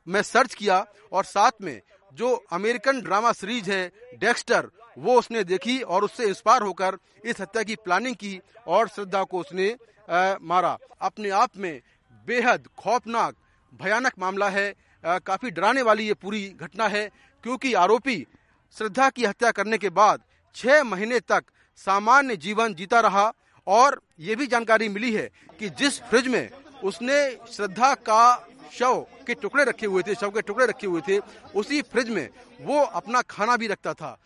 में 0.08 0.20
सर्च 0.22 0.54
किया 0.54 0.78
और 1.12 1.24
साथ 1.24 1.60
में 1.62 1.80
जो 2.14 2.32
अमेरिकन 2.52 3.00
ड्रामा 3.00 3.32
सीरीज़ 3.32 3.70
है 3.70 3.82
डेक्स्टर 4.20 4.68
वो 4.98 5.18
उसने 5.18 5.42
देखी 5.44 5.78
और 5.82 6.04
उससे 6.04 6.28
इंस्पायर 6.28 6.62
होकर 6.62 6.96
इस 7.24 7.40
हत्या 7.40 7.62
की 7.62 7.76
प्लानिंग 7.76 8.16
की 8.16 8.40
और 8.66 8.88
श्रद्धा 8.88 9.22
को 9.24 9.40
उसने 9.40 9.68
आ, 10.10 10.34
मारा। 10.42 10.76
अपने 11.00 11.30
आप 11.42 11.56
में 11.56 11.80
बेहद 12.26 12.68
खौफनाक 12.78 13.34
भयानक 13.72 14.18
मामला 14.18 14.48
है। 14.48 14.72
काफ़ी 15.04 15.50
डराने 15.50 15.82
वाली 15.82 16.06
ये 16.06 16.14
पूरी 16.14 16.42
घटना 16.60 16.88
है 16.88 17.08
क्योंकि 17.44 17.74
आरोपी 17.74 18.18
श्रद्धा 18.76 19.10
की 19.10 19.24
हत्या 19.24 19.50
करने 19.50 19.78
के 19.78 19.90
बाद 19.92 20.22
छह 20.56 20.82
महीने 20.84 21.20
तक 21.20 21.44
सामान्य 21.78 22.36
जीवन 22.36 22.74
जीता 22.74 23.00
रहा 23.00 23.32
और 23.66 24.00
ये 24.20 24.36
भी 24.36 24.46
जानकारी 24.46 24.88
मिली 24.88 25.12
है 25.14 25.28
कि 25.58 25.68
जिस 25.68 26.00
फ्रिज 26.00 26.28
में 26.28 26.48
उसने 26.84 27.30
श्रद्धा 27.52 27.92
का 27.94 28.34
शव 28.72 29.06
के 29.26 29.34
टुकड़े 29.34 29.64
रखे 29.64 29.86
हुए 29.86 30.02
थे, 30.02 30.14
शव 30.14 30.30
के 30.30 30.40
टुकड़े 30.40 30.66
रखे 30.66 30.86
हुए 30.86 31.00
थे, 31.08 31.18
उसी 31.54 31.80
फ्रिज 31.82 32.08
में 32.08 32.28
वो 32.62 32.80
अपना 32.80 33.22
खाना 33.22 33.56
भी 33.56 33.66
रखता 33.66 33.92
था 33.94 34.18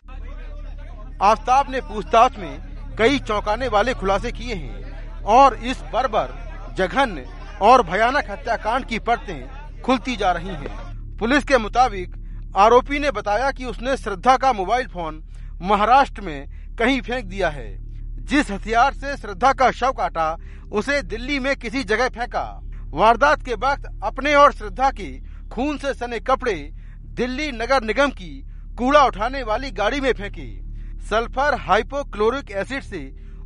आफ्ताब 1.21 1.71
ने 1.71 1.81
पूछताछ 1.81 2.37
में 2.37 2.95
कई 2.97 3.19
चौंकाने 3.19 3.67
वाले 3.67 3.93
खुलासे 3.93 4.31
किए 4.31 4.53
हैं 4.53 5.23
और 5.23 5.55
इस 5.63 5.81
बर्बर 5.93 6.33
जघन्य 6.77 7.25
और 7.61 7.83
भयानक 7.83 8.29
हत्याकांड 8.29 8.85
की 8.85 8.99
परतें 8.99 9.81
खुलती 9.81 10.15
जा 10.15 10.31
रही 10.31 10.49
हैं। 10.49 11.17
पुलिस 11.17 11.43
के 11.43 11.57
मुताबिक 11.57 12.15
आरोपी 12.57 12.99
ने 12.99 13.11
बताया 13.11 13.51
कि 13.51 13.65
उसने 13.65 13.97
श्रद्धा 13.97 14.35
का 14.37 14.51
मोबाइल 14.53 14.87
फ़ोन 14.87 15.23
महाराष्ट्र 15.61 16.21
में 16.21 16.75
कहीं 16.79 17.01
फेंक 17.01 17.25
दिया 17.25 17.49
है 17.49 17.86
जिस 18.27 18.51
हथियार 18.51 18.93
से 18.93 19.15
श्रद्धा 19.17 19.51
का 19.53 19.71
शव 19.71 19.91
काटा, 19.91 20.37
उसे 20.71 21.01
दिल्ली 21.03 21.39
में 21.39 21.55
किसी 21.55 21.83
जगह 21.83 22.09
फेंका। 22.09 22.61
वारदात 22.93 23.45
के 23.45 23.53
वक्त 23.53 23.99
अपने 24.03 24.33
और 24.35 24.53
श्रद्धा 24.53 24.89
के 24.91 25.09
खून 25.49 25.77
से 25.77 25.93
सने 25.93 26.19
कपड़े 26.19 26.55
दिल्ली 27.17 27.51
नगर 27.51 27.83
निगम 27.83 28.09
की 28.09 28.43
कूड़ा 28.77 29.05
उठाने 29.05 29.43
वाली 29.43 29.71
गाड़ी 29.71 30.01
में 30.01 30.11
फेंके। 30.13 30.49
सल्फ़र 31.05 31.55
हाइपोक्लोरिक 31.59 32.51
एसिड 32.51 32.83
से 32.83 32.99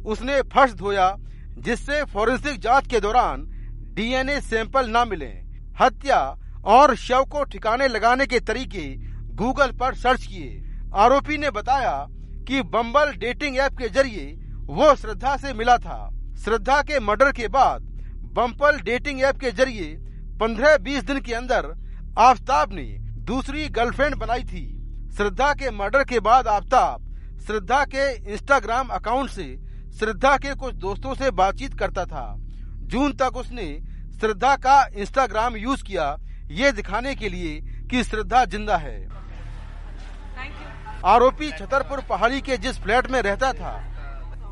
उसने 0.06 0.42
फर्श 0.42 0.74
धोया, 0.74 1.16
जिससे 1.58 2.04
फोरेंसिक 2.04 2.60
जाँच 2.60 2.88
के 2.88 3.00
दौरान 3.00 3.46
डीएनए 3.94 4.40
सैंपल 4.42 4.90
न 4.90 5.08
मिले। 5.10 5.32
हत्या 5.82 6.20
और 6.66 6.96
शव 6.96 7.24
को 7.24 7.44
ठिकाने 7.44 7.88
लगाने 7.88 8.26
के 8.26 8.40
तरीके 8.40 8.88
गूगल 9.36 9.72
पर 9.72 9.96
सर्च 9.96 10.26
किए। 10.26 10.64
आरोपी 10.96 11.38
ने 11.38 11.50
बताया 11.50 12.06
कि 12.48 12.62
बम्बल 12.62 13.12
डेटिंग 13.12 13.58
ऐप 13.58 13.78
के 13.78 13.90
ज़रिए 13.90 14.38
वो 14.72 14.94
श्रद्धा 14.96 15.36
से 15.38 15.54
मिला 15.54 15.78
था। 15.78 16.10
श्रद्धा 16.44 16.82
के 16.82 17.00
मर्डर 17.00 17.32
के 17.32 17.48
बाद 17.48 17.82
बम्पल 18.36 18.80
डेटिंग 18.80 19.22
ऐप 19.22 19.40
के 19.40 19.52
ज़रिए 19.52 19.88
15-20 20.40 21.04
दिन 21.04 21.20
के 21.22 21.34
अंदर 21.34 21.66
आफ्ताब 22.20 22.74
ने 22.74 22.86
दूसरी 23.26 23.68
गर्लफ्रेंड 23.70 24.16
बनाई 24.16 24.44
थी। 24.44 24.66
श्रद्धा 25.18 25.54
के 25.54 25.72
मर्डर 25.72 26.04
के 26.04 26.20
बाद 26.20 26.48
आफ्ताब 26.48 27.10
श्रद्धा 27.48 27.84
के 27.86 28.10
इंस्टाग्राम 28.34 28.88
अकाउंट 28.90 29.30
से 29.30 29.46
श्रद्धा 30.00 30.36
के 30.38 30.54
कुछ 30.56 30.76
दोस्तों 30.78 31.16
से 31.16 31.32
बातचीत 31.34 31.78
करता 31.80 32.06
था। 32.06 32.26
जून 32.88 33.14
तक 33.14 33.38
उसने 33.38 33.68
श्रद्धा 34.22 34.56
का 34.56 34.82
इंस्टाग्राम 34.96 35.56
यूज़ 35.58 35.84
किया। 35.84 36.16
ये 36.52 36.72
दिखाने 36.72 37.16
के 37.16 37.30
लिए 37.30 37.60
कि 37.92 38.04
श्रद्धा 38.04 38.46
ज़िंदा 38.46 38.78
है। 38.78 38.98
आरोपी 41.06 41.52
छतरपुर 41.52 42.02
पहाड़ी 42.10 42.42
के 42.42 42.58
जिस 42.58 42.80
फ्लैट 42.80 43.12
में 43.12 43.22
रहता 43.22 43.54
था 43.54 43.72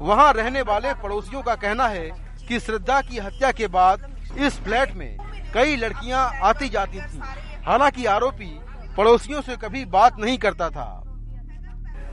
वहाँ 0.02 0.32
रहने 0.34 0.62
वाले 0.64 0.94
पड़ोसियों 0.94 1.42
का 1.42 1.56
कहना 1.56 1.88
है 1.88 2.10
कि 2.48 2.60
श्रद्धा 2.60 3.02
की 3.02 3.18
हत्या 3.18 3.52
के 3.52 3.68
बाद 3.70 4.08
इस 4.40 4.60
फ्लैट 4.60 4.94
में 4.96 5.18
कई 5.54 5.76
लड़कियाँ 5.76 6.24
आती 6.44 6.70
जाती 6.70 7.00
थीं। 7.00 7.22
हालाँकि 7.64 8.06
आरोपी 8.08 8.50
पड़ोसियों 8.98 9.42
से 9.42 9.56
कभी 9.58 9.84
बात 9.88 10.20
नहीं 10.20 10.38
करता 10.38 10.70
था। 10.70 10.88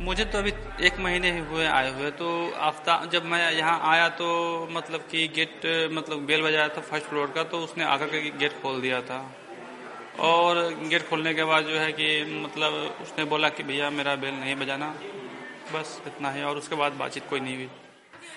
मुझे 0.00 0.24
तो 0.24 0.38
अभी 0.38 0.52
एक 0.86 0.98
महीने 1.00 1.30
ही 1.32 1.38
हुए 1.46 1.66
आए 1.66 1.92
हुए 1.92 2.10
तो 2.12 2.28
आफ्ता 2.60 2.94
जब 3.12 3.24
मैं 3.24 3.40
यहाँ 3.52 3.78
आया 3.92 4.08
तो 4.18 4.26
मतलब 4.72 5.06
कि 5.10 5.26
गेट 5.36 5.60
मतलब 5.92 6.26
बेल 6.26 6.42
बजाया 6.42 6.68
था 6.68 6.80
फ़र्स्ट 6.82 7.06
फ्लोर 7.06 7.32
का 7.34 7.42
तो 7.44 7.58
उसने 7.58 7.84
आकर 7.84 8.06
के 8.06 8.20
गेट 8.38 8.60
खोल 8.62 8.80
दिया 8.80 9.00
था। 9.00 9.18
और 10.22 10.58
गेट 10.88 11.08
खोलने 11.08 11.34
के 11.34 11.44
बाद 11.44 11.64
जो 11.64 11.78
है 11.78 11.92
कि 11.92 12.08
मतलब 12.44 12.72
उसने 13.02 13.24
बोला 13.24 13.48
कि 13.48 13.62
भैया 13.62 13.90
मेरा 13.90 14.14
बेल 14.16 14.34
नहीं 14.34 14.56
बजाना। 14.56 14.94
बस 15.72 16.00
इतना 16.06 16.30
है 16.30 16.44
और 16.44 16.56
उसके 16.56 16.76
बाद 16.76 16.92
बातचीत 16.94 17.28
कोई 17.30 17.40
नहीं 17.40 17.56
हुई। 17.56 17.68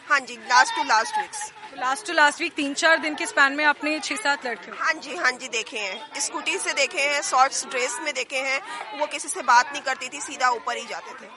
हाँ 0.10 0.20
जी 0.20 0.36
last 0.50 0.76
to 0.76 0.84
last 0.84 1.18
weeks 1.18 1.52
last 1.80 2.08
to 2.08 2.14
last 2.14 2.42
week 2.42 2.54
तीन 2.54 2.74
चार 2.74 2.98
दिन 3.00 3.16
के 3.16 3.26
स्पैन 3.26 3.56
में 3.56 3.64
आपने 3.66 4.00
छह 4.00 4.16
सात 4.16 4.46
लड़के 4.46 4.72
हाँ 4.78 4.94
जी 4.94 5.16
हाँ 5.16 5.32
जी 5.32 5.48
देखे 5.48 5.78
हैं। 5.78 6.22
स्कूटी 6.22 6.58
से 6.58 6.74
देखे 6.74 7.02
हैं 7.02 7.22
शॉर्ट्स 7.22 7.66
ड्रेस 7.66 7.98
में 8.04 8.14
देखे 8.14 8.38
हैं। 8.38 8.60
वो 9.00 9.06
किसी 9.08 9.28
से 9.28 9.42
बात 9.44 9.72
नहीं 9.72 9.82
करती 9.82 10.10
थी 10.10 10.22
सीधा 10.22 10.50
ऊपर 10.52 10.78
ही 10.78 10.86
जाते 10.86 11.14
थे। 11.14 11.30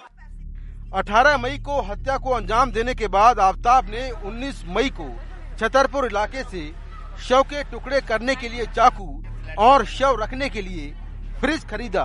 18 0.99 1.37
मई 1.39 1.59
को 1.59 1.81
हत्या 1.83 2.17
को 2.19 2.31
अंजाम 2.31 2.73
देने 2.73 2.95
के 2.95 3.09
बाद 3.09 3.39
आफ्ताब 3.41 3.91
ने 3.91 4.11
19 4.25 4.65
मई 4.69 4.91
को 5.01 5.09
छतरपुर 5.61 6.07
इलाके 6.07 6.43
से 6.45 6.65
शव 7.29 7.43
के 7.51 7.63
टुकड़े 7.71 8.01
करने 8.09 8.35
के 8.35 8.49
लिए 8.49 8.67
चाकू 8.67 9.09
और 9.59 9.85
शव 9.89 10.23
रखने 10.23 10.49
के 10.49 10.63
लिए 10.63 10.91
फ्रिज 11.41 11.69
खरीदा। 11.71 12.05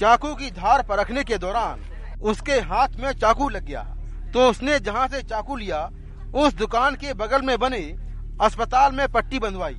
चाकू 0.00 0.34
की 0.34 0.50
धार 0.52 0.82
पर 0.82 0.98
रखने 0.98 1.24
के 1.24 1.38
दौरान 1.38 1.86
उसके 2.22 2.58
हाथ 2.62 2.96
में 3.00 3.12
चाकू 3.14 3.48
लग 3.48 3.64
गया। 3.66 3.82
तो 4.34 4.48
उसने 4.50 4.78
जहाँ 4.80 5.06
से 5.08 5.22
चाकू 5.24 5.56
लिया 5.56 5.90
उस 6.36 6.54
दुकान 6.54 6.94
के 6.94 7.14
बगल 7.16 7.42
में 7.42 7.56
बने 7.58 7.80
अस्पताल 8.40 8.92
में 8.92 9.06
पट्टी 9.08 9.38
बंधवाई। 9.38 9.76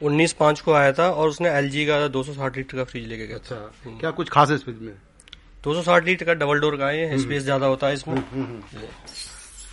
उन्नीस 0.00 0.32
पाँच 0.32 0.60
को 0.60 0.72
आया 0.72 0.92
था 0.92 1.10
और 1.10 1.28
उसने 1.28 1.48
एलजी 1.50 1.84
का 1.86 2.06
260 2.08 2.56
लीटर 2.56 2.76
का 2.76 2.84
फ्रिज 2.84 3.06
लेके 3.08 3.26
गया 3.26 3.38
था। 3.40 3.58
क्या 3.90 4.10
कुछ 4.10 4.30
खास 4.30 4.48
है 4.48 4.54
इस 4.56 4.64
फ्रिज 4.64 4.80
में? 4.80 4.92
260 5.64 6.04
लीटर 6.04 6.26
का 6.26 6.34
डबल 6.34 6.60
डोर 6.60 6.76
का 6.76 6.88
है 6.88 7.18
स्पेस 7.18 7.42
ज़्यादा 7.42 7.66
होता 7.66 7.86
है 7.86 7.94
इसमें। 7.94 8.16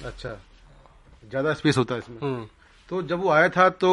अच्छा 0.06 0.30
ज़्यादा 1.30 1.54
स्पेस 1.54 1.78
होता 1.78 1.96
है 1.96 2.00
इसमें। 2.00 2.48
तो 2.90 3.02
जब 3.04 3.22
वो 3.22 3.30
आया 3.32 3.50
था 3.50 3.70
तो 3.82 3.92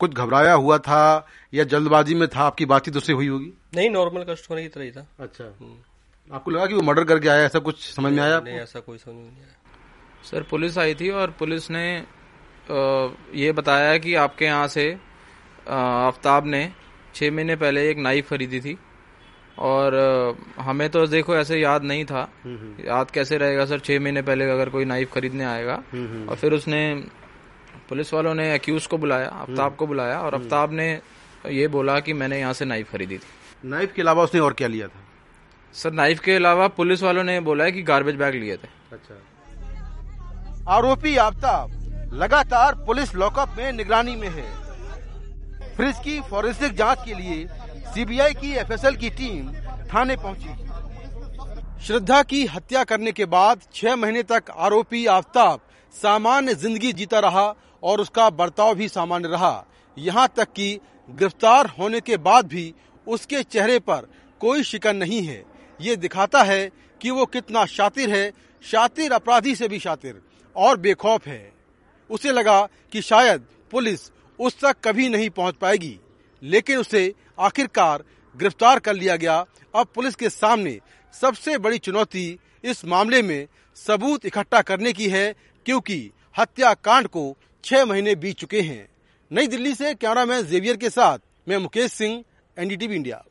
कुछ 0.00 0.10
घबराया 0.12 0.52
हुआ 0.54 0.78
था 0.80 1.26
या 1.54 1.64
जल्दबाजी 1.64 2.14
में 2.14 2.26
था 2.28 2.42
आपकी 2.42 2.66
बातचीत 2.66 2.96
उससे 2.96 3.12
हुई 3.12 3.28
होगी? 3.28 3.52
नहीं 3.74 3.90
नॉर्मल 3.90 4.24
कस्टमर 4.24 4.60
की 4.60 4.68
तरह 4.68 4.84
ही 4.84 4.90
था। 4.90 5.06
अच्छा। 5.20 5.44
आपको 6.30 6.50
लगा 6.50 6.66
कि 6.66 6.74
वो 6.74 6.82
मर्डर 6.82 7.04
करके 7.04 7.28
आया 7.28 7.44
ऐसा 7.44 7.58
कुछ 7.58 7.80
समझ 7.86 8.12
में 8.12 8.22
आया 8.22 8.38
नहीं 8.40 8.58
ऐसा 8.58 8.80
कोई 8.80 8.98
समझ 8.98 9.14
नहीं 9.14 9.26
आया। 9.26 9.56
सर 10.24 10.42
पुलिस 10.42 10.78
आई 10.78 10.94
थी 10.94 11.10
और 11.10 11.30
पुलिस 11.30 11.70
ने 11.70 11.84
ये 13.40 13.52
बताया 13.52 13.96
कि 13.98 14.14
आपके 14.14 14.44
यहाँ 14.44 14.68
से 14.68 14.86
आफ्ताब 15.68 16.46
ने 16.46 16.70
छः 17.14 17.30
महीने 17.30 17.56
पहले 17.56 17.88
एक 17.90 17.98
नाइफ 17.98 18.28
खरीदी 18.30 18.60
थी। 18.60 18.76
और 19.58 19.94
हमें 20.58 20.88
तो 20.90 21.06
देखो 21.06 21.36
ऐसे 21.36 21.58
याद 21.58 21.82
नहीं 21.82 22.04
था। 22.04 22.20
याद 22.80 23.10
कैसे 23.10 23.36
रहेगा 23.38 23.64
सर 23.66 23.78
छः 23.78 24.00
महीने 24.00 24.22
पहले 24.22 24.50
अगर 24.50 24.68
कोई 24.68 24.84
नाइफ 24.84 25.12
खरीदने 25.12 25.44
आएगा? 25.44 25.74
और 25.74 26.36
फिर 26.36 26.52
उसने 26.52 26.80
पुलिस 27.88 28.12
वालों 28.14 28.34
ने 28.34 28.54
एक्यूज 28.54 28.86
को 28.86 28.98
बुलाया 28.98 29.28
आफ्ताब 29.28 29.76
को 29.76 29.86
बुलाया 29.86 30.20
और 30.20 30.34
आफ्ताब 30.34 30.72
ने 30.72 30.88
ये 31.50 31.68
बोला 31.68 31.98
कि 32.00 32.12
मैंने 32.12 32.40
यहाँ 32.40 32.52
से 32.52 32.64
नाइफ 32.64 32.90
खरीदी 32.92 33.18
थी। 33.18 33.68
नाइफ 33.68 33.92
के 33.92 34.02
अलावा 34.02 34.24
उसने 34.24 34.40
और 34.40 34.52
क्या 34.52 34.68
लिया 34.68 34.88
था? 34.88 35.03
सर, 35.74 35.92
नाइफ 35.92 36.20
के 36.20 36.34
अलावा 36.36 36.66
पुलिस 36.70 37.02
वालों 37.02 37.22
ने 37.24 37.38
बोला 37.40 37.64
है 37.64 37.72
कि 37.72 37.82
गार्बेज 37.82 38.16
बैग 38.16 38.34
लिए 38.34 38.56
थे। 38.56 38.68
अच्छा। 38.92 39.14
आरोपी 40.68 41.16
आफ्ताब 41.18 42.10
लगातार 42.14 42.74
पुलिस 42.86 43.14
लॉकअप 43.14 43.54
में 43.58 43.72
निगरानी 43.72 44.14
में 44.16 44.28
है। 44.28 44.44
फ्रिज 45.76 45.96
की 46.04 46.20
फॉरेंसिक 46.20 46.74
जाँच 46.76 46.98
के 47.04 47.14
लिए 47.14 47.46
सीबीआई 47.94 48.34
की 48.34 48.52
एफएसएल 48.56 48.96
की 48.96 49.10
टीम 49.12 49.48
थाने 49.86 50.16
पहुँची। 50.16 50.52
श्रद्धा 51.86 52.22
की 52.22 52.44
हत्या 52.46 52.84
करने 52.84 53.12
के 53.12 53.24
बाद 53.26 53.62
छह 53.74 53.96
महीने 53.96 54.22
तक 54.24 54.50
आरोपी 54.58 55.04
आफ्ताब 55.06 55.60
सामान्य 55.94 56.54
ज़िंदगी 56.54 56.92
जीता 56.92 57.18
रहा 57.20 57.54
और 57.82 58.00
उसका 58.00 58.28
बर्ताव 58.32 58.74
भी 58.74 58.88
सामान्य 58.88 59.28
रहा। 59.28 59.64
यहाँ 59.96 60.28
तक 60.36 60.52
कि 60.52 60.78
गिरफ़्तार 61.10 61.66
होने 61.78 62.00
के 62.00 62.16
बाद 62.18 62.46
भी 62.46 62.72
उसके 63.06 63.42
चेहरे 63.44 63.78
पर 63.80 64.06
कोई 64.40 64.62
शिकन 64.62 64.96
नहीं 64.96 65.22
है। 65.22 65.42
ये 65.80 65.96
दिखाता 65.96 66.42
है 66.42 66.70
कि 67.00 67.10
वो 67.10 67.26
कितना 67.26 67.64
शातिर 67.66 68.10
है। 68.10 68.30
शातिर 68.64 69.12
अपराधी 69.12 69.54
से 69.54 69.68
भी 69.68 69.78
शातिर 69.78 70.20
और 70.56 70.76
बेखौफ 70.76 71.26
है। 71.26 71.52
उसे 72.10 72.32
लगा 72.32 72.60
कि 72.92 73.02
शायद 73.02 73.46
पुलिस 73.72 74.10
उस 74.38 74.58
तक 74.60 74.76
कभी 74.84 75.08
नहीं 75.08 75.28
पहुँच 75.30 75.54
पाएगी, 75.54 75.98
लेकिन 76.42 76.78
उसे 76.78 77.12
आखिरकार 77.38 78.04
गिरफ़्तार 78.34 78.78
कर 78.78 78.94
लिया 78.94 79.16
गया। 79.16 79.44
अब 79.74 79.86
पुलिस 79.94 80.14
के 80.14 80.30
सामने 80.30 80.78
सबसे 81.14 81.58
बड़ी 81.58 81.78
चुनौती 81.78 82.38
इस 82.64 82.84
मामले 82.84 83.22
में 83.22 83.46
सबूत 83.76 84.26
इकट्ठा 84.26 84.60
करने 84.62 84.92
की 84.92 85.08
है, 85.08 85.34
क्योंकि 85.66 86.10
हत्याकांड 86.36 87.06
को 87.08 87.36
छह 87.64 87.84
महीने 87.84 88.14
बीत 88.14 88.36
चुके 88.36 88.60
हैं। 88.60 88.88
नई 89.30 89.46
दिल्ली 89.46 89.74
से 89.74 89.94
कैमरामैन 89.94 90.42
जेवियर 90.42 90.76
के 90.76 90.90
साथ 90.90 91.18
मैं 91.48 91.58
मुकेश 91.58 91.92
सिंह, 91.92 92.22
एनडीटीवी 92.56 92.96
इंडिया। 92.96 93.24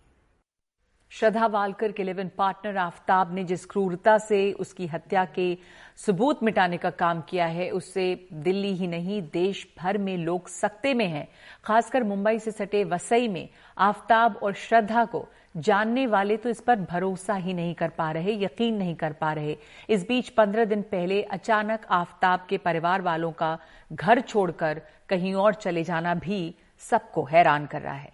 श्रद्धा 1.14 1.46
वालकर 1.46 1.92
के 1.92 2.04
लिव 2.04 2.20
इन 2.20 2.30
पार्टनर 2.38 2.78
आफ्ताब 2.78 3.34
ने 3.34 3.44
जिस 3.44 3.66
क्रूरता 3.66 4.18
से 4.18 4.52
उसकी 4.54 4.86
हत्या 4.88 5.26
के 5.26 5.58
सबूत 5.98 6.42
मिटाने 6.44 6.78
का 6.78 6.90
काम 6.90 7.22
किया 7.22 7.46
है, 7.46 7.70
उससे 7.70 8.28
दिल्ली 8.34 8.74
ही 8.74 8.88
नहीं 8.88 9.22
देश 9.34 9.66
भर 9.80 9.98
में 9.98 10.18
लोग 10.18 10.48
सकते 10.48 10.94
में 10.94 11.06
हैं। 11.08 11.28
खासकर 11.64 12.04
मुंबई 12.04 12.40
से 12.40 12.52
सटे 12.52 12.84
वसई 12.84 13.28
में 13.28 13.48
आफ्ताब 13.78 14.40
और 14.44 14.54
श्रद्धा 14.54 15.04
को 15.06 15.26
जानने 15.58 16.08
वाले 16.08 16.38
तो 16.38 16.50
इस 16.50 16.62
पर 16.62 16.80
भरोसा 16.82 17.36
ही 17.36 17.54
नहीं 17.54 17.76
कर 17.76 17.90
पा 17.90 18.10
रहे, 18.12 18.34
यकीन 18.36 18.78
नहीं 18.78 18.96
कर 18.96 19.14
पा 19.14 19.32
रहे। 19.34 19.56
इस 19.90 20.08
बीच 20.08 20.30
पंद्रह 20.30 20.66
दिन 20.66 20.82
पहले 20.82 21.22
अचानक 21.24 21.86
आफ्ताब 21.92 22.46
के 22.50 22.58
परिवार 22.58 23.02
वालों 23.02 23.32
का 23.34 23.58
घर 23.92 24.22
छोड़कर 24.22 24.82
कहीं 25.10 25.34
और 25.36 25.54
चले 25.54 25.84
जाना 25.84 26.16
भी 26.16 26.56
सबको 26.82 27.24
हैरान 27.24 27.66
कर 27.66 27.82
रहा 27.82 27.94
है। 27.94 28.12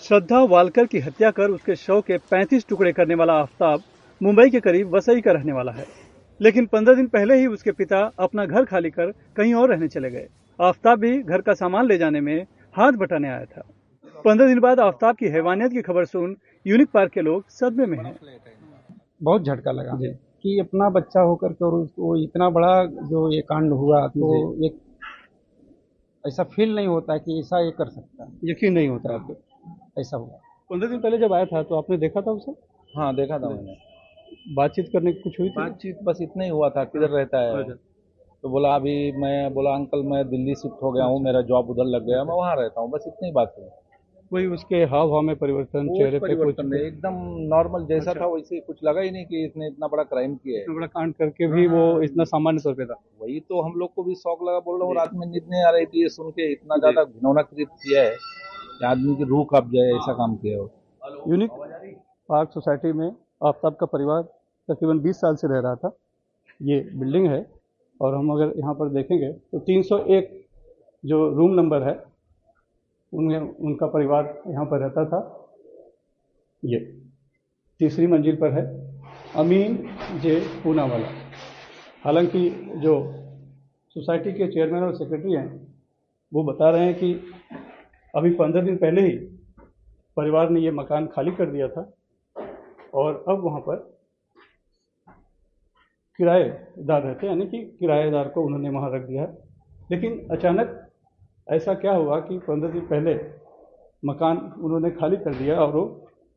श्रद्धा 0.00 0.38
वालकर 0.44 0.86
की 0.86 0.98
हत्या 0.98 1.30
कर 1.30 1.50
उसके 1.50 1.74
शव 1.76 2.00
के 2.00 2.16
35 2.32 2.66
टुकड़े 2.68 2.92
करने 2.92 3.14
वाला 3.14 3.32
आफ्ताब 3.32 3.80
मुंबई 4.20 4.50
के 4.50 4.60
करीब 4.60 4.94
वसई 4.94 5.20
का 5.20 5.32
रहने 5.32 5.52
वाला 5.52 5.72
है। 5.72 5.86
लेकिन 6.40 6.66
पंद्रह 6.66 6.94
दिन 6.94 7.06
पहले 7.06 7.34
ही 7.34 7.46
उसके 7.46 7.72
पिता 7.72 8.00
अपना 8.18 8.44
घर 8.46 8.64
खाली 8.64 8.90
कर 8.90 9.10
कहीं 9.36 9.54
और 9.54 9.70
रहने 9.70 9.88
चले 9.88 10.10
गए। 10.10 10.26
आफ्ताब 10.58 10.98
भी 10.98 11.22
घर 11.22 11.40
का 11.40 11.54
सामान 11.54 11.86
ले 11.86 11.98
जाने 11.98 12.20
में 12.20 12.46
हाथ 12.76 12.92
बटाने 12.92 13.28
आया 13.28 13.44
था। 13.44 13.62
पंद्रह 14.24 14.46
दिन 14.46 14.60
बाद 14.60 14.80
आफ्ताब 14.80 15.16
की 15.16 15.26
हैवानियत 15.26 15.72
की 15.72 15.82
खबर 15.82 16.04
सुन 16.04 16.36
यूनिक 16.66 16.90
पार्क 16.90 17.12
के 17.12 17.20
लोग 17.20 17.48
सदमे 17.50 17.86
में 17.86 17.98
हैं। 17.98 18.14
बहुत 19.22 19.44
झटका 19.44 19.72
लगा 19.72 19.98
कि 20.42 20.58
अपना 20.58 20.88
बच्चा 20.90 21.20
होकर 21.20 21.52
के 21.52 21.64
और 21.64 21.74
उसको 21.74 22.16
इतना 22.16 22.50
बड़ा 22.50 22.84
जो 22.84 23.30
ये 23.32 23.40
कांड 23.40 23.72
हुआ 23.72 24.06
तो 24.08 24.66
एक 24.66 24.78
ऐसा 26.24 26.42
फील 26.44 26.74
नहीं 26.74 26.86
होता 26.86 27.16
कि 27.16 27.38
ऐसा 27.40 27.64
ये 27.64 27.70
कर 27.70 27.88
सकता। 27.88 28.28
यकीन 28.44 28.72
नहीं 28.72 28.88
होता। 28.88 29.14
आपको 29.14 29.34
ऐसा 29.98 30.16
हुआ। 30.16 30.40
पंद्रह 30.70 30.88
दिन 30.88 31.00
पहले 31.00 31.18
जब 31.18 31.32
आया 31.32 31.44
था 31.46 31.62
तो 31.62 31.76
आपने 31.76 31.96
देखा 31.98 32.20
था 32.20 32.30
उसे? 32.30 32.52
हाँ 32.94 33.14
देखा 33.16 33.38
था 33.38 33.48
मैंने। 33.48 33.76
बातचीत 34.54 34.88
करने 34.92 35.12
की 35.12 35.20
कुछ 35.20 35.40
हुई 35.40 35.48
बातचीत 35.56 35.98
बस 36.02 36.18
इतना 36.22 36.44
ही 36.44 36.50
हुआ 36.50 36.68
था 36.70 36.84
किधर 36.84 37.08
रहता 37.10 37.40
है? 37.40 37.64
तो 38.44 38.48
बोला 38.48 38.74
अभी 38.74 38.94
मैं 39.12 39.54
बोला 39.54 39.70
अंकल 39.74 40.02
मैं 40.04 40.28
दिल्ली 40.28 40.54
शिफ्ट 40.54 40.82
हो 40.82 40.92
गया 40.92 41.04
हूँ 41.04 41.22
मेरा 41.22 41.40
जॉब 41.42 41.70
उधर 41.70 41.84
लग 41.86 42.06
गया 42.06 42.24
मैं 42.24 42.34
वहाँ 42.34 42.54
रहता 42.56 42.80
हूँ 42.80 42.90
बस 42.90 43.04
इतनी 43.06 43.30
बात 43.32 43.54
हुई। 43.58 43.68
वही 44.32 44.46
उसके 44.46 44.76
हाव 44.84 45.10
भाव 45.10 45.20
में 45.22 45.34
परिवर्तन 45.36 45.88
चेहरे 45.88 46.18
पे 46.18 46.34
कुछ 46.36 46.60
एकदम 46.74 47.18
नॉर्मल 47.48 47.84
जैसा 47.86 48.10
अच्छा। 48.10 48.20
था 48.20 48.26
वैसे 48.26 48.60
कुछ 48.60 48.78
लगा 48.84 49.00
ही 49.00 49.10
नहीं 49.10 49.24
कि 49.26 49.44
इसने 49.44 49.66
इतना 49.66 49.86
बड़ा 49.86 50.02
क्राइम 50.04 50.34
किया 50.34 50.56
है 50.56 50.62
इतना 50.62 50.74
बड़ा 50.74 50.86
कांड 50.86 51.14
करके 51.14 51.46
भी 51.46 51.66
वो 51.66 51.82
इतना 52.02 52.24
सामान्य 52.24 52.60
तौर 52.60 52.74
पे 52.74 52.86
था। 52.86 52.94
वही 53.20 53.38
तो 53.40 53.60
हम 53.60 53.78
लोग 53.78 53.94
को 53.94 54.02
भी 54.02 54.14
शौक 54.14 54.42
लगा 54.48 54.58
बोल 54.60 54.78
रहा 54.78 54.88
हूँ 54.88 54.96
रात 54.96 55.14
में 55.14 55.26
नींद 55.26 55.46
नहीं 55.50 55.62
आ 55.64 55.70
रही 55.70 55.86
थी 55.86 56.02
ये 56.02 56.08
सुन 56.08 56.30
के 56.30 56.50
इतना 56.52 56.76
ज़्यादा 56.76 57.04
घिनौना 57.04 57.42
कृत 57.42 57.68
किया 57.84 58.02
है। 58.02 58.16
आदमी 58.84 59.14
की 59.16 59.24
रूह 59.24 59.46
कब 59.50 59.70
जाए, 59.72 59.90
ऐसा 59.90 60.12
काम 60.12 60.34
किया 60.36 60.58
हो। 60.58 60.70
यूनिक 61.28 61.50
पार्क 62.28 62.50
सोसाइटी 62.50 62.92
में 62.92 63.10
आफ्ताब 63.44 63.74
का 63.74 63.86
परिवार 63.86 64.22
तकरीबन 64.68 65.00
20 65.00 65.16
साल 65.16 65.36
से 65.36 65.48
रह 65.48 65.60
रहा 65.60 65.74
था। 65.74 65.96
ये 66.62 66.80
बिल्डिंग 66.94 67.26
है 67.26 67.44
और 68.00 68.14
हम 68.14 68.30
अगर 68.30 68.52
यहाँ 68.58 68.74
पर 68.74 68.88
देखेंगे 68.88 69.32
तो 69.32 69.58
301 69.60 70.28
जो 71.04 71.28
रूम 71.34 71.54
नंबर 71.54 71.82
है, 71.82 71.94
उनमें 73.12 73.38
उनका 73.38 73.86
परिवार 73.86 74.42
यहाँ 74.48 74.64
पर 74.64 74.78
रहता 74.78 75.04
था। 75.04 75.20
ये 76.62 76.78
तीसरी 77.80 78.06
मंजिल 78.06 78.36
पर 78.36 78.52
है 78.52 78.64
अमीन 79.36 79.76
जे 80.20 80.38
पूनावाला। 80.64 81.08
हालाँकि 82.04 82.48
जो 82.76 82.94
सोसाइटी 83.96 84.32
के 84.32 84.46
चेयरमैन 84.52 84.82
और 84.82 84.94
सेक्रेटरी 84.94 85.32
हैं, 85.32 85.48
वो 86.32 86.42
बता 86.44 86.70
रहे 86.70 86.84
हैं 86.84 86.94
कि 86.94 87.12
अभी 88.16 88.30
पंद्रह 88.30 88.62
दिन 88.62 88.76
पहले 88.76 89.00
ही 89.02 89.16
परिवार 90.16 90.50
ने 90.50 90.60
ये 90.60 90.70
मकान 90.70 91.06
खाली 91.06 91.30
कर 91.32 91.50
दिया 91.50 91.68
था 91.68 91.82
और 92.94 93.24
अब 93.28 93.42
वहाँ 93.44 93.60
पर 93.60 93.76
किराएदार 96.18 97.02
रहते 97.02 97.26
हैं, 97.26 97.34
यानी 97.34 97.46
कि 97.46 97.58
किराएदार 97.80 98.28
को 98.28 98.42
उन्होंने 98.42 98.70
वहाँ 98.70 98.90
रख 98.94 99.02
दिया 99.02 99.24
लेकिन 99.90 100.26
अचानक 100.30 100.82
ऐसा 101.48 101.74
क्या 101.74 101.92
हुआ 101.92 102.20
कि 102.20 102.38
पंद्रह 102.38 102.72
दिन 102.72 102.86
पहले 102.86 103.14
मकान 104.02 104.36
उन्होंने 104.36 104.90
खाली 104.92 105.16
कर 105.18 105.34
दिया 105.34 105.56
और 105.56 105.72
वो 105.72 105.84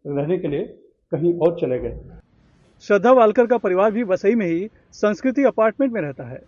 रहने 0.06 0.38
के 0.38 0.48
लिए 0.48 0.64
कहीं 1.12 1.34
और 1.40 1.58
चले 1.60 1.80
गए। 1.80 2.00
श्रद्धा 2.84 3.12
वालकर 3.14 3.48
का 3.48 3.58
परिवार 3.60 3.92
भी 3.92 4.04
वसई 4.06 4.36
में 4.36 4.46
ही 4.46 4.70
संस्कृति 4.94 5.44
अपार्टमेंट 5.46 5.94
में 5.94 6.02
रहता 6.02 6.24
है, 6.24 6.42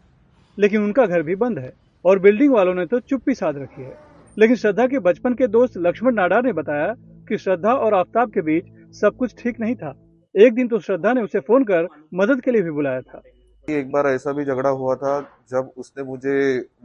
लेकिन 0.58 0.84
उनका 0.84 1.06
घर 1.06 1.22
भी 1.24 1.36
बंद 1.38 1.60
है 1.60 1.74
और 2.06 2.20
बिल्डिंग 2.20 2.54
वालों 2.54 2.74
ने 2.74 2.86
तो 2.86 3.00
चुप्पी 3.02 3.34
साध 3.36 3.58
रखी 3.58 3.82
है। 3.82 4.11
लेकिन 4.38 4.56
श्रद्धा 4.56 4.86
के 4.88 5.00
बचपन 5.00 5.34
के 5.34 5.48
दोस्त 5.48 5.74
लक्ष्मण 5.78 6.14
नाडार 6.16 6.44
ने 6.44 6.52
बताया 6.54 6.94
कि 7.28 7.38
श्रद्धा 7.38 7.74
और 7.76 7.94
आफ्ताब 7.94 8.32
के 8.32 8.42
बीच 8.42 8.66
सब 8.96 9.16
कुछ 9.18 9.34
ठीक 9.40 9.60
नहीं 9.60 9.76
था। 9.76 9.94
एक 10.36 10.54
दिन 10.54 10.68
तो 10.68 10.80
श्रद्धा 10.80 11.14
ने 11.14 11.22
उसे 11.22 11.40
फ़ोन 11.40 11.64
कर 11.64 11.88
मदद 12.14 12.42
के 12.42 12.52
लिए 12.52 12.62
भी 12.62 12.72
बुलाया 12.72 13.02
था। 13.02 13.22
एक 13.68 13.92
बार 13.92 14.08
ऐसा 14.08 14.32
भी 14.32 14.46
झगड़ा 14.46 14.70
हुआ 14.70 14.96
था, 14.96 15.20
जब 15.52 15.72
उसने 15.78 16.04
मुझे 16.04 16.36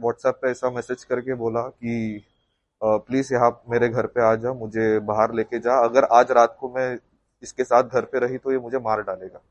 व्हाट्सएप 0.01 0.39
पे 0.41 0.49
ऐसा 0.51 0.69
मैसेज 0.69 1.03
करके 1.03 1.33
बोला 1.35 1.61
कि 1.61 2.23
प्लीज़ 2.81 3.33
यहाँ 3.33 3.49
मेरे 3.69 3.89
घर 3.89 4.05
पे 4.05 4.21
आ 4.21 4.33
जा, 4.35 4.53
मुझे 4.53 4.99
बाहर 5.01 5.33
लेके 5.35 5.59
जा। 5.59 5.79
अगर 5.83 6.03
आज 6.13 6.31
रात 6.31 6.57
को 6.59 6.73
मैं 6.75 6.97
इसके 7.43 7.63
साथ 7.63 7.83
घर 7.85 8.01
पे 8.03 8.19
रही 8.19 8.37
तो 8.37 8.51
ये 8.51 8.59
मुझे 8.59 8.77
मार 8.79 9.01
डालेगा। 9.03 9.41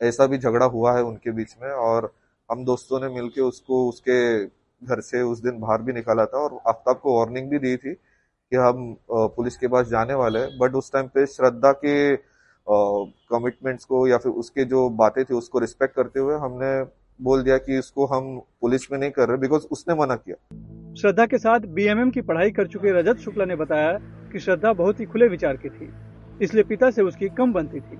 ऐसा 0.00 0.26
भी 0.26 0.38
झगड़ा 0.38 0.66
हुआ 0.66 0.96
है 0.96 1.02
उनके 1.04 1.30
बीच 1.32 1.54
में 1.62 1.70
और 1.70 2.12
हम 2.48 2.64
दोस्तों 2.64 3.00
ने 3.00 3.14
मिलके 3.14 3.40
उसको, 3.42 3.88
उसके 3.88 4.44
घर 4.82 5.00
से 5.00 5.22
उस 5.22 5.42
दिन 5.42 5.58
बाहर 5.60 5.82
भी 5.82 5.92
निकाला 5.92 6.24
था 6.24 6.38
और 6.38 6.58
आफ्ताब 6.68 6.96
को 6.96 7.18
वार्निंग 7.18 7.48
भी 7.50 7.58
दी 7.58 7.76
थी 7.76 7.92
कि 7.92 8.56
हम 8.56 8.96
पुलिस 9.10 9.56
के 9.56 9.68
पास 9.68 9.86
जाने 9.88 10.14
वाले 10.14 10.38
हैं। 10.38 10.58
बट 10.58 10.74
उस 10.74 10.92
टाइम 10.92 11.06
पे 11.06 11.26
श्रद्धा 11.26 11.72
के 11.74 11.94
कमिटमेंट्स 12.66 13.84
को 13.84 14.06
या 14.08 14.18
फिर 14.18 14.32
उसके 14.34 14.64
जो 14.66 14.88
बातें 14.98 15.24
थी 15.24 15.34
उसको 15.34 15.58
रिस्पेक्ट 15.58 15.94
करते 15.96 16.20
हुए 16.20 16.34
हमने 16.36 16.70
बोल 17.20 17.42
दिया 17.42 17.56
कि 17.58 17.78
इसको 17.78 18.06
हम 18.06 18.38
पुलिस 18.60 18.90
में 18.92 18.98
नहीं 18.98 19.10
कर 19.10 19.28
रहे 19.28 19.38
बिकॉज़ 19.38 19.66
उसने 19.72 19.94
मना 19.94 20.16
किया। 20.16 20.36
श्रद्धा 20.94 21.26
के 21.26 21.38
साथ 21.38 21.60
बीएमएम 21.70 22.10
की 22.10 22.20
पढ़ाई 22.22 22.50
कर 22.50 22.66
चुके 22.66 22.92
रजत 22.92 23.18
शुक्ला 23.18 23.44
ने 23.44 23.56
बताया 23.56 23.92
कि 24.32 24.38
श्रद्धा 24.38 24.72
बहुत 24.74 25.00
ही 25.00 25.04
खुले 25.06 25.28
विचार 25.28 25.56
की 25.56 25.68
थी, 25.68 25.88
इसलिए 26.42 26.64
पिता 26.64 26.90
से 26.90 27.02
उसकी 27.02 27.28
कम 27.30 27.52
बनती 27.52 27.80
थी। 27.80 27.98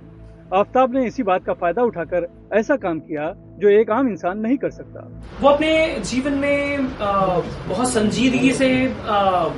आफ्ताब 0.55 0.95
ने 0.95 1.05
इसी 1.07 1.23
बात 1.23 1.45
का 1.45 1.53
फ़ायदा 1.53 1.83
उठाकर 1.83 2.27
ऐसा 2.55 2.75
काम 2.77 2.99
किया 3.01 3.33
जो 3.61 3.69
एक 3.69 3.91
आम 3.91 4.09
इंसान 4.09 4.39
नहीं 4.39 4.57
कर 4.57 4.71
सकता। 4.71 5.01
वो 5.41 5.49
अपने 5.49 5.71
जीवन 6.01 6.33
में 6.33 6.79
आ, 7.01 7.13
बहुत 7.69 7.89
संजीदगी 7.91 8.53
से 8.53 8.69
आ, 9.07 9.49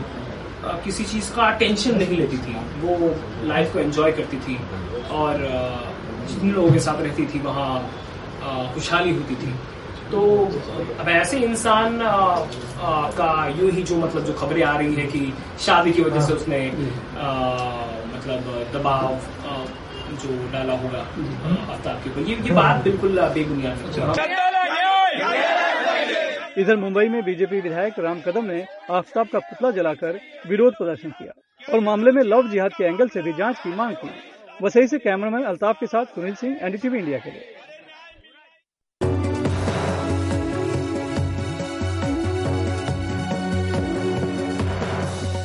किसी 0.85 1.05
चीज़ 1.05 1.31
का 1.35 1.51
टेंशन 1.59 1.99
नहीं 1.99 2.17
लेती 2.17 2.37
थी। 2.37 2.55
वो 2.83 3.15
लाइफ 3.49 3.73
को 3.73 3.79
एंजॉय 3.79 4.13
करती 4.13 4.37
थी 4.39 4.57
और 5.13 5.35
जिन 6.29 6.53
लोगों 6.53 6.71
के 6.71 6.79
साथ 6.79 7.03
रहती 7.03 7.27
थी 7.27 7.41
वहाँ 7.41 8.73
खुशहाली 8.75 9.15
होती 9.15 9.35
थी। 9.35 9.53
तो 10.11 10.21
अब 11.01 11.09
ऐसे 11.09 11.39
इंसान 11.39 12.01
आ, 12.03 12.13
आ, 12.13 13.11
का 13.11 13.49
यूँ 13.61 13.71
ही 13.71 13.83
जो 13.83 13.97
मतलब 13.97 14.25
जो 14.25 14.33
खबरें 14.33 14.63
आ 14.63 14.77
रही 14.77 14.95
है 14.95 15.07
कि 15.07 15.33
शादी 15.67 15.93
की 15.93 16.03
वजह 16.03 16.21
से 16.21 16.33
उसने 16.33 16.61
आ, 16.69 17.29
मतलब 18.15 18.41
दबाव 18.75 19.19
जो 20.19 20.37
डाला 20.53 20.75
होगा। 20.75 20.99
आफ्ताब 20.99 22.03
के 22.05 22.11
ऊपर 22.11 22.21
ये, 22.21 22.37
ये 22.37 22.53
बात 22.53 22.83
बिल्कुल 22.85 23.21
बेबुनियाद 23.35 23.77
इधर 26.59 26.77
मुंबई 26.77 27.09
में 27.09 27.23
बीजेपी 27.25 27.61
विधायक 27.61 27.99
राम 27.99 28.21
कदम 28.21 28.45
ने 28.45 28.65
आफ्ताब 28.91 29.27
का 29.33 29.39
पुतला 29.41 29.71
जलाकर 29.71 30.19
विरोध 30.49 30.75
प्रदर्शन 30.75 31.11
किया 31.19 31.33
और 31.73 31.81
मामले 31.81 32.13
में 32.13 32.23
लव 32.23 32.49
जिहाद 32.51 32.73
के 32.75 32.85
एंगल 32.85 33.09
से 33.09 33.23
भी 33.23 33.33
जाँच 33.33 33.57
की 33.59 33.75
मांग 33.75 33.95
की। 33.97 34.11
वसई 34.63 34.87
से 34.87 34.99
कैमरामैन 34.99 35.45
अल्ताफ 35.45 35.77
के 35.81 35.87
साथ 35.87 36.05
सुनील 36.15 36.35
सिंह 36.35 36.59
एनडीटीवी 36.63 36.99
इंडिया 36.99 37.19
के 37.19 37.31
लिए। 37.31 37.55